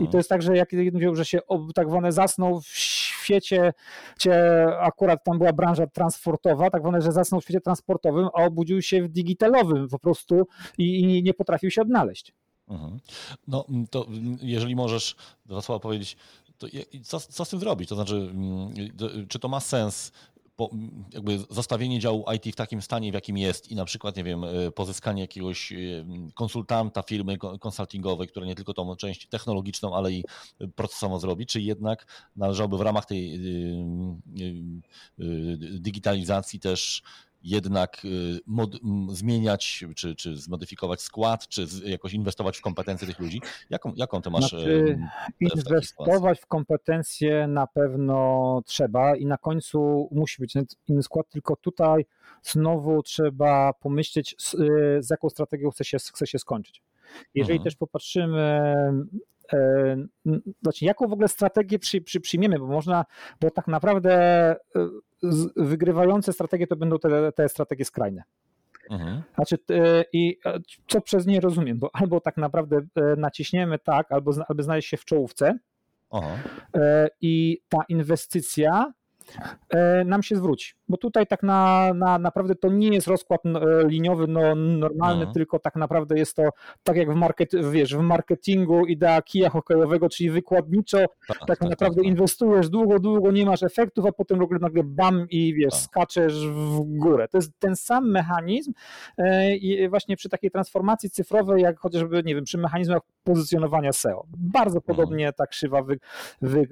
I 0.00 0.08
to 0.08 0.16
jest 0.16 0.28
tak, 0.28 0.42
że 0.42 0.56
jak 0.56 0.72
mówią, 0.92 1.14
że 1.14 1.24
się 1.24 1.38
tak 1.74 1.88
zwane 1.88 2.12
zasnął 2.12 2.60
w 2.60 2.66
świecie, 2.66 3.72
gdzie 4.16 4.66
akurat 4.80 5.24
tam 5.24 5.38
była 5.38 5.52
branża 5.52 5.86
transportowa, 5.86 6.70
tak 6.70 6.82
zwane, 6.82 7.02
że 7.02 7.12
zasnął 7.12 7.40
w 7.40 7.44
świecie 7.44 7.60
transportowym, 7.60 8.28
a 8.34 8.44
obudził 8.44 8.82
się 8.82 9.02
w 9.02 9.08
digitalowym 9.08 9.88
po 9.88 9.98
prostu 9.98 10.46
i, 10.78 11.00
i 11.00 11.22
nie 11.22 11.34
potrafił 11.34 11.70
się 11.70 11.82
odnaleźć. 11.82 12.32
Mhm. 12.70 13.00
No 13.48 13.64
to 13.90 14.06
jeżeli 14.42 14.76
możesz 14.76 15.16
dwa 15.46 15.62
słowa 15.62 15.80
powiedzieć, 15.80 16.16
to 16.58 16.66
co, 17.04 17.20
co 17.20 17.44
z 17.44 17.48
tym 17.48 17.60
zrobić? 17.60 17.88
To 17.88 17.94
znaczy, 17.94 18.14
mm, 18.16 18.74
czy 19.28 19.38
to 19.38 19.48
ma 19.48 19.60
sens 19.60 20.12
jakby 21.12 21.38
zostawienie 21.50 22.00
działu 22.00 22.24
IT 22.36 22.54
w 22.54 22.56
takim 22.56 22.82
stanie, 22.82 23.10
w 23.10 23.14
jakim 23.14 23.38
jest 23.38 23.70
i 23.70 23.74
na 23.74 23.84
przykład, 23.84 24.16
nie 24.16 24.24
wiem, 24.24 24.44
e, 24.44 24.70
pozyskanie 24.70 25.22
jakiegoś 25.22 25.72
e, 25.72 25.76
konsultanta 26.34 27.02
firmy 27.02 27.38
konsultingowej, 27.38 28.28
która 28.28 28.46
nie 28.46 28.54
tylko 28.54 28.74
tą 28.74 28.96
część 28.96 29.26
technologiczną, 29.26 29.94
ale 29.94 30.12
i 30.12 30.24
procesową 30.74 31.18
zrobi, 31.18 31.46
czy 31.46 31.60
jednak 31.60 32.06
należałoby 32.36 32.78
w 32.78 32.80
ramach 32.80 33.06
tej 33.06 33.40
digitalizacji 35.80 36.60
też 36.60 37.02
jednak 37.42 38.04
y, 38.04 38.40
mod, 38.46 38.76
zmieniać, 39.08 39.84
czy, 39.96 40.14
czy 40.14 40.36
zmodyfikować 40.36 41.00
skład, 41.00 41.48
czy 41.48 41.66
jakoś 41.84 42.12
inwestować 42.12 42.58
w 42.58 42.60
kompetencje 42.60 43.06
tych 43.06 43.18
ludzi? 43.18 43.40
Jaką, 43.70 43.92
jaką 43.96 44.22
ty 44.22 44.30
masz? 44.30 44.50
Znaczy, 44.50 44.98
inwestować 45.40 46.40
w, 46.40 46.46
kompetencje 46.46 47.46
na 47.46 47.66
pewno 47.66 48.62
trzeba 48.66 49.16
i 49.16 49.26
na 49.26 49.38
końcu 49.38 50.08
musi 50.12 50.42
być 50.42 50.54
inny 50.88 51.02
skład, 51.02 51.28
tylko 51.30 51.56
tutaj 51.56 52.06
znowu 52.42 53.02
trzeba 53.02 53.72
pomyśleć, 53.72 54.34
z, 54.38 54.54
y, 54.54 54.58
z 55.00 55.10
jaką 55.10 55.30
strategią 55.30 55.70
chce 55.70 55.84
się, 55.84 55.98
chce 55.98 56.26
się 56.26 56.38
skończyć. 56.38 56.82
Jeżeli 57.34 57.56
mhm. 57.56 57.64
też 57.64 57.76
popatrzymy 57.76 58.62
znaczy, 60.62 60.84
jaką 60.84 61.08
w 61.08 61.12
ogóle 61.12 61.28
strategię 61.28 61.78
przy, 61.78 62.00
przy, 62.00 62.20
przyjmiemy, 62.20 62.58
bo 62.58 62.66
można, 62.66 63.04
bo 63.40 63.50
tak 63.50 63.66
naprawdę 63.66 64.12
e, 64.12 64.56
wygrywające 65.56 66.32
strategie 66.32 66.66
to 66.66 66.76
będą 66.76 66.98
te, 66.98 67.32
te 67.32 67.48
strategie 67.48 67.84
skrajne. 67.84 68.22
Mhm. 68.90 69.22
Znaczy, 69.34 69.58
e, 69.70 70.04
i 70.12 70.38
e, 70.46 70.58
co 70.88 71.00
przez 71.00 71.26
nie 71.26 71.40
rozumiem, 71.40 71.78
bo 71.78 71.90
albo 71.92 72.20
tak 72.20 72.36
naprawdę 72.36 72.76
e, 72.76 73.16
naciśniemy 73.16 73.78
tak, 73.78 74.12
albo, 74.12 74.32
albo 74.48 74.62
znaleźć 74.62 74.88
się 74.88 74.96
w 74.96 75.04
czołówce 75.04 75.58
Aha. 76.10 76.36
i 77.20 77.58
ta 77.68 77.78
inwestycja 77.88 78.92
nam 80.04 80.22
się 80.22 80.36
zwróci 80.36 80.74
bo 80.90 80.96
tutaj 80.96 81.26
tak 81.26 81.42
na, 81.42 81.94
na 81.94 82.18
naprawdę 82.18 82.54
to 82.54 82.68
nie 82.68 82.88
jest 82.88 83.06
rozkład 83.06 83.40
e, 83.46 83.88
liniowy 83.88 84.26
no, 84.28 84.54
normalny, 84.54 85.26
no. 85.26 85.32
tylko 85.32 85.58
tak 85.58 85.76
naprawdę 85.76 86.18
jest 86.18 86.36
to 86.36 86.42
tak 86.82 86.96
jak 86.96 87.12
w, 87.12 87.14
market, 87.14 87.70
wiesz, 87.70 87.96
w 87.96 88.00
marketingu 88.00 88.86
idea 88.86 89.22
kija 89.22 89.50
hokejowego, 89.50 90.08
czyli 90.08 90.30
wykładniczo, 90.30 90.98
tak, 90.98 91.38
tak, 91.38 91.46
tak 91.46 91.60
naprawdę 91.60 91.96
tak, 91.96 92.06
inwestujesz 92.06 92.68
długo, 92.68 92.98
długo, 92.98 93.30
nie 93.30 93.46
masz 93.46 93.62
efektów, 93.62 94.06
a 94.06 94.12
potem 94.12 94.40
nagle 94.60 94.82
bam 94.84 95.26
i 95.30 95.54
wiesz, 95.54 95.72
tak. 95.72 95.80
skaczesz 95.80 96.48
w 96.48 96.80
górę. 96.84 97.28
To 97.28 97.38
jest 97.38 97.52
ten 97.58 97.76
sam 97.76 98.10
mechanizm 98.10 98.72
e, 99.18 99.56
i 99.56 99.88
właśnie 99.88 100.16
przy 100.16 100.28
takiej 100.28 100.50
transformacji 100.50 101.10
cyfrowej, 101.10 101.62
jak 101.62 101.78
chociażby, 101.78 102.22
nie 102.24 102.34
wiem, 102.34 102.44
przy 102.44 102.58
mechanizmach 102.58 103.02
pozycjonowania 103.24 103.92
SEO. 103.92 104.26
Bardzo 104.36 104.76
mhm. 104.76 104.96
podobnie 104.96 105.32
ta 105.32 105.46
krzywa 105.46 105.82
wy, 105.82 105.98
wy, 106.42 106.66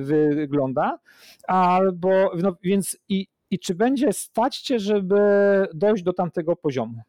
wy, 0.00 0.34
wygląda, 0.34 0.98
albo, 2.10 2.36
no, 2.36 2.56
więc 2.62 2.96
i 3.08 3.26
i 3.50 3.58
czy 3.58 3.74
będzie 3.74 4.12
stać 4.12 4.58
cię, 4.58 4.78
żeby 4.78 5.16
dojść 5.74 6.02
do 6.02 6.12
tamtego 6.12 6.56
poziomu. 6.56 7.02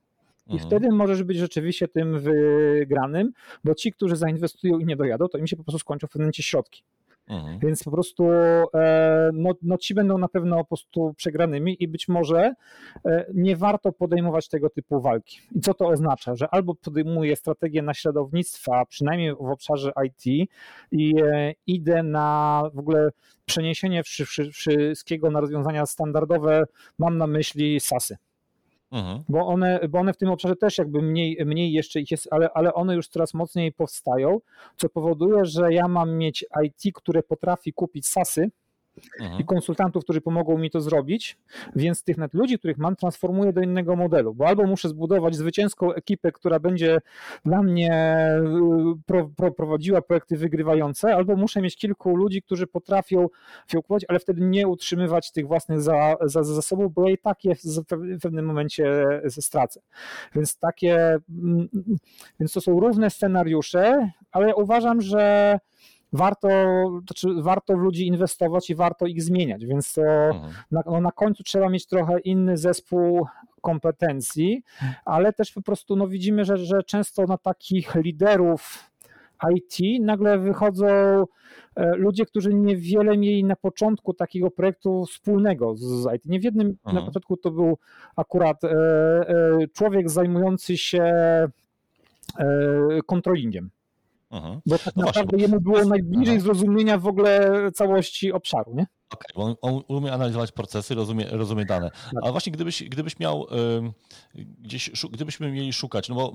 I 0.48 0.52
mhm. 0.52 0.70
wtedy 0.70 0.92
możesz 0.92 1.24
być 1.24 1.38
rzeczywiście 1.38 1.88
tym 1.88 2.20
wygranym, 2.20 3.32
bo 3.64 3.76
ci, 3.76 3.92
którzy 3.92 4.16
zainwestują 4.16 4.80
i 4.80 4.86
nie 4.86 4.96
dojadą, 4.96 5.28
to 5.28 5.38
im 5.38 5.48
się 5.48 5.56
po 5.56 5.64
prostu 5.64 5.80
skończą 5.80 6.08
w 6.08 6.10
pewnym 6.10 6.24
momencie 6.24 6.44
środki. 6.44 6.84
Mhm. 7.28 7.60
Więc 7.60 7.84
po 7.84 7.92
prostu 7.92 8.32
e, 8.32 9.30
no, 9.34 9.52
no 9.62 9.78
ci 9.78 9.94
będą 9.94 10.18
na 10.18 10.28
pewno 10.28 10.58
po 10.58 10.66
prostu 10.66 11.14
przegranymi 11.18 11.84
i 11.84 11.88
być 11.88 12.08
może 12.08 12.54
e, 13.06 13.26
nie 13.34 13.56
warto 13.56 13.92
podejmować 13.92 14.48
tego 14.48 14.70
typu 14.70 15.02
walki. 15.02 15.42
I 15.56 15.60
co 15.60 15.74
to 15.74 15.88
oznacza? 15.88 16.36
Że 16.36 16.48
albo 16.54 16.76
podejmuję 16.76 17.36
strategię 17.36 17.82
naśladownictwa, 17.82 18.86
przynajmniej 18.86 19.36
w 19.36 19.50
obszarze 19.52 19.92
IT 20.06 20.50
i 20.92 21.14
e, 21.24 21.54
idę 21.68 22.04
na 22.04 22.62
w 22.74 22.80
ogóle 22.80 23.10
przeniesienie 23.46 24.04
wszystkiego 24.54 25.32
na 25.32 25.40
rozwiązania 25.40 25.86
standardowe, 25.86 26.64
mam 27.00 27.18
na 27.18 27.28
myśli 27.28 27.80
SASy. 27.80 28.18
Mhm. 28.92 29.24
Bo, 29.30 29.48
one, 29.48 29.80
bo 29.90 30.00
one 30.00 30.14
w 30.14 30.18
tym 30.18 30.30
obszarze 30.30 30.56
też 30.56 30.78
jakby 30.78 31.02
mniej, 31.02 31.46
mniej 31.46 31.72
jeszcze 31.72 32.00
ich 32.00 32.12
jest, 32.12 32.28
ale, 32.32 32.50
ale 32.54 32.74
one 32.74 32.96
już 32.96 33.08
coraz 33.08 33.34
mocniej 33.34 33.72
powstają, 33.72 34.40
co 34.76 34.90
powoduje, 34.90 35.46
że 35.46 35.74
ja 35.74 35.88
mam 35.88 36.18
mieć 36.18 36.46
IT, 36.64 36.96
które 36.96 37.24
potrafi 37.24 37.74
kupić 37.74 38.08
SASy, 38.08 38.52
mhm. 39.20 39.42
i 39.42 39.46
konsultantów, 39.46 40.04
którzy 40.04 40.22
pomogą 40.22 40.58
mi 40.58 40.72
to 40.72 40.82
zrobić, 40.82 41.38
więc 41.76 42.04
tych 42.04 42.18
ludzi, 42.34 42.60
których 42.60 42.78
mam, 42.78 42.96
transformuję 42.96 43.54
do 43.54 43.62
innego 43.62 43.96
modelu, 43.96 44.34
bo 44.34 44.48
albo 44.48 44.64
muszę 44.64 44.90
zbudować 44.90 45.36
zwycięską 45.36 45.94
ekipę, 45.94 46.32
która 46.32 46.60
będzie 46.60 47.02
dla 47.46 47.64
mnie 47.64 48.28
y, 48.96 49.02
pro, 49.06 49.30
pro, 49.36 49.52
prowadziła 49.52 50.02
projekty 50.02 50.38
wygrywające, 50.38 51.16
albo 51.16 51.36
muszę 51.36 51.62
mieć 51.62 51.78
kilku 51.78 52.16
ludzi, 52.16 52.42
którzy 52.42 52.68
potrafią 52.68 53.28
fiołkować, 53.68 54.06
ale 54.08 54.20
wtedy 54.20 54.42
nie 54.42 54.68
utrzymywać 54.68 55.32
tych 55.32 55.48
własnych 55.48 55.82
za, 55.82 56.16
za, 56.22 56.44
zasobów, 56.44 56.94
bo 56.94 57.08
ja 57.08 57.14
i 57.14 57.18
tak 57.18 57.44
je 57.44 57.56
w 57.56 58.22
pewnym 58.22 58.46
momencie 58.46 59.06
stracę. 59.30 59.82
Więc 60.36 60.60
takie, 60.60 61.18
mm, 61.30 61.68
więc 62.40 62.54
to 62.54 62.62
są 62.62 62.80
różne 62.80 63.10
scenariusze, 63.10 64.10
ale 64.32 64.56
uważam, 64.56 65.02
że 65.02 65.60
warto, 66.16 66.48
znaczy 67.06 67.42
warto 67.42 67.78
w 67.78 67.80
ludzi 67.80 68.08
inwestować 68.08 68.70
i 68.70 68.76
warto 68.76 69.06
ich 69.06 69.24
zmieniać, 69.24 69.66
więc 69.66 69.94
to 69.94 70.02
mhm. 70.02 70.54
na, 70.72 70.82
no 70.86 71.02
na 71.02 71.12
końcu 71.12 71.44
trzeba 71.44 71.70
mieć 71.70 71.88
trochę 71.88 72.20
inny 72.20 72.58
zespół 72.58 73.28
kompetencji, 73.62 74.64
ale 75.06 75.34
też 75.34 75.52
po 75.52 75.62
prostu 75.62 75.96
no 75.96 76.08
widzimy, 76.08 76.46
że, 76.46 76.58
że 76.58 76.84
często 76.84 77.26
na 77.26 77.38
takich 77.38 77.96
liderów 77.96 78.92
IT 79.56 80.02
nagle 80.02 80.40
wychodzą 80.40 80.88
e, 80.88 81.26
ludzie, 81.96 82.26
którzy 82.26 82.54
niewiele 82.54 83.18
mieli 83.18 83.44
na 83.44 83.56
początku 83.56 84.14
takiego 84.14 84.52
projektu 84.52 85.06
wspólnego 85.06 85.76
z 85.76 86.16
IT. 86.16 86.26
Nie 86.26 86.40
w 86.40 86.44
jednym 86.44 86.68
mhm. 86.68 86.96
na 86.96 87.02
początku 87.02 87.38
to 87.38 87.52
był 87.52 87.78
akurat 88.16 88.64
e, 88.64 88.70
człowiek 89.74 90.10
zajmujący 90.10 90.78
się 90.78 91.14
kontrolingiem. 93.06 93.70
Mhm. 94.32 94.62
Bo 94.66 94.78
tak 94.78 94.96
no 94.96 95.06
naprawdę 95.06 95.38
właśnie, 95.38 95.48
jemu 95.48 95.62
było 95.62 95.86
najbliżej 95.86 96.40
zrozumienia 96.40 96.98
w 96.98 97.08
ogóle 97.08 97.52
całości 97.74 98.32
obszaru, 98.32 98.76
nie? 98.76 98.88
Okej, 99.10 99.36
okay, 99.36 99.56
on, 99.62 99.76
on, 99.76 99.84
umie 99.88 100.14
analizować 100.14 100.52
procesy, 100.52 100.96
rozumie, 100.96 101.26
rozumie 101.32 101.66
dane. 101.66 101.92
Tak. 101.92 102.24
Ale 102.24 102.32
właśnie 102.32 102.52
gdybyś, 102.52 102.84
gdybyś 102.84 103.20
miał 103.20 103.48
y, 104.36 104.44
gdzieś, 104.60 104.92
gdybyśmy 105.12 105.52
mieli 105.52 105.74
szukać, 105.74 106.10
no 106.10 106.16
bo 106.16 106.34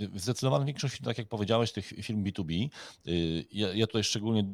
y, 0.00 0.18
zdecydowana 0.18 0.64
większość, 0.64 1.00
tak 1.00 1.18
jak 1.18 1.28
powiedziałeś, 1.28 1.72
tych 1.72 1.86
firm 1.86 2.24
B2B, 2.24 2.68
y, 3.06 3.44
ja, 3.52 3.74
ja 3.74 3.86
tutaj 3.86 4.04
szczególnie 4.04 4.44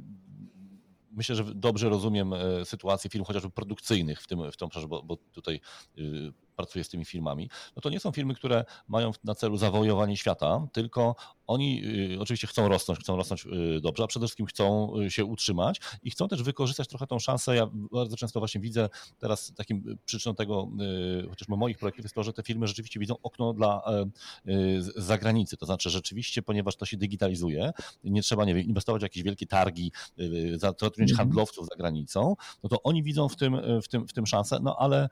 myślę, 1.13 1.37
że 1.37 1.45
dobrze 1.55 1.89
rozumiem 1.89 2.33
e, 2.33 2.65
sytuację 2.65 3.11
firm 3.11 3.25
chociażby 3.25 3.51
produkcyjnych 3.51 4.23
w 4.23 4.27
tym, 4.27 4.53
w 4.53 4.57
tym 4.57 4.67
obszarze, 4.67 4.89
bo, 4.89 5.03
bo 5.03 5.17
tutaj 5.17 5.61
y, 5.99 6.33
pracuję 6.57 6.85
z 6.85 6.89
tymi 6.89 7.05
firmami, 7.05 7.51
no 7.77 7.83
to 7.83 7.91
nie 7.91 8.01
są 8.01 8.13
firmy, 8.13 8.35
które 8.35 8.65
mają 8.89 9.11
na 9.25 9.35
celu 9.35 9.57
zawojowanie 9.57 10.17
świata, 10.17 10.67
tylko 10.73 11.17
oni 11.47 11.83
y, 12.15 12.21
oczywiście 12.21 12.47
chcą 12.47 12.69
rosnąć, 12.69 13.01
chcą 13.01 13.17
rosnąć 13.17 13.47
y, 13.47 13.81
dobrze, 13.81 14.05
a 14.05 14.07
przede 14.07 14.27
wszystkim 14.27 14.47
chcą 14.47 14.93
y, 15.01 15.11
się 15.11 15.25
utrzymać 15.25 15.81
i 16.03 16.11
chcą 16.11 16.29
też 16.29 16.43
wykorzystać 16.43 16.89
trochę 16.89 17.07
tą 17.07 17.19
szansę. 17.19 17.57
Ja 17.57 17.69
bardzo 17.73 18.17
często 18.17 18.41
właśnie 18.41 18.61
widzę 18.61 18.89
teraz 19.19 19.53
takim 19.57 19.99
przyczyną 20.05 20.35
tego, 20.35 20.69
chociażby 21.31 21.57
moich 21.57 21.79
projektów 21.79 22.05
jest 22.05 22.15
to, 22.15 22.23
że 22.23 22.33
te 22.33 22.43
firmy 22.43 22.67
rzeczywiście 22.67 23.01
widzą 23.01 23.15
okno 23.23 23.53
dla 23.53 23.83
zagranicy. 24.97 25.57
To 25.57 25.67
znaczy 25.67 25.91
rzeczywiście, 25.91 26.43
ponieważ 26.43 26.77
to 26.77 26.87
się 26.87 26.97
digitalizuje, 26.97 27.73
nie 28.05 28.23
trzeba 28.23 28.45
nie 28.45 28.55
wiem, 28.55 28.65
inwestować 28.65 29.01
w 29.01 29.03
jakieś 29.03 29.23
wielkie 29.23 29.47
targi, 29.47 29.93
zatrudniać 30.57 31.11
mhm. 31.11 31.17
handlowców 31.17 31.67
za 31.67 31.77
granicą, 31.77 32.35
no 32.63 32.69
to 32.69 32.83
oni 32.83 33.03
widzą 33.03 33.29
w 33.29 33.37
tym, 33.37 33.57
w 33.83 33.89
tym, 33.89 34.09
w 34.09 34.13
tym 34.13 34.27
szansę, 34.27 34.59
no 34.63 34.77
ale 34.79 35.09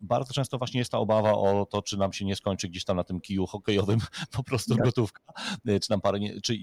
bardzo 0.00 0.34
często 0.34 0.58
właśnie 0.58 0.78
jest 0.78 0.92
ta 0.92 0.98
obawa 0.98 1.32
o 1.32 1.66
to, 1.70 1.82
czy 1.82 1.96
nam 1.96 2.12
się 2.12 2.24
nie 2.24 2.36
skończy 2.36 2.68
gdzieś 2.68 2.84
tam 2.84 2.96
na 2.96 3.04
tym 3.04 3.20
kiju 3.20 3.46
hokejowym 3.46 3.98
po 4.36 4.44
prostu 4.44 4.74
tak. 4.74 4.84
gotówka, 4.84 5.22
czy 5.64 5.90
nam 5.90 6.00
parę, 6.00 6.18
czy 6.42 6.52
y, 6.52 6.58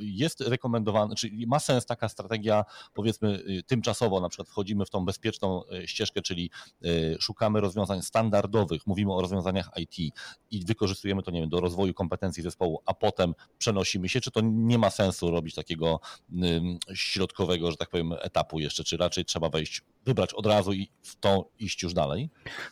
jest 0.00 0.40
rekomendowane, 0.40 1.14
czy 1.14 1.30
ma 1.46 1.58
sens 1.58 1.86
taka 1.86 2.08
strategia, 2.08 2.64
powiedzmy 2.94 3.28
y, 3.48 3.62
tymczasowo, 3.66 4.20
na 4.20 4.28
przykład 4.28 4.48
wchodzimy 4.48 4.84
w 4.84 4.90
tą 4.90 5.04
bezpieczną 5.04 5.62
ścieżkę, 5.86 6.22
czyli 6.22 6.50
szukamy 7.18 7.60
rozwiązań 7.60 8.02
standardowych, 8.02 8.86
mówimy 8.86 9.12
o 9.12 9.20
rozwiązaniach 9.20 9.70
IT 9.76 10.14
i 10.50 10.64
wykorzystujemy 10.64 11.22
to, 11.22 11.30
nie 11.30 11.40
wiem, 11.40 11.48
do 11.48 11.60
rozwoju 11.60 11.94
kompetencji 11.94 12.42
zespołu, 12.42 12.80
a 12.86 12.94
potem 12.94 13.34
przenosimy 13.58 14.08
się, 14.08 14.20
czy 14.20 14.30
to 14.30 14.40
nie 14.42 14.78
ma 14.78 14.90
sensu 14.90 15.30
robić 15.30 15.54
takiego 15.54 16.00
środkowego, 16.94 17.70
że 17.70 17.76
tak 17.76 17.90
powiem, 17.90 18.12
etapu 18.20 18.58
jeszcze, 18.58 18.84
czy 18.84 18.96
raczej 18.96 19.24
trzeba 19.24 19.48
wejść, 19.48 19.82
wybrać 20.04 20.34
od 20.34 20.46
razu 20.46 20.72
i 20.72 20.90
w 21.02 21.16
to 21.16 21.50
iść 21.58 21.82
już 21.82 21.94
dalej? 21.94 22.30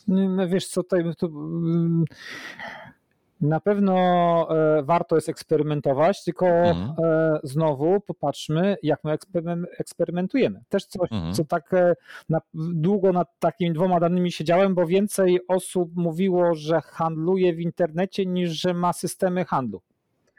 No 0.08 0.48
wiesz 0.48 0.66
co, 0.66 0.82
tutaj 0.82 1.04
to, 1.18 1.26
mm, 1.26 2.04
na 3.42 3.60
pewno 3.60 3.96
e, 4.50 4.82
warto 4.82 5.14
jest 5.14 5.28
eksperymentować, 5.28 6.24
tylko 6.24 6.46
mhm. 6.46 6.94
E, 7.04 7.40
znowu 7.42 8.00
popatrzmy, 8.00 8.76
jak 8.82 9.04
my 9.04 9.16
eksperymentujemy. 9.78 10.60
Też 10.68 10.86
coś, 10.86 11.12
mhm. 11.12 11.34
co 11.34 11.44
tak 11.44 11.74
e, 11.74 11.94
na, 12.28 12.40
długo 12.54 13.12
nad 13.12 13.28
takimi 13.38 13.72
dwoma 13.72 14.00
danymi 14.00 14.32
siedziałem, 14.32 14.74
bo 14.74 14.86
więcej 14.86 15.40
osób 15.48 15.90
mówiło, 15.96 16.54
że 16.54 16.80
handluje 16.80 17.54
w 17.54 17.60
internecie 17.60 18.26
niż 18.26 18.50
że 18.50 18.74
ma 18.74 18.92
systemy 18.92 19.44
handlu. 19.44 19.82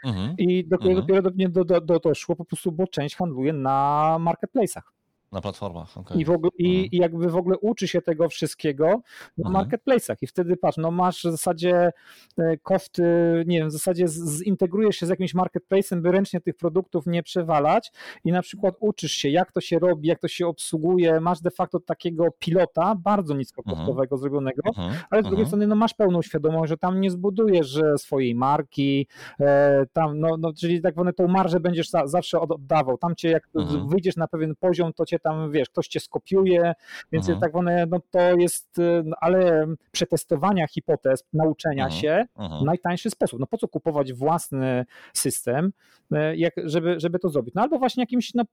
Mhm. 0.05 0.35
I 0.37 0.67
dopiero, 0.67 0.89
mhm. 0.89 1.07
dopiero 1.07 1.21
do 1.21 1.29
mnie 1.29 1.49
do, 1.49 1.65
do, 1.65 1.81
do, 1.81 1.99
doszło 1.99 2.35
po 2.35 2.45
prostu, 2.45 2.71
bo 2.71 2.87
część 2.87 3.15
handluje 3.15 3.53
na 3.53 4.17
marketplace'ach. 4.19 4.92
Na 5.34 5.41
platformach. 5.41 5.97
Okay. 5.97 6.17
I, 6.17 6.25
w 6.25 6.29
ogóle, 6.29 6.51
i, 6.57 6.67
mhm. 6.67 6.91
i, 6.91 6.97
jakby 6.97 7.29
w 7.29 7.36
ogóle 7.36 7.57
uczy 7.57 7.88
się 7.88 8.01
tego 8.01 8.29
wszystkiego 8.29 9.01
na 9.38 9.49
mhm. 9.49 9.53
marketplace'ach. 9.53 10.15
I 10.21 10.27
wtedy 10.27 10.57
patrz, 10.57 10.77
no 10.77 10.91
masz 10.91 11.19
w 11.19 11.31
zasadzie 11.31 11.91
e, 12.38 12.57
koszty, 12.57 13.03
nie 13.47 13.59
wiem, 13.59 13.69
w 13.69 13.71
zasadzie 13.71 14.07
zintegrujesz 14.07 14.95
się 14.95 15.05
z 15.05 15.09
jakimś 15.09 15.36
marketplace'em, 15.36 16.01
by 16.01 16.11
ręcznie 16.11 16.41
tych 16.41 16.55
produktów 16.55 17.07
nie 17.07 17.23
przewalać 17.23 17.91
i 18.25 18.31
na 18.31 18.41
przykład 18.41 18.75
uczysz 18.79 19.11
się, 19.11 19.29
jak 19.29 19.51
to 19.51 19.61
się 19.61 19.79
robi, 19.79 20.07
jak 20.07 20.19
to 20.19 20.27
się 20.27 20.47
obsługuje. 20.47 21.19
Masz 21.19 21.41
de 21.41 21.51
facto 21.51 21.79
takiego 21.79 22.27
pilota, 22.39 22.95
bardzo 22.95 23.36
niskokosztowego 23.36 24.15
mhm. 24.15 24.21
zrobionego, 24.21 24.61
mhm. 24.67 24.93
ale 25.09 25.21
z 25.21 25.25
drugiej 25.25 25.43
mhm. 25.43 25.47
strony 25.47 25.67
no 25.67 25.75
masz 25.75 25.93
pełną 25.93 26.21
świadomość, 26.21 26.69
że 26.69 26.77
tam 26.77 27.01
nie 27.01 27.11
zbudujesz 27.11 27.81
swojej 27.97 28.36
marki, 28.36 29.07
e, 29.39 29.86
tam, 29.93 30.19
no, 30.19 30.38
no 30.38 30.53
czyli 30.53 30.81
tak 30.81 30.93
zwane 30.93 31.13
tą 31.13 31.27
marżę 31.27 31.59
będziesz 31.59 31.89
zawsze 32.05 32.39
oddawał. 32.39 32.97
Tam 32.97 33.15
cię, 33.15 33.29
jak 33.29 33.47
mhm. 33.55 33.88
wyjdziesz 33.88 34.15
na 34.15 34.27
pewien 34.27 34.55
poziom, 34.55 34.93
to 34.93 35.05
cię 35.05 35.19
tam, 35.24 35.51
wiesz, 35.51 35.69
ktoś 35.69 35.88
cię 35.88 35.99
skopiuje, 35.99 36.74
więc 37.11 37.30
mhm. 37.30 37.41
tak 37.41 37.51
zwane, 37.51 37.86
no 37.86 37.99
to 38.11 38.19
jest, 38.38 38.80
y, 38.80 39.01
no, 39.05 39.15
ale 39.21 39.67
przetestowania 39.91 40.67
hipotez, 40.67 41.24
nauczenia 41.34 41.86
mhm. 41.86 42.01
się, 42.01 42.26
mhm. 42.38 42.65
najtańszy 42.65 43.09
sposób. 43.09 43.39
No 43.39 43.47
po 43.47 43.57
co 43.57 43.67
kupować 43.67 44.13
własny 44.13 44.86
system, 45.13 45.74
y, 46.13 46.38
jak, 46.38 46.53
żeby, 46.63 46.99
żeby 46.99 47.19
to 47.19 47.30
zrobić? 47.30 47.55
No 47.55 47.61
albo 47.61 47.80
właśnie 47.80 48.03
jakimś 48.03 48.34
no, 48.34 48.43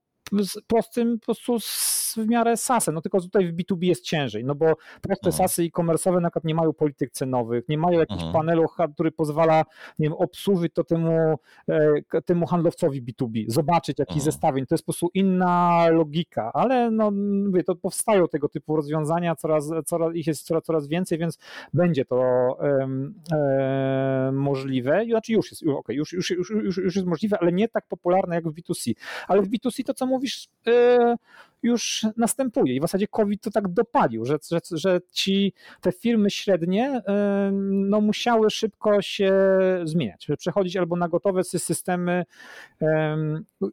prostym 0.66 1.18
po 1.18 1.24
prostu 1.34 1.58
w 2.16 2.28
miarę 2.28 2.56
sasem, 2.56 2.94
no 2.94 3.00
tylko 3.00 3.20
tutaj 3.20 3.52
w 3.52 3.56
B2B 3.56 3.84
jest 3.84 4.04
ciężej, 4.04 4.44
no 4.44 4.54
bo 4.54 4.66
proste 5.02 5.28
mhm. 5.28 5.32
sasy 5.32 5.62
e-commerce'owe 5.62 6.20
na 6.20 6.28
przykład 6.28 6.44
nie 6.44 6.54
mają 6.54 6.72
polityk 6.72 7.10
cenowych, 7.10 7.68
nie 7.68 7.78
mają 7.78 7.98
jakiegoś 7.98 8.24
mhm. 8.24 8.32
panelu, 8.32 8.66
który 8.94 9.12
pozwala, 9.12 9.64
nie 9.98 10.08
wiem, 10.08 10.12
obsłużyć 10.12 10.72
to 10.74 10.84
temu, 10.84 11.38
e, 11.68 12.22
temu 12.22 12.46
handlowcowi 12.46 13.02
B2B, 13.02 13.44
zobaczyć 13.48 13.98
jaki 13.98 14.12
mhm. 14.12 14.24
zestawień, 14.24 14.66
to 14.66 14.74
jest 14.74 14.84
po 14.84 14.92
prostu 14.92 15.10
inna 15.14 15.86
logika, 15.88 16.52
ale 16.54 16.90
no 16.90 17.10
mówię, 17.46 17.64
to 17.64 17.74
powstają 17.74 18.28
tego 18.28 18.48
typu 18.48 18.76
rozwiązania, 18.76 19.36
coraz, 19.36 19.70
coraz 19.86 20.14
ich 20.14 20.26
jest 20.26 20.46
coraz, 20.46 20.64
coraz 20.64 20.88
więcej, 20.88 21.18
więc 21.18 21.38
będzie 21.74 22.04
to 22.04 22.16
um, 22.60 23.14
um, 23.32 24.36
możliwe, 24.36 25.04
znaczy 25.10 25.32
już 25.32 25.50
jest, 25.50 25.66
okay, 25.66 25.96
już, 25.96 26.12
już, 26.12 26.30
już, 26.30 26.50
już, 26.50 26.76
już 26.76 26.96
jest 26.96 27.08
możliwe, 27.08 27.38
ale 27.40 27.52
nie 27.52 27.68
tak 27.68 27.86
popularne 27.88 28.34
jak 28.34 28.48
w 28.48 28.54
B2C, 28.54 28.92
ale 29.28 29.42
w 29.42 29.48
B2C 29.48 29.84
to 29.84 29.94
co 29.94 30.06
mówisz, 30.20 30.48
e, 30.66 31.16
już 31.62 32.06
następuje 32.16 32.76
i 32.76 32.80
w 32.80 32.82
zasadzie 32.82 33.06
COVID 33.06 33.42
to 33.42 33.50
tak 33.50 33.68
dopalił, 33.68 34.24
że, 34.24 34.38
że, 34.50 34.60
że 34.70 35.00
ci 35.12 35.52
te 35.80 35.92
firmy 35.92 36.30
średnie 36.30 37.02
e, 37.06 37.50
no, 37.52 38.00
musiały 38.00 38.50
szybko 38.50 39.02
się 39.02 39.32
zmieniać, 39.84 40.28
przechodzić 40.38 40.76
albo 40.76 40.96
na 40.96 41.08
gotowe 41.08 41.44
systemy, 41.44 42.24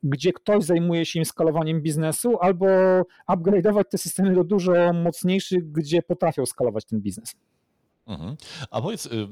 gdzie 0.03 0.33
ktoś 0.33 0.63
zajmuje 0.63 1.05
się 1.05 1.19
im 1.19 1.25
skalowaniem 1.25 1.81
biznesu, 1.81 2.37
albo 2.41 2.67
upgrade'ować 3.29 3.83
te 3.89 3.97
systemy 3.97 4.35
do 4.35 4.43
dużo 4.43 4.93
mocniejszych, 4.93 5.71
gdzie 5.71 6.01
potrafią 6.01 6.45
skalować 6.45 6.85
ten 6.85 7.01
biznes. 7.01 7.35
Mhm. 8.07 8.37
A 8.71 8.81
powiedz, 8.81 9.05
y, 9.05 9.09
y, 9.09 9.27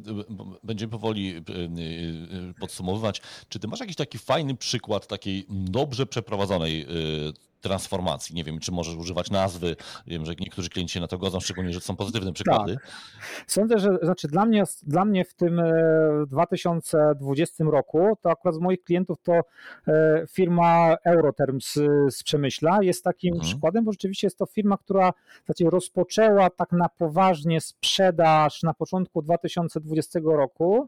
będziemy 0.64 0.92
powoli 0.92 1.36
y, 1.36 2.54
podsumowywać, 2.60 3.22
czy 3.50 3.60
ty 3.60 3.68
masz 3.68 3.80
jakiś 3.80 3.96
taki 3.96 4.18
fajny 4.18 4.56
przykład 4.56 5.08
takiej 5.08 5.46
dobrze 5.50 6.06
przeprowadzonej 6.06 6.86
transformacji. 7.66 8.36
Nie 8.36 8.44
wiem, 8.44 8.60
czy 8.60 8.72
możesz 8.72 8.96
używać 8.96 9.32
nazwy. 9.32 9.76
Wiem, 10.08 10.26
że 10.26 10.34
niektórzy 10.40 10.70
klienci 10.70 10.94
się 10.94 11.00
na 11.00 11.08
to 11.08 11.18
godzą, 11.18 11.40
szczególnie, 11.40 11.74
że 11.74 11.80
są 11.80 11.96
pozytywne 11.96 12.34
przykłady. 12.34 12.74
Tak. 12.76 12.92
Sądzę, 13.48 13.80
że 13.80 13.98
znaczy 14.02 14.28
dla 14.28 14.46
mnie, 14.46 14.64
dla 14.84 15.06
mnie 15.06 15.26
w 15.26 15.34
tym 15.34 15.62
2020 16.28 17.64
e, 17.64 17.72
roku, 17.72 18.18
to 18.22 18.30
akurat 18.30 18.56
z 18.56 18.60
moich 18.60 18.84
klientów 18.84 19.18
to 19.24 19.34
e, 19.88 20.26
firma 20.30 20.96
Euroterm 21.06 21.60
z, 21.62 21.74
z 22.16 22.24
Przemyśla 22.24 22.84
jest 22.84 23.04
takim 23.04 23.34
mhm. 23.34 23.50
przykładem, 23.50 23.86
bo 23.86 23.92
rzeczywiście 23.92 24.28
jest 24.28 24.38
to 24.38 24.46
firma, 24.46 24.78
która 24.78 25.14
znaczy 25.46 25.64
rozpoczęła 25.70 26.50
tak 26.50 26.72
na 26.72 26.90
poważnie 26.90 27.62
sprzedaż 27.62 28.64
na 28.64 28.74
początku 28.74 29.22
2020 29.22 30.20
roku, 30.24 30.88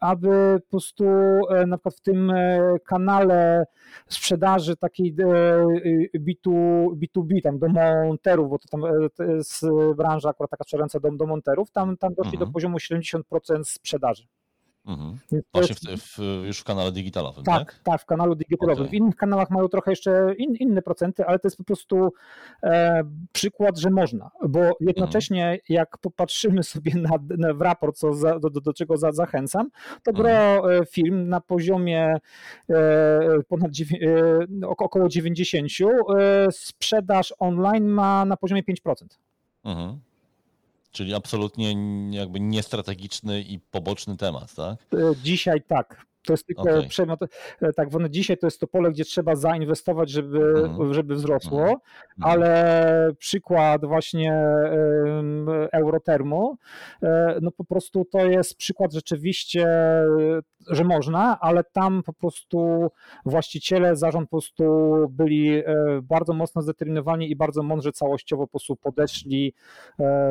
aby 0.00 0.60
po 0.64 0.70
prostu 0.70 1.04
e, 1.04 1.66
na 1.66 1.76
przykład 1.76 1.94
w 1.94 2.00
tym 2.00 2.32
kanale 2.84 3.66
sprzedaży 4.08 4.76
takiej 4.76 5.14
B2, 6.20 6.50
B2B, 6.90 7.42
tam 7.42 7.58
do 7.58 7.68
monterów, 7.68 8.50
bo 8.50 8.58
to 8.58 8.68
tam 8.68 8.84
e, 8.84 9.10
to 9.16 9.24
jest 9.24 9.66
branża 9.96 10.28
akurat 10.28 10.50
taka 10.50 10.64
sprzedająca 10.64 11.00
do, 11.00 11.10
do 11.10 11.26
monterów, 11.26 11.70
tam, 11.70 11.96
tam 11.96 12.14
doszli 12.14 12.34
mhm. 12.34 12.48
do 12.48 12.52
poziomu 12.52 12.78
70% 12.78 13.22
sprzedaży. 13.64 14.26
Mhm. 14.86 15.18
Właśnie 15.54 15.74
w, 15.74 16.00
w, 16.00 16.18
już 16.46 16.58
w 16.58 16.64
kanale 16.64 16.92
digitalowym, 16.92 17.44
tak? 17.44 17.58
Tak, 17.58 17.80
tak 17.84 18.02
w 18.02 18.04
kanalu 18.04 18.34
digitalowym. 18.34 18.82
Okay. 18.82 18.90
W 18.90 18.94
innych 18.94 19.16
kanałach 19.16 19.50
mają 19.50 19.68
trochę 19.68 19.92
jeszcze 19.92 20.34
in, 20.38 20.56
inne 20.56 20.82
procenty, 20.82 21.26
ale 21.26 21.38
to 21.38 21.48
jest 21.48 21.56
po 21.56 21.64
prostu 21.64 22.12
e, 22.62 23.02
przykład, 23.32 23.78
że 23.78 23.90
można, 23.90 24.30
bo 24.48 24.60
jednocześnie 24.80 25.42
mhm. 25.42 25.60
jak 25.68 25.98
popatrzymy 25.98 26.62
sobie 26.62 26.94
na, 26.94 27.10
na, 27.38 27.54
w 27.54 27.60
raport, 27.60 27.96
co 27.96 28.14
za, 28.14 28.38
do, 28.38 28.50
do, 28.50 28.72
czego 28.72 28.96
za, 28.96 29.12
zachęcam, 29.12 29.70
to 30.02 30.12
gro 30.12 30.30
mhm. 30.30 30.82
E, 30.82 30.86
film 30.86 31.28
na 31.28 31.40
poziomie 31.40 32.16
e, 32.70 33.42
ponad 33.48 33.70
e, 34.62 34.68
około 34.68 35.08
90, 35.08 35.68
e, 36.18 36.52
sprzedaż 36.52 37.34
online 37.38 37.86
ma 37.86 38.24
na 38.24 38.36
poziomie 38.36 38.62
5%. 38.62 38.94
Mhm. 39.64 40.00
Czyli 40.96 41.14
absolutnie 41.14 41.74
jakby 42.10 42.40
niestrategiczny 42.40 43.42
i 43.42 43.58
poboczny 43.58 44.16
temat, 44.16 44.54
tak? 44.54 44.78
E, 44.92 45.16
dzisiaj 45.22 45.62
tak. 45.62 46.06
To 46.26 46.32
jest 46.32 46.46
tylko 46.46 46.62
okay. 46.62 46.88
przedmiot, 46.88 47.20
e, 47.60 47.72
tak 47.72 47.90
zwane 47.90 48.10
dzisiaj 48.10 48.38
to 48.38 48.46
jest 48.46 48.60
to 48.60 48.66
pole, 48.66 48.90
gdzie 48.90 49.04
trzeba 49.04 49.36
zainwestować, 49.36 50.10
żeby, 50.10 50.38
mm. 50.38 50.94
żeby 50.94 51.14
wzrosło, 51.14 51.62
mm. 51.62 51.78
ale 52.20 53.10
przykład 53.18 53.84
właśnie 53.84 54.46
Eurotermu, 55.72 56.56
e, 57.02 57.38
no 57.42 57.50
po 57.50 57.64
prostu 57.64 58.04
to 58.04 58.18
jest 58.18 58.56
przykład 58.56 58.92
rzeczywiście, 58.92 59.68
że 60.70 60.84
można, 60.84 61.40
ale 61.40 61.64
tam 61.64 62.02
po 62.02 62.12
prostu 62.12 62.88
właściciele, 63.24 63.96
zarząd 63.96 64.28
po 64.30 64.36
prostu 64.36 64.94
byli 65.10 65.50
e, 65.50 65.64
bardzo 66.02 66.32
mocno 66.32 66.62
zdeterminowani 66.62 67.30
i 67.30 67.36
bardzo 67.36 67.62
mądrze 67.62 67.92
całościowo 67.92 68.42
po 68.46 68.50
prostu 68.50 68.76
podeszli 68.76 69.54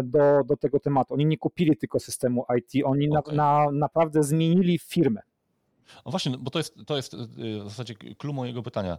do, 0.04 0.44
do 0.46 0.58
tego 0.58 0.80
tematu. 0.80 1.14
Oni 1.14 1.26
nie 1.26 1.38
kupili 1.38 1.78
tylko 1.78 2.00
systemu 2.00 2.46
IT, 2.58 2.86
oni 2.86 3.10
okay. 3.10 3.36
na, 3.36 3.66
na, 3.66 3.72
naprawdę 3.72 4.24
zmienili 4.24 4.80
firmę. 4.80 5.22
No 6.06 6.12
właśnie, 6.12 6.38
bo 6.38 6.52
to 6.52 6.60
jest, 6.60 6.76
to 6.86 6.96
jest 6.96 7.14
y, 7.14 7.18
w 7.64 7.70
zasadzie 7.70 7.96
clue 7.96 8.34
mojego 8.34 8.64
pytania. 8.64 8.98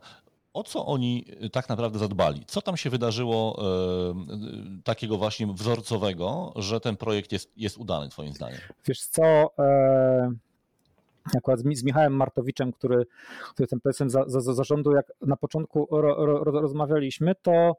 O 0.53 0.63
co 0.63 0.87
oni 0.87 1.25
y, 1.45 1.51
tak 1.51 1.69
naprawdę 1.69 1.99
zadbali? 1.99 2.45
Co 2.47 2.63
tam 2.63 2.77
się 2.77 2.91
wydarzyło 2.91 3.59
e, 3.59 4.83
takiego 4.85 5.19
właśnie 5.19 5.47
wzorcowego, 5.47 6.53
że 6.57 6.81
ten 6.81 6.97
projekt 6.97 7.33
jest, 7.33 7.53
jest 7.57 7.79
udany, 7.79 8.09
Twoim 8.09 8.33
zdaniem? 8.33 8.59
Wiesz 8.87 9.07
co? 9.07 9.23
E, 9.59 10.33
akurat 11.37 11.61
z, 11.61 11.85
Michałem 11.85 12.17
Martowiczem, 12.17 12.73
który, 12.73 13.07
który 13.53 13.67
ten 13.67 13.81
prezesem 13.81 14.11
za, 14.11 14.25
za 14.27 14.41
zarządu, 14.41 14.93
jak 14.93 15.13
na 15.21 15.37
początku 15.37 15.89
ro, 15.91 16.27
ro, 16.27 16.45
rozmawialiśmy, 16.61 17.35
to 17.43 17.77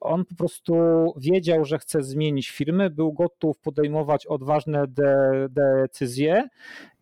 on 0.00 0.24
po 0.24 0.34
prostu 0.34 0.74
wiedział, 1.16 1.64
że 1.64 1.78
chce 1.78 2.02
zmienić 2.02 2.50
firmy, 2.50 2.90
był 2.90 3.12
gotów 3.12 3.58
podejmować 3.58 4.26
odważne 4.26 4.86
de, 4.86 5.48
decyzje 5.50 6.48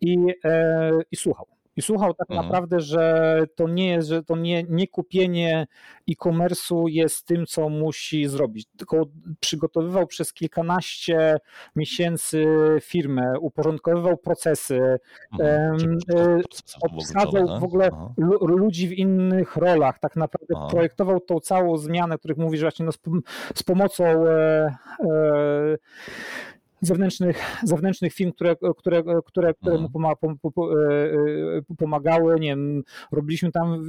i, 0.01 0.17
e, 0.43 0.91
i 1.11 1.15
słuchał 1.15 1.58
i 1.79 1.81
słuchał 1.81 2.13
tak 2.13 2.31
mhm. 2.31 2.45
naprawdę, 2.45 2.79
że 2.79 3.43
to 3.55 3.67
nie 3.67 3.87
jest, 3.87 4.09
że 4.09 4.23
to 4.23 4.35
nie, 4.35 4.63
nie 4.63 4.87
kupienie 4.87 5.67
e-commerce'u 6.09 6.87
jest 6.87 7.25
tym, 7.25 7.45
co 7.45 7.69
musi 7.69 8.27
zrobić, 8.27 8.67
tylko 8.77 9.05
przygotowywał 9.39 10.07
przez 10.07 10.33
kilkanaście 10.33 11.37
miesięcy 11.75 12.45
firmę, 12.81 13.33
uporządkowywał 13.39 14.17
procesy, 14.17 14.99
mhm. 15.39 16.01
obsadzał 16.81 17.59
w 17.59 17.63
ogóle 17.63 17.89
Aha. 17.93 18.13
ludzi 18.41 18.87
w 18.87 18.93
innych 18.93 19.55
rolach, 19.55 19.99
tak 19.99 20.15
naprawdę 20.15 20.53
Aha. 20.57 20.67
projektował 20.69 21.19
tą 21.19 21.39
całą 21.39 21.77
zmianę, 21.77 22.17
których 22.17 22.37
mówisz 22.37 22.61
właśnie 22.61 22.85
no, 22.85 22.91
z, 22.91 22.99
z 23.55 23.63
pomocą 23.63 24.03
e, 24.05 24.75
e, 24.99 25.77
zewnętrznych, 26.81 27.59
zewnętrznych 27.63 28.13
firm, 28.13 28.31
które, 28.31 28.55
które, 28.77 29.03
które, 29.25 29.53
które 29.53 29.77
mu 29.77 29.89
mhm. 29.95 30.05
e, 30.05 30.93
e, 31.71 31.75
pomagały, 31.77 32.39
nie 32.39 32.49
wiem, 32.49 32.83
robiliśmy 33.11 33.51
tam 33.51 33.83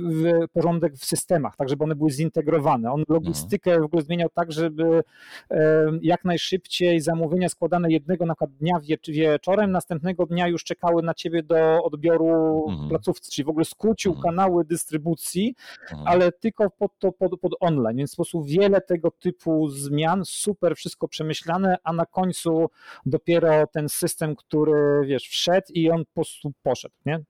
porządek 0.53 0.95
w 0.95 1.05
systemach, 1.05 1.57
tak 1.57 1.68
żeby 1.68 1.84
one 1.84 1.95
były 1.95 2.11
zintegrowane. 2.11 2.93
On 2.93 3.05
logistykę 3.09 3.80
w 3.80 3.84
ogóle 3.84 4.03
zmieniał 4.03 4.28
tak, 4.34 4.53
żeby 4.53 5.03
e, 5.51 5.91
jak 6.03 6.24
najszybciej 6.24 7.01
zamówienia 7.01 7.49
składane 7.49 7.91
jednego 7.93 8.26
na 8.26 8.34
przykład 8.34 8.51
dnia 8.51 8.80
wieczorem, 9.09 9.70
następnego 9.70 10.26
dnia 10.26 10.49
już 10.49 10.64
czekały 10.64 11.03
na 11.03 11.14
ciebie 11.14 11.43
do 11.43 11.84
odbioru 11.84 12.64
mhm. 12.68 12.88
placówce, 12.88 13.30
czyli 13.32 13.47
w 13.47 13.49
ogóle 13.49 13.64
skrócił 13.64 14.12
mhm. 14.12 14.22
kanały 14.22 14.64
dystrybucji, 14.64 15.55
ale 16.05 16.32
tylko 16.32 16.70
pod, 16.70 16.99
to, 16.99 17.12
pod, 17.12 17.41
pod 17.41 17.53
online, 17.61 17.97
więc 17.97 18.11
w 18.11 18.12
sposób 18.12 18.47
wiele 18.47 18.80
tego 18.80 19.11
typu 19.11 19.68
zmian, 19.68 20.22
super 20.24 20.76
wszystko 20.76 21.09
przemyślane, 21.09 21.76
a 21.84 21.93
na 21.93 22.07
końcu 22.07 22.70
dopiero 23.07 23.66
ten 23.66 23.89
system, 23.89 24.37
który 24.37 25.07
wiesz, 25.07 25.28
wszedł 25.28 25.66
i 25.74 25.91
on 25.91 26.05
po 26.05 26.14
prostu 26.14 26.53
poszedł, 26.62 26.95
nie? 27.07 27.20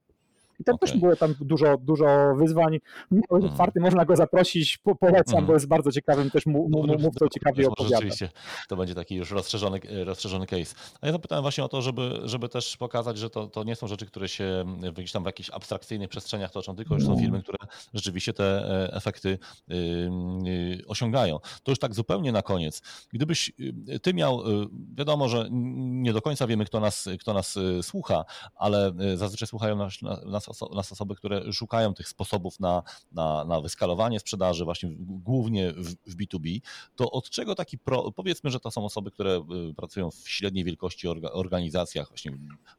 I 0.61 0.64
tam 0.64 0.74
okay. 0.74 0.88
też 0.88 0.98
było 0.98 1.16
tam 1.16 1.34
dużo, 1.40 1.76
dużo 1.78 2.34
wyzwań. 2.36 2.78
Michał 3.11 3.36
jest 3.36 3.44
mm. 3.44 3.52
otwarty, 3.52 3.80
można 3.80 4.04
go 4.04 4.16
zaprosić, 4.16 4.78
po, 4.78 4.94
polecam, 4.94 5.36
mm. 5.36 5.46
bo 5.46 5.52
jest 5.52 5.68
bardzo 5.68 5.92
ciekawym 5.92 6.30
też 6.30 6.46
mu, 6.46 6.68
mu, 6.68 6.86
mówcą, 6.98 7.28
ciekawie 7.34 7.68
opowiada. 7.68 7.96
Rzeczywiście 7.96 8.28
to 8.68 8.76
będzie 8.76 8.94
taki 8.94 9.14
już 9.14 9.30
rozszerzony, 9.30 9.80
rozszerzony 10.04 10.46
case. 10.46 10.74
A 11.00 11.06
ja 11.06 11.12
zapytałem 11.12 11.42
właśnie 11.42 11.64
o 11.64 11.68
to, 11.68 11.82
żeby, 11.82 12.20
żeby 12.24 12.48
też 12.48 12.76
pokazać, 12.76 13.18
że 13.18 13.30
to, 13.30 13.46
to 13.46 13.64
nie 13.64 13.76
są 13.76 13.88
rzeczy, 13.88 14.06
które 14.06 14.28
się 14.28 14.64
gdzieś 14.92 15.12
tam 15.12 15.22
w 15.22 15.26
jakichś 15.26 15.50
abstrakcyjnych 15.50 16.08
przestrzeniach 16.08 16.50
toczą, 16.50 16.76
tylko 16.76 16.94
już 16.94 17.04
są 17.04 17.11
no. 17.11 17.20
firmy, 17.20 17.42
które 17.42 17.58
rzeczywiście 17.94 18.32
te 18.32 18.44
e, 18.44 18.92
efekty 18.92 19.38
yy, 19.68 20.82
osiągają. 20.86 21.38
To 21.62 21.72
już 21.72 21.78
tak 21.78 21.94
zupełnie 21.94 22.32
na 22.32 22.42
koniec. 22.42 22.82
Gdybyś 23.12 23.52
y, 23.88 24.00
ty 24.00 24.14
miał, 24.14 24.62
y, 24.62 24.66
wiadomo, 24.94 25.28
że 25.28 25.48
nie 25.50 26.12
do 26.12 26.22
końca 26.22 26.46
wiemy, 26.46 26.64
kto 26.64 26.80
nas, 26.80 27.08
kto 27.20 27.34
nas 27.34 27.56
y, 27.56 27.82
słucha, 27.82 28.24
ale 28.54 28.92
zazwyczaj 29.14 29.46
słuchają 29.48 29.76
nas, 29.76 29.92
nas 30.26 30.48
nas 30.74 30.92
osoby, 30.92 31.14
które 31.14 31.53
szukają 31.53 31.94
tych 31.94 32.09
sposobów 32.09 32.61
na, 32.61 32.82
na, 33.12 33.44
na 33.44 33.61
wyskalowanie 33.61 34.20
sprzedaży, 34.20 34.64
właśnie 34.64 34.90
głównie 34.98 35.72
w, 35.72 35.94
w 36.07 36.16
B2B, 36.16 36.61
to 36.96 37.11
od 37.11 37.30
czego 37.30 37.55
taki, 37.55 37.78
pro, 37.78 38.12
powiedzmy, 38.12 38.51
że 38.51 38.61
to 38.61 38.70
są 38.70 38.84
osoby, 38.84 39.11
które 39.11 39.44
y, 39.70 39.74
pracują 39.74 40.11
w 40.11 40.28
średniej 40.28 40.64
wielkości 40.64 41.09
orga, 41.09 41.30
organizacjach, 41.30 42.09
właśnie 42.09 42.32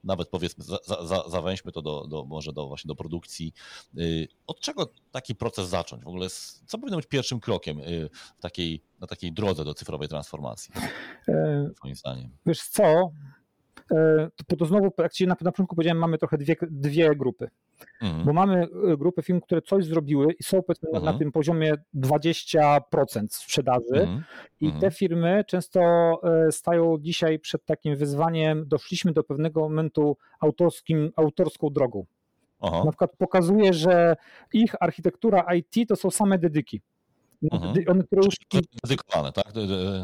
nawet 0.04 0.30
powiedzmy, 0.30 0.64
za, 0.64 1.06
za, 1.06 1.30
zawęźmy 1.30 1.72
to 1.72 1.82
do, 1.82 2.08
do, 2.08 2.26
może 2.26 2.54
do, 2.54 2.68
właśnie 2.68 2.88
do 2.88 2.96
produkcji. 2.96 3.54
Y, 3.98 4.28
od 4.48 4.60
czego 4.60 4.92
taki 5.12 5.36
proces 5.36 5.70
zacząć? 5.70 6.04
W 6.04 6.08
ogóle 6.08 6.28
co 6.66 6.78
powinno 6.78 6.98
być 6.98 7.08
pierwszym 7.08 7.40
krokiem 7.40 7.80
y, 7.80 8.10
w 8.38 8.42
takiej, 8.42 8.84
na 9.00 9.08
takiej 9.08 9.34
drodze 9.34 9.66
do 9.66 9.74
cyfrowej 9.74 10.08
transformacji? 10.08 10.74
E, 11.28 11.70
Twoim 11.76 11.96
zdaniem. 11.96 12.30
Wiesz 12.46 12.62
co, 12.62 13.12
to, 14.48 14.56
to 14.56 14.66
znowu, 14.66 14.92
jak 14.98 15.14
ci 15.14 15.28
na, 15.28 15.36
na 15.42 15.52
początku 15.52 15.76
powiedziałem, 15.76 15.98
mamy 15.98 16.18
trochę 16.18 16.38
dwie, 16.38 16.56
dwie 16.62 17.16
grupy. 17.16 17.50
Mhm. 18.02 18.26
Bo 18.26 18.34
mamy 18.34 18.68
e, 18.94 18.98
grupę 18.98 19.22
firm, 19.22 19.42
które 19.42 19.62
coś 19.62 19.86
zrobiły 19.86 20.34
i 20.40 20.44
są 20.44 20.64
powiedzmy 20.64 20.90
mhm. 20.90 21.06
na 21.06 21.20
tym 21.20 21.32
poziomie 21.32 21.74
20% 21.96 22.82
sprzedaży 23.30 23.94
mhm. 23.94 24.24
i 24.60 24.70
te 24.70 24.74
mhm. 24.76 24.92
firmy 24.92 25.44
często 25.48 25.82
e, 26.24 26.52
stają 26.52 26.98
dzisiaj 27.00 27.40
przed 27.40 27.66
takim 27.66 27.96
wyzwaniem, 27.96 28.68
doszliśmy 28.68 29.14
do 29.14 29.24
pewnego 29.24 29.62
momentu 29.62 30.18
autorskim, 30.40 31.12
autorską 31.16 31.70
drogą. 31.70 32.06
Aha. 32.62 32.82
Na 32.86 32.92
przykład 32.92 33.12
pokazuje, 33.18 33.74
że 33.74 34.16
ich 34.54 34.76
architektura 34.80 35.46
IT 35.54 35.90
to 35.90 35.96
są 35.96 36.12
same 36.12 36.38
dedyki. 36.38 36.82
Mhm. 37.52 37.74
One 37.88 38.04
dedykowane, 38.84 39.32
tak? 39.32 39.46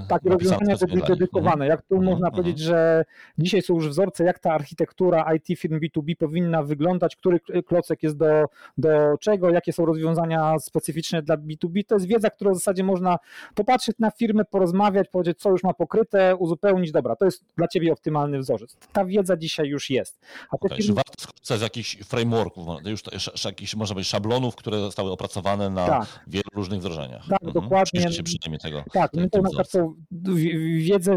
Tak, 0.09 0.21
rozwiązania 0.25 0.75
dedykowane. 1.07 1.65
Mhm. 1.65 1.69
Jak 1.69 1.81
tu 1.81 1.95
mhm. 1.95 2.13
można 2.13 2.31
powiedzieć, 2.31 2.59
że 2.59 3.05
dzisiaj 3.37 3.61
są 3.61 3.73
już 3.73 3.89
wzorce, 3.89 4.23
jak 4.23 4.39
ta 4.39 4.53
architektura 4.53 5.33
IT 5.33 5.59
firm 5.59 5.79
B2B 5.79 6.15
powinna 6.15 6.63
wyglądać, 6.63 7.15
który 7.15 7.39
klocek 7.39 8.03
jest 8.03 8.17
do, 8.17 8.45
do 8.77 9.17
czego, 9.19 9.49
jakie 9.49 9.73
są 9.73 9.85
rozwiązania 9.85 10.59
specyficzne 10.59 11.21
dla 11.21 11.37
B2B. 11.37 11.83
To 11.87 11.95
jest 11.95 12.07
wiedza, 12.07 12.29
którą 12.29 12.51
w 12.51 12.55
zasadzie 12.55 12.83
można 12.83 13.17
popatrzeć 13.55 13.95
na 13.99 14.11
firmę, 14.11 14.45
porozmawiać, 14.45 15.07
powiedzieć, 15.09 15.39
co 15.39 15.49
już 15.49 15.63
ma 15.63 15.73
pokryte, 15.73 16.35
uzupełnić. 16.35 16.91
Dobra, 16.91 17.15
to 17.15 17.25
jest 17.25 17.43
dla 17.57 17.67
ciebie 17.67 17.93
optymalny 17.93 18.39
wzorzec. 18.39 18.77
Ta 18.93 19.05
wiedza 19.05 19.37
dzisiaj 19.37 19.67
już 19.67 19.89
jest. 19.89 20.19
A 20.49 20.55
okay, 20.55 20.77
firmy... 20.77 20.95
Warto 20.95 21.13
skorzystać 21.17 21.59
z 21.59 21.61
jakichś 21.61 21.97
frameworków, 21.97 22.67
już 22.85 23.01
jakichś, 23.45 23.75
może 23.75 23.95
być 23.95 24.07
szablonów, 24.07 24.55
które 24.55 24.79
zostały 24.79 25.11
opracowane 25.11 25.69
na 25.69 25.87
tak. 25.87 26.23
wielu 26.27 26.49
różnych 26.55 26.79
wdrożeniach. 26.79 27.26
Tak, 27.29 27.43
mhm. 27.43 27.53
dokładnie. 27.53 28.11
się 28.11 28.23
tego. 28.61 28.83
Tak, 28.93 29.13
my 29.13 29.29
to 29.29 29.41
na 29.41 29.49
przykład 29.49 29.71
tą 29.71 29.95
wiedzę 30.77 31.15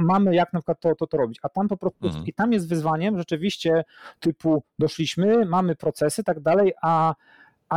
mamy, 0.00 0.34
jak 0.34 0.52
na 0.52 0.60
przykład 0.60 0.80
to, 0.80 0.94
to, 0.94 1.06
to 1.06 1.16
robić, 1.16 1.38
a 1.42 1.48
tam 1.48 1.68
po 1.68 1.76
prostu, 1.76 2.06
mhm. 2.06 2.26
i 2.26 2.32
tam 2.32 2.52
jest 2.52 2.68
wyzwaniem 2.68 3.18
rzeczywiście 3.18 3.84
typu 4.20 4.62
doszliśmy, 4.78 5.44
mamy 5.44 5.76
procesy, 5.76 6.24
tak 6.24 6.40
dalej, 6.40 6.72
a 6.82 7.14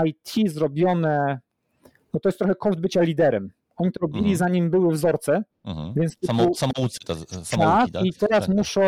IT 0.06 0.52
zrobione, 0.52 1.40
no 2.14 2.20
to 2.20 2.30
jest 2.30 2.40
trochę 2.40 2.56
koszt 2.56 2.80
bycia 2.80 3.02
liderem. 3.02 3.52
Oni 3.82 3.92
to 3.92 4.00
robili 4.02 4.20
mhm. 4.20 4.36
zanim 4.36 4.70
były 4.70 4.94
wzorce. 4.94 5.44
Mhm. 5.66 5.94
Więc 5.94 6.18
typu, 6.18 6.28
Samo, 6.28 6.54
samoucy, 6.54 7.00
ta, 7.06 7.16
samouki, 7.44 7.92
tak, 7.92 8.06
I 8.06 8.14
teraz 8.14 8.48
tak. 8.48 8.56
muszą 8.56 8.82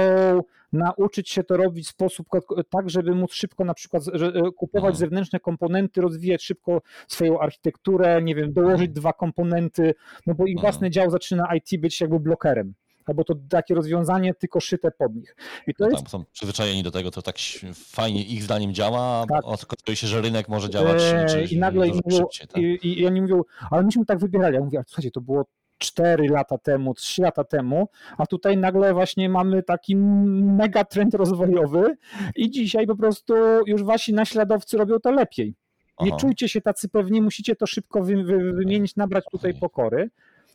nauczyć 0.74 1.30
się 1.30 1.44
to 1.44 1.58
robić 1.58 1.88
w 1.88 1.90
sposób 1.90 2.28
tak, 2.70 2.90
żeby 2.90 3.16
móc 3.16 3.34
szybko 3.34 3.66
na 3.66 3.74
przykład 3.74 4.04
e, 4.08 4.52
kupować 4.52 4.90
mhm. 4.90 4.96
zewnętrzne 4.96 5.40
komponenty, 5.40 6.02
rozwijać 6.02 6.44
szybko 6.44 6.82
swoją 7.08 7.40
architekturę, 7.40 8.22
nie 8.22 8.36
wiem, 8.36 8.54
dołożyć 8.54 8.90
mhm. 8.90 8.94
dwa 8.94 9.14
komponenty, 9.14 9.94
no 10.28 10.36
bo 10.36 10.46
ich 10.46 10.56
mhm. 10.56 10.62
własny 10.62 10.90
dział 10.90 11.10
zaczyna 11.10 11.56
IT 11.56 11.82
być 11.82 12.02
jakby 12.02 12.20
blokerem 12.20 12.74
albo 13.06 13.24
to 13.24 13.36
takie 13.50 13.76
rozwiązanie 13.76 14.34
tylko 14.34 14.60
szyte 14.60 14.92
pod 14.92 15.16
nich. 15.16 15.36
I 15.68 15.74
to 15.74 15.86
no 15.86 15.92
jest... 15.92 16.10
są 16.10 16.26
przyzwyczajeni 16.32 16.84
do 16.84 16.92
tego, 16.92 17.12
to 17.12 17.22
tak 17.22 17.36
fajnie 17.74 18.24
ich 18.24 18.44
zdaniem 18.44 18.74
działa, 18.74 19.26
tak. 19.30 19.44
okazuje 19.46 19.96
się, 19.96 20.08
że 20.08 20.22
rynek 20.22 20.50
może 20.50 20.70
działać 20.70 21.02
eee, 21.02 21.54
I 21.54 21.60
nagle 21.60 21.88
i, 21.88 21.92
mówią, 21.92 22.18
szybciej, 22.18 22.48
tak? 22.48 22.62
i, 22.64 23.00
i, 23.00 23.08
oni 23.08 23.22
mówią, 23.22 23.42
ale 23.72 23.84
myśmy 23.84 24.06
tak 24.06 24.20
wybierali. 24.20 24.56
Ja 24.56 24.62
mówię, 24.62 24.80
a 24.80 24.84
słuchajcie, 24.88 25.12
to 25.12 25.22
było 25.22 25.46
4 25.78 26.28
lata 26.30 26.58
temu, 26.58 26.94
3 26.94 27.22
lata 27.22 27.44
temu, 27.44 27.88
a 28.18 28.26
tutaj 28.26 28.58
nagle 28.58 28.94
właśnie 28.94 29.30
mamy 29.30 29.64
taki 29.64 29.96
mega 29.96 30.84
trend 30.84 31.14
rozwojowy 31.14 31.98
i 32.36 32.50
dzisiaj 32.50 32.88
po 32.88 32.96
prostu 32.96 33.34
już 33.68 33.84
wasi 33.84 34.14
naśladowcy 34.14 34.78
robią 34.78 35.00
to 35.00 35.12
lepiej. 35.12 35.56
Nie 36.02 36.12
Aha. 36.12 36.18
czujcie 36.20 36.50
się 36.50 36.62
tacy 36.62 36.90
pewni, 36.90 37.22
musicie 37.22 37.56
to 37.56 37.68
szybko 37.68 38.04
wy, 38.04 38.24
wy, 38.24 38.54
wymienić, 38.54 38.96
nabrać 38.96 39.26
tutaj 39.32 39.54
pokory. 39.54 40.10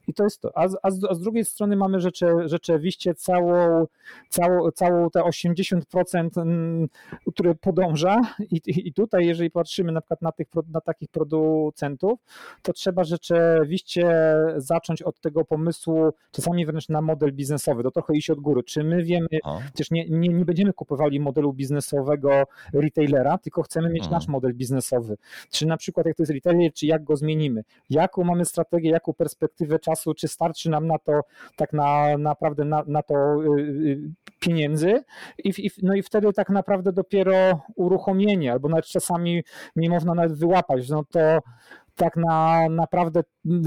I 0.09 0.15
to 0.15 0.25
jest 0.25 0.41
to. 0.41 0.57
A, 0.59 0.69
a, 0.83 0.91
z, 0.91 1.05
a 1.11 1.15
z 1.15 1.21
drugiej 1.21 1.45
strony 1.45 1.77
mamy 1.77 2.01
rzeczy, 2.01 2.27
rzeczywiście 2.45 3.15
całą, 3.15 3.87
całą, 4.29 4.71
całą 4.71 5.11
te 5.11 5.21
80%, 5.21 6.41
mm, 6.43 6.89
które 7.33 7.55
podąża 7.55 8.21
i, 8.51 8.61
i 8.67 8.93
tutaj, 8.93 9.27
jeżeli 9.27 9.51
patrzymy 9.51 9.93
na 9.93 10.01
przykład 10.01 10.23
na, 10.23 10.33
tych, 10.33 10.47
na 10.73 10.81
takich 10.81 11.09
producentów, 11.09 12.19
to 12.63 12.73
trzeba 12.73 13.05
rzeczywiście 13.05 14.35
zacząć 14.57 15.03
od 15.03 15.21
tego 15.21 15.45
pomysłu, 15.45 16.13
czasami 16.33 16.67
wręcz 16.67 16.89
na 16.89 17.03
model 17.03 17.33
biznesowy, 17.33 17.83
to 17.83 17.91
trochę 17.91 18.15
iść 18.15 18.31
od 18.31 18.41
góry. 18.41 18.63
Czy 18.63 18.85
my 18.85 19.05
wiemy, 19.05 19.29
przecież 19.65 19.91
nie, 19.91 20.09
nie, 20.09 20.29
nie 20.29 20.45
będziemy 20.45 20.73
kupowali 20.73 21.21
modelu 21.21 21.53
biznesowego 21.53 22.45
retailera, 22.73 23.39
tylko 23.39 23.63
chcemy 23.63 23.91
mieć 23.91 24.09
nasz 24.11 24.29
model 24.29 24.55
biznesowy. 24.55 25.17
Czy 25.51 25.67
na 25.67 25.77
przykład 25.77 26.07
jak 26.07 26.17
to 26.17 26.23
jest 26.23 26.33
retailer, 26.33 26.73
czy 26.73 26.87
jak 26.87 27.05
go 27.05 27.17
zmienimy? 27.17 27.65
Jaką 27.91 28.25
mamy 28.25 28.45
strategię, 28.45 28.91
jaką 28.91 29.13
perspektywę 29.13 29.79
czasu, 29.79 29.98
czy 30.15 30.29
starczy 30.29 30.71
nam 30.71 30.87
na 30.87 30.99
to 30.99 31.21
tak 31.57 31.73
na, 31.73 32.19
naprawdę 32.19 32.65
na, 32.65 32.85
na 32.87 33.03
to 33.03 33.15
y, 33.15 33.61
y, 33.61 34.01
pieniędzy. 34.41 35.05
I, 35.45 35.67
i, 35.67 35.71
no 35.83 35.95
i 35.95 36.03
wtedy 36.03 36.33
tak 36.33 36.51
naprawdę 36.51 36.93
dopiero 36.93 37.61
uruchomienie, 37.77 38.53
albo 38.53 38.69
nawet 38.69 38.87
czasami 38.87 39.45
nie 39.77 39.91
można 39.91 40.15
nawet 40.15 40.39
wyłapać, 40.39 40.89
no 40.89 41.05
to 41.05 41.39
tak 41.95 42.17
na, 42.17 42.69
naprawdę 42.71 43.23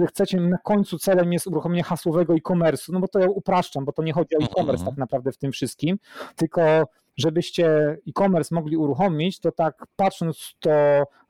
chcecie, 0.08 0.40
na 0.40 0.58
końcu 0.58 0.98
celem 0.98 1.34
jest 1.34 1.48
uruchomienie 1.48 1.84
hasłowego 1.84 2.34
e-commerce, 2.34 2.92
no 2.94 3.00
bo 3.00 3.08
to 3.08 3.20
ja 3.20 3.28
upraszczam, 3.30 3.86
bo 3.86 3.92
to 3.92 4.04
nie 4.04 4.14
chodzi 4.14 4.38
o 4.38 4.44
e-commerce 4.44 4.86
tak 4.86 4.98
naprawdę 4.98 5.32
w 5.32 5.38
tym 5.38 5.52
wszystkim, 5.52 5.98
tylko 6.36 6.62
żebyście 7.18 7.98
e-commerce 8.10 8.56
mogli 8.56 8.78
uruchomić, 8.78 9.40
to 9.40 9.52
tak 9.52 9.86
patrząc, 9.96 10.56
to 10.60 10.72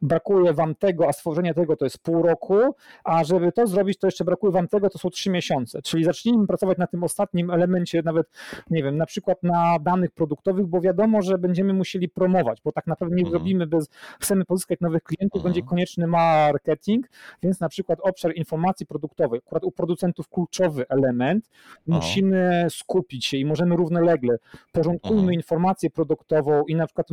brakuje 0.01 0.53
wam 0.53 0.75
tego, 0.75 1.07
a 1.07 1.13
stworzenie 1.13 1.53
tego 1.53 1.75
to 1.75 1.85
jest 1.85 1.97
pół 1.97 2.21
roku, 2.23 2.59
a 3.03 3.23
żeby 3.23 3.51
to 3.51 3.67
zrobić, 3.67 3.99
to 3.99 4.07
jeszcze 4.07 4.25
brakuje 4.25 4.53
wam 4.53 4.67
tego, 4.67 4.89
to 4.89 4.99
są 4.99 5.09
trzy 5.09 5.29
miesiące. 5.29 5.81
Czyli 5.81 6.03
zacznijmy 6.03 6.47
pracować 6.47 6.77
na 6.77 6.87
tym 6.87 7.03
ostatnim 7.03 7.51
elemencie, 7.51 8.01
nawet, 8.05 8.27
nie 8.69 8.83
wiem, 8.83 8.97
na 8.97 9.05
przykład 9.05 9.43
na 9.43 9.79
danych 9.79 10.11
produktowych, 10.11 10.65
bo 10.65 10.81
wiadomo, 10.81 11.21
że 11.21 11.37
będziemy 11.37 11.73
musieli 11.73 12.09
promować, 12.09 12.61
bo 12.61 12.71
tak 12.71 12.87
naprawdę 12.87 13.15
nie 13.15 13.21
mhm. 13.21 13.31
zrobimy 13.31 13.67
bez, 13.67 13.89
chcemy 14.19 14.45
pozyskać 14.45 14.79
nowych 14.79 15.03
klientów, 15.03 15.39
mhm. 15.39 15.53
będzie 15.53 15.69
konieczny 15.69 16.07
marketing, 16.07 17.09
więc 17.43 17.59
na 17.59 17.69
przykład 17.69 17.99
obszar 18.01 18.35
informacji 18.35 18.85
produktowej, 18.85 19.41
akurat 19.45 19.63
u 19.63 19.71
producentów 19.71 20.29
kluczowy 20.29 20.85
element, 20.89 21.49
musimy 21.87 22.67
skupić 22.69 23.25
się 23.25 23.37
i 23.37 23.45
możemy 23.45 23.75
równolegle, 23.75 24.37
porządkujmy 24.71 25.19
mhm. 25.19 25.33
informacje, 25.33 25.70
informację 25.71 25.89
produktową 25.89 26.63
i 26.65 26.75
na 26.75 26.85
przykład, 26.85 27.07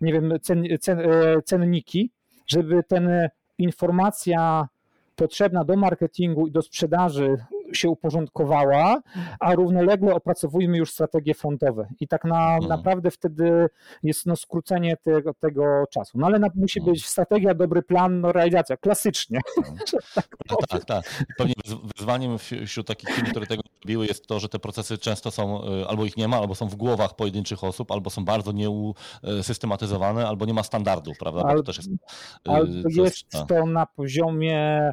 nie 0.00 0.12
wiem, 0.12 0.32
cen, 0.42 0.64
cen, 0.80 1.00
e, 1.00 1.42
cenniki, 1.42 2.10
żeby 2.46 2.82
ten 2.82 3.28
informacja 3.58 4.68
potrzebna 5.16 5.64
do 5.64 5.76
marketingu 5.76 6.46
i 6.46 6.50
do 6.50 6.62
sprzedaży 6.62 7.36
się 7.72 7.88
uporządkowała, 7.88 9.02
a 9.40 9.54
równolegle 9.54 10.14
opracowujmy 10.14 10.78
już 10.78 10.92
strategie 10.92 11.34
frontowe. 11.34 11.88
I 12.00 12.08
tak 12.08 12.24
na, 12.24 12.54
mhm. 12.54 12.68
naprawdę 12.68 13.10
wtedy 13.10 13.66
jest 14.02 14.26
no, 14.26 14.36
skrócenie 14.36 14.96
tego, 14.96 15.34
tego 15.34 15.84
czasu. 15.90 16.18
No 16.18 16.26
ale 16.26 16.38
na, 16.38 16.48
musi 16.54 16.78
mhm. 16.78 16.94
być 16.94 17.06
strategia, 17.06 17.54
dobry 17.54 17.82
plan, 17.82 18.20
no, 18.20 18.32
realizacja, 18.32 18.76
klasycznie. 18.76 19.40
Mhm. 19.60 19.76
tak, 20.14 20.28
tak, 20.68 20.84
tak. 20.84 21.24
Pewnie 21.38 21.54
wyzwaniem 21.96 22.38
wśród 22.66 22.86
takich 22.86 23.10
firm, 23.10 23.26
które 23.26 23.46
tego 23.46 23.62
robiły, 23.84 24.06
jest 24.06 24.26
to, 24.26 24.40
że 24.40 24.48
te 24.48 24.58
procesy 24.58 24.98
często 24.98 25.30
są, 25.30 25.64
y, 25.64 25.88
albo 25.88 26.04
ich 26.04 26.16
nie 26.16 26.28
ma, 26.28 26.36
albo 26.36 26.54
są 26.54 26.68
w 26.68 26.74
głowach 26.74 27.16
pojedynczych 27.16 27.64
osób, 27.64 27.92
albo 27.92 28.10
są 28.10 28.24
bardzo 28.24 28.52
nieusystematyzowane, 28.52 30.28
albo 30.28 30.46
nie 30.46 30.54
ma 30.54 30.62
standardów, 30.62 31.18
prawda? 31.18 31.42
Albo, 31.42 31.62
to 31.62 31.66
też 31.66 31.76
jest, 31.76 31.88
y, 31.88 31.98
albo 32.44 32.88
jest 32.88 33.26
to 33.48 33.66
na 33.66 33.86
poziomie 33.86 34.92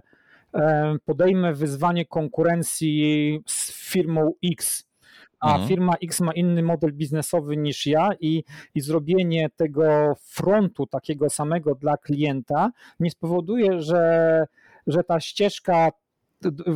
podejmę 1.06 1.54
wyzwanie 1.54 2.06
konkurencji 2.06 3.40
z 3.48 3.72
firmą 3.72 4.34
X, 4.46 4.88
a 5.40 5.52
mhm. 5.52 5.68
firma 5.68 5.94
X 6.04 6.20
ma 6.22 6.34
inny 6.34 6.64
model 6.64 6.94
biznesowy 6.94 7.58
niż 7.58 7.86
ja 7.86 8.10
i, 8.20 8.44
i 8.76 8.82
zrobienie 8.82 9.50
tego 9.56 10.14
frontu 10.22 10.88
takiego 10.88 11.30
samego 11.30 11.76
dla 11.76 11.98
klienta 11.98 12.72
nie 13.00 13.12
spowoduje, 13.12 13.82
że, 13.82 14.46
że 14.88 15.04
ta 15.04 15.20
ścieżka 15.20 15.92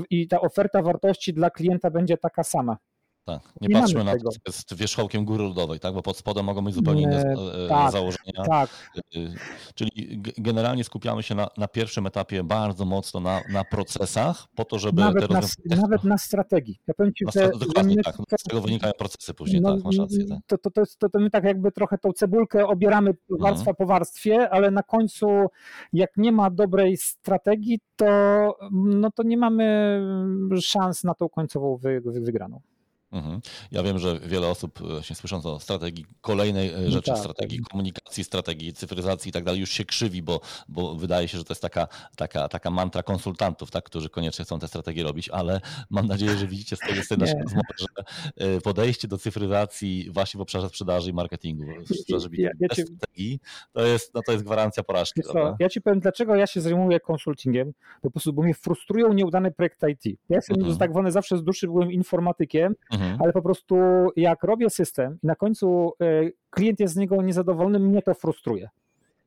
i 0.10 0.28
ta 0.28 0.42
oferta 0.42 0.82
wartości 0.82 1.34
dla 1.34 1.50
klienta 1.50 1.92
będzie 1.92 2.18
taka 2.18 2.44
sama. 2.44 2.78
Tak, 3.26 3.42
nie, 3.62 3.68
nie 3.68 3.82
patrzmy 3.82 4.04
na 4.04 4.12
to, 4.12 4.30
jest 4.48 4.76
wierzchołkiem 4.76 5.26
góry 5.26 5.44
lodowej, 5.44 5.80
tak? 5.80 5.94
bo 5.94 6.02
pod 6.02 6.18
spodem 6.18 6.46
mogą 6.46 6.64
być 6.64 6.76
zupełnie 6.76 7.02
inne 7.02 7.22
e, 7.22 7.68
tak, 7.70 7.92
założenia. 7.92 8.44
Tak. 8.48 8.70
E, 8.98 9.20
czyli 9.76 10.22
generalnie 10.38 10.84
skupiamy 10.84 11.24
się 11.24 11.36
na, 11.36 11.48
na 11.58 11.68
pierwszym 11.68 12.08
etapie 12.08 12.44
bardzo 12.44 12.86
mocno 12.86 13.20
na, 13.20 13.42
na 13.50 13.64
procesach, 13.64 14.48
po 14.56 14.66
to, 14.66 14.80
żeby 14.80 15.02
nawet, 15.02 15.30
na, 15.30 15.42
nawet 15.76 16.04
na 16.04 16.18
strategii. 16.18 16.80
Ja 16.88 16.94
powiem 16.94 17.14
ci, 17.14 17.26
że, 17.34 17.50
dokładnie 17.60 17.96
że 17.96 18.04
tak, 18.04 18.20
no, 18.20 18.26
z 18.40 18.44
tego 18.44 18.62
wynikają 18.62 18.94
procesy 18.94 19.34
później, 19.34 19.62
no, 19.62 19.76
tak, 19.76 19.84
masz 19.84 19.98
rację. 19.98 20.26
Tak. 20.26 20.40
To, 20.48 20.58
to, 20.58 20.72
to, 20.72 20.82
jest, 20.82 21.00
to, 21.00 21.10
to 21.10 21.20
my 21.20 21.30
tak 21.30 21.44
jakby 21.44 21.72
trochę 21.72 21.98
tą 21.98 22.14
cebulkę 22.14 22.68
obieramy 22.68 23.14
warstwa 23.30 23.72
mhm. 23.72 23.76
po 23.76 23.86
warstwie, 23.86 24.50
ale 24.50 24.72
na 24.72 24.84
końcu 24.84 25.28
jak 25.94 26.18
nie 26.18 26.32
ma 26.32 26.50
dobrej 26.50 26.98
strategii, 26.98 27.80
to, 27.96 28.08
no 28.72 29.12
to 29.12 29.24
nie 29.24 29.38
mamy 29.38 30.00
szans 30.62 31.04
na 31.04 31.14
tą 31.14 31.30
końcową 31.30 31.78
wy, 31.78 32.02
wy, 32.02 32.22
wygraną. 32.22 32.62
Mhm. 33.12 33.42
Ja 33.72 33.84
wiem, 33.84 34.00
że 34.00 34.20
wiele 34.20 34.48
osób 34.48 34.80
właśnie 34.80 35.16
słysząc 35.16 35.46
o 35.46 35.60
strategii 35.60 36.06
kolejnej 36.22 36.74
e, 36.74 36.82
no 36.82 36.92
rzeczy, 36.92 37.12
tak, 37.12 37.20
strategii 37.20 37.60
tak. 37.60 37.68
komunikacji, 37.68 38.24
strategii 38.24 38.74
cyfryzacji 38.74 39.30
i 39.30 39.32
tak 39.32 39.44
dalej, 39.44 39.60
już 39.60 39.70
się 39.70 39.86
krzywi, 39.86 40.22
bo, 40.22 40.42
bo 40.70 40.96
wydaje 40.96 41.28
się, 41.28 41.38
że 41.38 41.44
to 41.44 41.54
jest 41.54 41.62
taka, 41.62 41.88
taka, 42.16 42.48
taka 42.48 42.70
mantra 42.70 43.04
konsultantów, 43.04 43.72
tak, 43.72 43.84
którzy 43.84 44.10
koniecznie 44.10 44.46
chcą 44.46 44.60
te 44.60 44.68
strategie 44.68 45.04
robić, 45.04 45.30
ale 45.30 45.62
mam 45.90 46.08
nadzieję, 46.08 46.38
że 46.38 46.48
widzicie 46.48 46.76
z 46.76 46.80
tego 46.80 47.04
z 47.04 47.10
naszej 47.10 47.42
rozmowy, 47.42 47.74
że 47.80 47.88
e, 48.36 48.62
podejście 48.62 49.08
do 49.08 49.18
cyfryzacji 49.18 50.10
właśnie 50.12 50.38
w 50.38 50.42
obszarze 50.42 50.70
sprzedaży 50.70 51.10
i 51.10 51.14
marketingu, 51.14 51.64
sprzedaży 51.86 52.30
ja, 52.34 52.50
ja 52.60 52.70
ci... 52.70 52.82
strategii, 52.82 53.40
to 53.74 53.86
jest, 53.86 54.14
no 54.14 54.22
to 54.26 54.32
jest 54.32 54.44
gwarancja 54.44 54.84
porażki. 54.84 55.22
Co, 55.22 55.56
ja 55.60 55.70
ci 55.70 55.82
powiem, 55.82 56.00
dlaczego 56.00 56.36
ja 56.36 56.48
się 56.48 56.62
zajmuję 56.62 57.00
konsultingiem, 57.00 57.74
po 58.02 58.12
prostu, 58.12 58.34
bo 58.34 58.42
mnie 58.42 58.54
frustrują 58.54 59.14
nieudane 59.14 59.52
projekty 59.52 59.92
IT. 59.92 60.06
Ja 60.06 60.36
jestem 60.36 60.58
mhm. 60.58 60.78
tak 60.78 60.92
zwany 60.92 61.12
zawsze 61.12 61.38
z 61.38 61.44
duszy 61.44 61.68
byłem 61.68 61.92
informatykiem, 61.92 62.76
mhm 62.92 63.01
mhm. 63.02 63.22
ale 63.22 63.34
po 63.34 63.42
prostu 63.42 63.76
jak 64.16 64.44
robię 64.44 64.70
system 64.70 65.18
i 65.24 65.28
na 65.28 65.36
końcu 65.36 65.94
e, 66.02 66.06
klient 66.50 66.80
jest 66.80 66.94
z 66.94 66.98
niego 66.98 67.22
niezadowolony, 67.22 67.80
mnie 67.80 68.02
to 68.02 68.14
frustruje. 68.14 68.70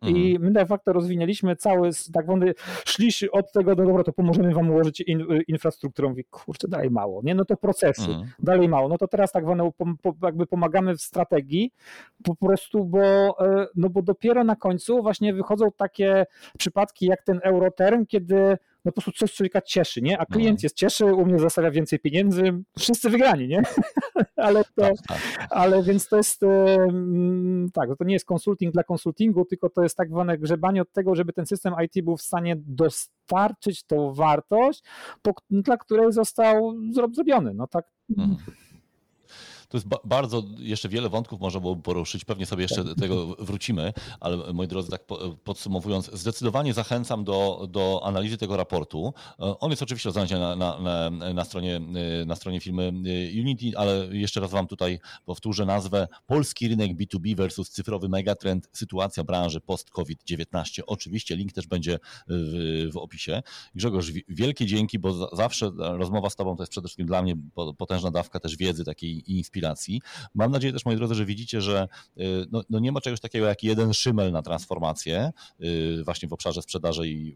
I 0.03 0.33
mhm. 0.33 0.43
my 0.43 0.51
de 0.51 0.67
facto 0.67 0.93
rozwinęliśmy 0.93 1.57
cały, 1.57 1.91
tak 2.13 2.25
zwany, 2.25 2.55
szli 2.85 3.31
od 3.33 3.53
tego, 3.53 3.75
no 3.75 3.85
dobra, 3.85 4.05
to 4.05 4.13
pomożemy 4.13 4.55
wam 4.55 4.71
ułożyć 4.71 5.01
in, 5.01 5.21
e, 5.21 5.25
infrastrukturę. 5.49 6.09
Mówi, 6.09 6.25
kurczę, 6.25 6.69
dalej 6.69 6.91
mało, 6.91 7.21
nie? 7.25 7.35
No 7.35 7.45
to 7.45 7.57
procesy, 7.57 8.11
mhm. 8.11 8.29
dalej 8.39 8.69
mało. 8.69 8.89
No 8.89 8.99
to 8.99 9.09
teraz 9.09 9.33
tak 9.33 9.45
zwane, 9.45 9.71
jakby 10.23 10.47
pomagamy 10.47 10.97
w 10.97 11.03
strategii, 11.03 11.73
po 12.25 12.37
prostu, 12.37 12.85
bo, 12.85 13.01
e, 13.01 13.67
no 13.75 13.91
bo 13.91 14.03
dopiero 14.03 14.45
na 14.45 14.57
końcu 14.57 15.03
właśnie 15.03 15.35
wychodzą 15.35 15.69
takie 15.77 16.27
przypadki 16.59 17.07
jak 17.07 17.23
ten 17.23 17.41
Euroterm, 17.43 18.07
kiedy 18.07 18.57
no 18.85 18.93
po 18.93 19.03
prostu 19.03 19.27
coś 19.27 19.33
człowieka 19.33 19.61
cieszy, 19.61 20.03
nie? 20.03 20.19
A 20.19 20.27
klient 20.27 20.59
no. 20.59 20.67
jest 20.67 20.77
cieszy, 20.77 21.05
u 21.05 21.27
mnie 21.27 21.39
zostawia 21.39 21.71
więcej 21.71 21.99
pieniędzy, 21.99 22.43
wszyscy 22.79 23.11
wygrani, 23.11 23.49
nie? 23.49 23.63
ale 24.37 24.65
to, 24.65 24.71
tak, 24.77 24.95
tak. 25.09 25.19
ale 25.51 25.83
więc 25.83 26.09
to 26.09 26.17
jest 26.17 26.41
tak, 27.73 27.89
to 27.99 28.05
nie 28.05 28.13
jest 28.13 28.27
konsulting 28.27 28.73
dla 28.73 28.85
konsultingu, 28.85 29.45
tylko 29.45 29.71
to 29.71 29.83
jest 29.83 29.97
tak 29.97 30.09
zwane 30.09 30.39
grzebanie 30.39 30.83
od 30.83 30.93
tego, 30.93 31.15
żeby 31.15 31.33
ten 31.33 31.47
system 31.47 31.75
IT 31.85 32.05
był 32.05 32.17
w 32.17 32.23
stanie 32.23 32.57
dostarczyć 32.59 33.85
tą 33.85 34.13
wartość, 34.13 34.83
dla 35.51 35.77
której 35.77 36.13
został 36.13 36.75
zrobiony, 36.91 37.55
no 37.55 37.67
tak. 37.67 37.85
Mhm. 38.19 38.37
To 39.75 39.79
jest 39.79 39.89
ba 39.89 39.99
bardzo, 40.05 40.43
jeszcze 40.59 40.89
wiele 40.89 41.09
wątków 41.09 41.41
można 41.41 41.61
byłoby 41.61 41.83
poruszyć, 41.83 42.25
pewnie 42.25 42.47
sobie 42.47 42.63
jeszcze 42.63 42.85
do 42.85 42.95
tego 42.95 43.27
wrócimy, 43.27 43.93
ale 44.21 44.53
moi 44.53 44.69
drodzy, 44.69 44.91
tak 44.91 45.03
podsumowując, 45.45 46.11
zdecydowanie 46.13 46.75
zachęcam 46.75 47.25
do, 47.25 47.69
do 47.71 48.01
analizy 48.05 48.39
tego 48.39 48.57
raportu. 48.57 49.15
E, 49.41 49.59
on 49.59 49.71
jest 49.71 49.83
oczywiście 49.83 50.13
do 50.13 50.39
na, 50.39 50.57
na, 50.57 50.79
na, 50.81 51.11
na, 51.35 51.45
stronie, 51.45 51.81
e, 52.23 52.25
na 52.25 52.37
stronie 52.37 52.61
firmy 52.61 52.83
e, 52.83 53.41
Unity, 53.41 53.79
ale 53.79 54.07
jeszcze 54.11 54.41
raz 54.41 54.51
Wam 54.51 54.67
tutaj 54.67 54.99
powtórzę 55.25 55.65
nazwę 55.65 56.09
Polski 56.27 56.69
rynek 56.69 56.97
B2B 56.97 57.37
versus 57.37 57.71
cyfrowy 57.71 58.09
megatrend, 58.09 58.69
sytuacja 58.73 59.25
branży 59.25 59.61
post-COVID-19. 59.61 60.83
Oczywiście 60.87 61.37
link 61.37 61.53
też 61.53 61.67
będzie 61.67 61.99
w, 62.29 62.91
w 62.93 62.97
opisie. 62.97 63.43
Grzegorz, 63.75 64.11
wielkie 64.29 64.67
dzięki, 64.67 64.99
bo 64.99 65.37
zawsze 65.37 65.71
rozmowa 65.77 66.31
z 66.31 66.37
Tobą 66.37 66.57
to 66.57 66.63
jest 66.63 66.71
przede 66.71 66.89
wszystkim 66.89 67.07
dla 67.07 67.23
mnie 67.23 67.35
potężna 67.79 68.11
dawka 68.11 68.41
też 68.41 68.57
wiedzy, 68.57 68.85
takiej 68.85 69.33
inspiracji 69.33 69.64
Mam 70.35 70.51
nadzieję 70.51 70.73
też, 70.73 70.85
moi 70.85 70.97
drodzy, 70.97 71.15
że 71.15 71.25
widzicie, 71.25 71.61
że 71.61 71.89
no, 72.53 72.63
no 72.71 72.79
nie 72.79 72.93
ma 72.93 73.01
czegoś 73.01 73.21
takiego 73.21 73.47
jak 73.47 73.63
jeden 73.63 73.95
szymel 73.95 74.33
na 74.33 74.43
transformację 74.43 75.33
właśnie 76.05 76.29
w 76.29 76.33
obszarze 76.33 76.63
sprzedaży 76.63 77.09
i 77.09 77.35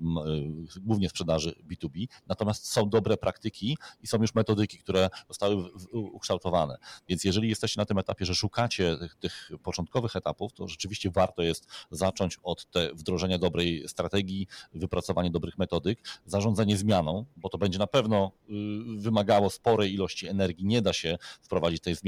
głównie 0.80 1.08
sprzedaży 1.08 1.54
B2B, 1.70 2.06
natomiast 2.26 2.72
są 2.72 2.88
dobre 2.90 3.16
praktyki 3.16 3.78
i 4.02 4.06
są 4.06 4.18
już 4.20 4.34
metodyki, 4.34 4.78
które 4.78 5.10
zostały 5.28 5.70
ukształtowane. 5.92 6.76
Więc 7.08 7.24
jeżeli 7.24 7.48
jesteście 7.48 7.80
na 7.80 7.84
tym 7.84 7.98
etapie, 7.98 8.26
że 8.26 8.34
szukacie 8.34 8.96
tych, 8.96 9.14
tych 9.14 9.50
początkowych 9.62 10.16
etapów, 10.16 10.52
to 10.52 10.68
rzeczywiście 10.68 11.10
warto 11.10 11.42
jest 11.42 11.66
zacząć 11.90 12.38
od 12.42 12.70
te 12.70 12.94
wdrożenia 12.94 13.38
dobrej 13.38 13.88
strategii, 13.88 14.46
wypracowanie 14.72 15.30
dobrych 15.30 15.58
metodyk, 15.58 15.98
zarządzanie 16.26 16.76
zmianą, 16.76 17.24
bo 17.36 17.48
to 17.48 17.58
będzie 17.58 17.78
na 17.78 17.86
pewno 17.86 18.32
y, 18.50 19.00
wymagało 19.00 19.50
sporej 19.50 19.94
ilości 19.94 20.28
energii. 20.28 20.66
Nie 20.66 20.82
da 20.82 20.92
się 20.92 21.18
wprowadzić 21.40 21.82
tej 21.82 21.94
zmiany, 21.94 22.07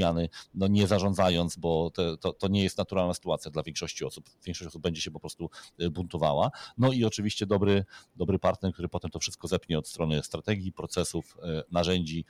no 0.53 0.67
nie 0.67 0.87
zarządzając, 0.87 1.55
bo 1.55 1.91
te, 1.91 2.17
to, 2.17 2.33
to 2.33 2.47
nie 2.47 2.63
jest 2.63 2.77
naturalna 2.77 3.13
sytuacja 3.13 3.51
dla 3.51 3.63
większości 3.63 4.05
osób. 4.05 4.29
Większość 4.45 4.67
osób 4.67 4.81
będzie 4.81 5.01
się 5.01 5.11
po 5.11 5.19
prostu 5.19 5.49
y, 5.81 5.89
buntowała. 5.89 6.51
No 6.77 6.91
i 6.91 7.05
oczywiście 7.05 7.45
dobry, 7.45 7.85
dobry 8.15 8.39
partner, 8.39 8.73
który 8.73 8.89
potem 8.89 9.11
to 9.11 9.19
wszystko 9.19 9.47
zepnie 9.47 9.79
od 9.79 9.87
strony 9.87 10.23
strategii, 10.23 10.71
procesów, 10.71 11.37
y, 11.37 11.63
narzędzi 11.71 12.25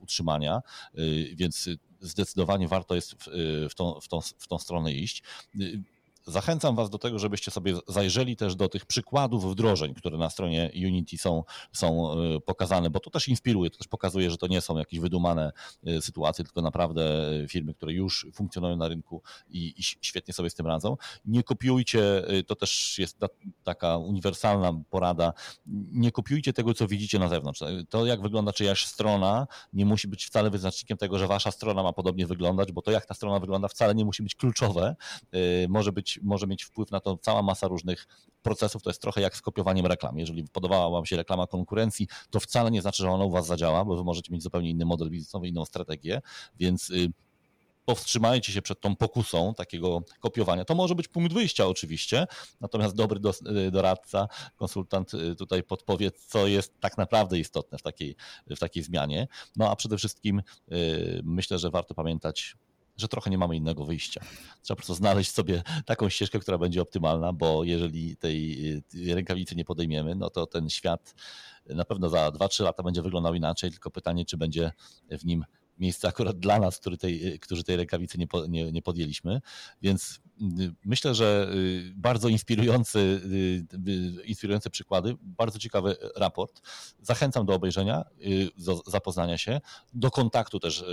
utrzymania, 0.00 0.62
więc 1.34 1.68
zdecydowanie 2.00 2.68
warto 2.68 2.94
jest 2.94 3.14
w, 3.70 3.74
tą, 3.74 4.00
w, 4.00 4.08
tą, 4.08 4.20
w 4.20 4.48
tą 4.48 4.58
stronę 4.58 4.92
iść. 4.92 5.22
Zachęcam 6.26 6.76
Was 6.76 6.90
do 6.90 6.98
tego, 6.98 7.18
żebyście 7.18 7.50
sobie 7.50 7.74
zajrzeli 7.88 8.36
też 8.36 8.56
do 8.56 8.68
tych 8.68 8.86
przykładów 8.86 9.50
wdrożeń, 9.52 9.94
które 9.94 10.18
na 10.18 10.30
stronie 10.30 10.70
Unity 10.74 11.18
są, 11.18 11.44
są 11.72 12.12
e, 12.12 12.40
pokazane, 12.40 12.90
bo 12.90 13.00
to 13.00 13.10
też 13.10 13.28
inspiruje, 13.28 13.70
to 13.70 13.78
też 13.78 13.88
pokazuje, 13.88 14.30
że 14.30 14.36
to 14.36 14.46
nie 14.46 14.60
są 14.60 14.78
jakieś 14.78 15.00
wydumane 15.00 15.52
e, 15.86 16.02
sytuacje, 16.02 16.44
tylko 16.44 16.62
naprawdę 16.62 17.04
firmy, 17.48 17.74
które 17.74 17.92
już 17.92 18.26
funkcjonują 18.34 18.76
na 18.76 18.88
rynku 18.88 19.22
i, 19.48 19.74
i 19.76 19.82
świetnie 19.82 20.34
sobie 20.34 20.50
z 20.50 20.54
tym 20.54 20.66
radzą. 20.66 20.96
Nie 21.24 21.42
kopiujcie, 21.42 22.22
to 22.46 22.56
też 22.56 22.98
jest 22.98 23.18
taka 23.62 23.96
uniwersalna 23.96 24.80
porada, 24.90 25.32
nie 25.92 26.12
kopiujcie 26.12 26.52
tego, 26.52 26.74
co 26.74 26.86
widzicie 26.86 27.18
na 27.18 27.28
zewnątrz. 27.28 27.62
To, 27.88 28.06
jak 28.06 28.22
wygląda 28.22 28.52
czyjaś 28.52 28.86
strona, 28.86 29.46
nie 29.72 29.86
musi 29.86 30.08
być 30.08 30.26
wcale 30.26 30.50
wyznacznikiem 30.50 30.98
tego, 30.98 31.18
że 31.18 31.26
Wasza 31.26 31.50
strona 31.50 31.82
ma 31.82 31.92
podobnie 31.92 32.26
wyglądać, 32.26 32.72
bo 32.72 32.82
to, 32.82 32.90
jak 32.90 33.06
ta 33.06 33.14
strona 33.14 33.40
wygląda, 33.40 33.68
wcale 33.68 33.94
nie 33.94 34.04
musi 34.04 34.22
być 34.22 34.34
kluczowe. 34.34 34.96
Może 35.68 35.92
być 35.92 36.15
może 36.22 36.46
mieć 36.46 36.64
wpływ 36.64 36.90
na 36.90 37.00
to 37.00 37.16
cała 37.16 37.42
masa 37.42 37.68
różnych 37.68 38.06
procesów. 38.42 38.82
To 38.82 38.90
jest 38.90 39.02
trochę 39.02 39.20
jak 39.20 39.36
z 39.36 39.42
kopiowaniem 39.42 39.86
reklam. 39.86 40.18
Jeżeli 40.18 40.44
podobała 40.44 40.90
Wam 40.90 41.06
się 41.06 41.16
reklama 41.16 41.46
konkurencji, 41.46 42.08
to 42.30 42.40
wcale 42.40 42.70
nie 42.70 42.82
znaczy, 42.82 43.02
że 43.02 43.10
ona 43.10 43.24
u 43.24 43.30
Was 43.30 43.46
zadziała, 43.46 43.84
bo 43.84 43.96
Wy 43.96 44.04
możecie 44.04 44.32
mieć 44.32 44.42
zupełnie 44.42 44.70
inny 44.70 44.84
model 44.84 45.10
biznesowy, 45.10 45.48
inną 45.48 45.64
strategię, 45.64 46.22
więc 46.58 46.90
y, 46.90 47.12
powstrzymajcie 47.84 48.52
się 48.52 48.62
przed 48.62 48.80
tą 48.80 48.96
pokusą 48.96 49.54
takiego 49.54 50.02
kopiowania. 50.20 50.64
To 50.64 50.74
może 50.74 50.94
być 50.94 51.08
punkt 51.08 51.32
wyjścia 51.32 51.66
oczywiście, 51.66 52.26
natomiast 52.60 52.96
dobry 52.96 53.20
y, 53.66 53.70
doradca, 53.70 54.28
konsultant 54.56 55.14
y, 55.14 55.34
tutaj 55.34 55.62
podpowie, 55.62 56.10
co 56.10 56.46
jest 56.46 56.80
tak 56.80 56.98
naprawdę 56.98 57.38
istotne 57.38 57.78
w 57.78 57.82
takiej, 57.82 58.16
w 58.46 58.58
takiej 58.58 58.82
zmianie. 58.82 59.28
No 59.56 59.70
a 59.70 59.76
przede 59.76 59.96
wszystkim 59.98 60.42
myślę, 61.22 61.58
że 61.58 61.70
warto 61.70 61.94
pamiętać 61.94 62.56
że 62.96 63.08
trochę 63.08 63.30
nie 63.30 63.38
mamy 63.38 63.56
innego 63.56 63.84
wyjścia. 63.84 64.20
Trzeba 64.62 64.76
po 64.76 64.76
prostu 64.76 64.94
znaleźć 64.94 65.30
sobie 65.30 65.62
taką 65.84 66.08
ścieżkę, 66.08 66.38
która 66.38 66.58
będzie 66.58 66.82
optymalna, 66.82 67.32
bo 67.32 67.64
jeżeli 67.64 68.16
tej 68.16 68.58
rękawicy 69.06 69.56
nie 69.56 69.64
podejmiemy, 69.64 70.14
no 70.14 70.30
to 70.30 70.46
ten 70.46 70.70
świat 70.70 71.14
na 71.66 71.84
pewno 71.84 72.08
za 72.08 72.28
2-3 72.28 72.64
lata 72.64 72.82
będzie 72.82 73.02
wyglądał 73.02 73.34
inaczej, 73.34 73.70
tylko 73.70 73.90
pytanie, 73.90 74.24
czy 74.24 74.36
będzie 74.36 74.72
w 75.10 75.24
nim 75.24 75.44
miejsce 75.78 76.08
akurat 76.08 76.38
dla 76.38 76.58
nas, 76.58 76.78
który 76.78 76.98
tej, 76.98 77.40
którzy 77.40 77.64
tej 77.64 77.76
rękawicy 77.76 78.18
nie, 78.18 78.26
nie, 78.48 78.72
nie 78.72 78.82
podjęliśmy. 78.82 79.40
Więc 79.82 80.20
y, 80.25 80.25
myślę, 80.84 81.14
że 81.14 81.48
y, 81.54 81.92
bardzo 81.96 82.28
inspirujący, 82.28 82.98
y, 84.18 84.22
inspirujące 84.24 84.70
przykłady, 84.70 85.16
bardzo 85.22 85.58
ciekawy 85.58 85.96
raport. 86.16 86.62
Zachęcam 87.02 87.46
do 87.46 87.54
obejrzenia, 87.54 88.04
do 88.58 88.82
zapoznania 88.86 89.38
się, 89.38 89.60
do 89.94 90.10
kontaktu 90.10 90.60
też 90.60 90.84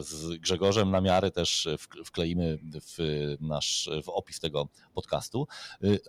z 0.00 0.36
Grzegorzem 0.40 0.90
na 0.90 1.00
miarę 1.00 1.30
też 1.30 1.68
wkleimy 2.04 2.58
w 2.62 3.36
nasz 3.40 3.90
w 4.04 4.08
opis 4.08 4.40
tego 4.40 4.68
podcastu. 4.94 5.46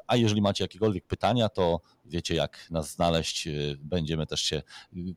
A 0.08 0.16
jeżeli 0.16 0.42
macie 0.42 0.64
jakiekolwiek 0.64 1.08
pytania, 1.08 1.50
to 1.50 1.82
wiecie 2.06 2.36
jak 2.36 2.72
nas 2.72 2.92
znaleźć. 2.92 3.48
Będziemy 3.80 4.26
też 4.26 4.42
się 4.42 4.62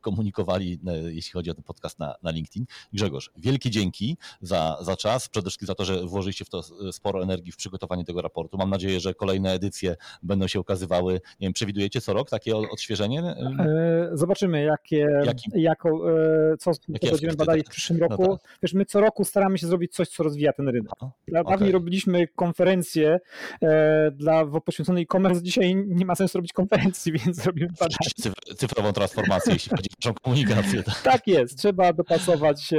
komunikowali, 0.00 0.80
jeśli 1.06 1.32
chodzi 1.32 1.50
o 1.50 1.54
ten 1.54 1.64
podcast 1.64 1.98
na, 1.98 2.14
na 2.22 2.30
LinkedIn. 2.30 2.66
Grzegorz, 2.92 3.30
wielkie 3.36 3.70
dzięki 3.70 4.16
za, 4.40 4.78
za 4.80 4.96
czas, 4.96 5.28
przede 5.28 5.50
wszystkim 5.50 5.66
za 5.66 5.74
to, 5.74 5.84
że 5.84 6.06
włożyliście 6.06 6.44
w 6.44 6.48
to 6.48 6.62
sporo 6.92 7.22
energii 7.22 7.52
w 7.56 7.58
przygotowanie 7.58 8.04
tego 8.04 8.22
raportu. 8.22 8.58
Mam 8.58 8.70
nadzieję, 8.70 9.00
że 9.00 9.14
kolejne 9.14 9.52
edycje 9.52 9.96
będą 10.22 10.46
się 10.46 10.60
ukazywały, 10.60 11.12
nie 11.12 11.46
wiem, 11.46 11.52
przewidujecie 11.52 12.00
co 12.00 12.12
rok 12.12 12.30
takie 12.30 12.56
odświeżenie? 12.56 13.20
E, 13.22 14.10
zobaczymy, 14.12 14.62
jakie, 14.62 15.22
jako, 15.54 16.12
e, 16.52 16.56
co 16.56 16.70
jakie 16.88 17.10
będziemy 17.10 17.34
badali 17.34 17.62
w 17.62 17.68
przyszłym 17.68 17.98
no 17.98 18.08
roku. 18.08 18.22
No 18.22 18.38
tak. 18.38 18.58
Wiesz, 18.62 18.74
my 18.74 18.84
co 18.84 19.00
roku 19.00 19.24
staramy 19.24 19.58
się 19.58 19.66
zrobić 19.66 19.94
coś, 19.94 20.08
co 20.08 20.22
rozwija 20.22 20.52
ten 20.52 20.68
rynek. 20.68 20.92
Dawniej 21.28 21.54
okay. 21.54 21.72
robiliśmy 21.72 22.26
konferencje 22.26 23.20
e, 23.62 24.10
dla 24.10 24.46
poświęcone 24.46 25.00
e-commerce, 25.00 25.42
dzisiaj 25.42 25.76
nie 25.86 26.06
ma 26.06 26.14
sensu 26.14 26.38
robić 26.38 26.52
konferencji, 26.52 27.12
więc 27.18 27.46
robimy 27.46 27.68
badania. 27.80 28.36
Cyfrową 28.56 28.92
transformację, 28.92 29.52
jeśli 29.52 29.70
chodzi 29.76 29.88
o 30.08 30.14
komunikację. 30.14 30.82
Tak. 30.82 31.02
tak 31.02 31.26
jest, 31.26 31.58
trzeba 31.58 31.92
dopasować 31.92 32.70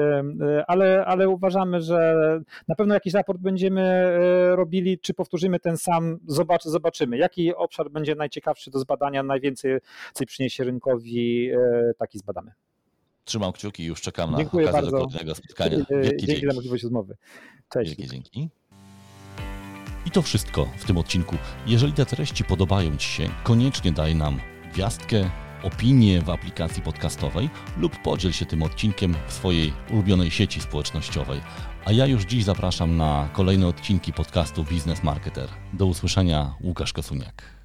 ale, 0.67 1.05
ale 1.05 1.29
uważamy, 1.29 1.81
że 1.81 2.15
na 2.67 2.75
pewno 2.75 2.93
jakiś 2.93 3.13
raport 3.13 3.41
będziemy 3.41 3.81
e, 3.81 4.55
robili, 4.67 4.99
czy 4.99 5.13
powtórzymy 5.13 5.59
ten 5.59 5.77
sam, 5.77 6.19
zobacz, 6.27 6.63
zobaczymy, 6.63 7.17
jaki 7.17 7.55
obszar 7.55 7.89
będzie 7.89 8.15
najciekawszy 8.15 8.71
do 8.71 8.79
zbadania, 8.79 9.23
najwięcej 9.23 9.79
przyniesie 10.27 10.63
rynkowi, 10.63 11.49
e, 11.51 11.91
taki 11.97 12.19
zbadamy. 12.19 12.51
Trzymam 13.25 13.51
kciuki 13.51 13.83
i 13.83 13.85
już 13.85 14.01
czekam 14.01 14.31
na 14.31 14.37
Dziękuję 14.37 14.69
okazję 14.69 14.81
bardzo. 14.81 14.97
do 14.97 15.05
kolejnego 15.05 15.35
spotkania. 15.35 15.77
Wielkie 15.77 16.01
dzięki, 16.03 16.25
dzięki 16.25 16.47
za 16.47 16.53
możliwość 16.53 16.83
rozmowy. 16.83 17.15
Cześć. 17.69 17.89
Wielkie 17.89 18.07
dzięki. 18.07 18.49
I 20.05 20.11
to 20.11 20.21
wszystko 20.21 20.67
w 20.77 20.85
tym 20.85 20.97
odcinku. 20.97 21.35
Jeżeli 21.67 21.93
te 21.93 22.05
treści 22.05 22.43
podobają 22.43 22.97
Ci 22.97 23.07
się, 23.07 23.29
koniecznie 23.43 23.91
daj 23.91 24.15
nam 24.15 24.39
gwiazdkę, 24.73 25.29
opinię 25.63 26.21
w 26.21 26.29
aplikacji 26.29 26.83
podcastowej 26.83 27.49
lub 27.77 28.01
podziel 28.03 28.31
się 28.31 28.45
tym 28.45 28.63
odcinkiem 28.63 29.15
w 29.27 29.33
swojej 29.33 29.73
ulubionej 29.91 30.31
sieci 30.31 30.61
społecznościowej. 30.61 31.41
A 31.87 31.91
ja 31.91 32.05
już 32.05 32.25
dziś 32.25 32.43
zapraszam 32.43 32.97
na 32.97 33.29
kolejne 33.33 33.67
odcinki 33.67 34.13
podcastu 34.13 34.63
Business 34.63 35.03
Marketer. 35.03 35.49
Do 35.73 35.85
usłyszenia, 35.85 36.55
Łukasz 36.61 36.93
Kosuniak. 36.93 37.56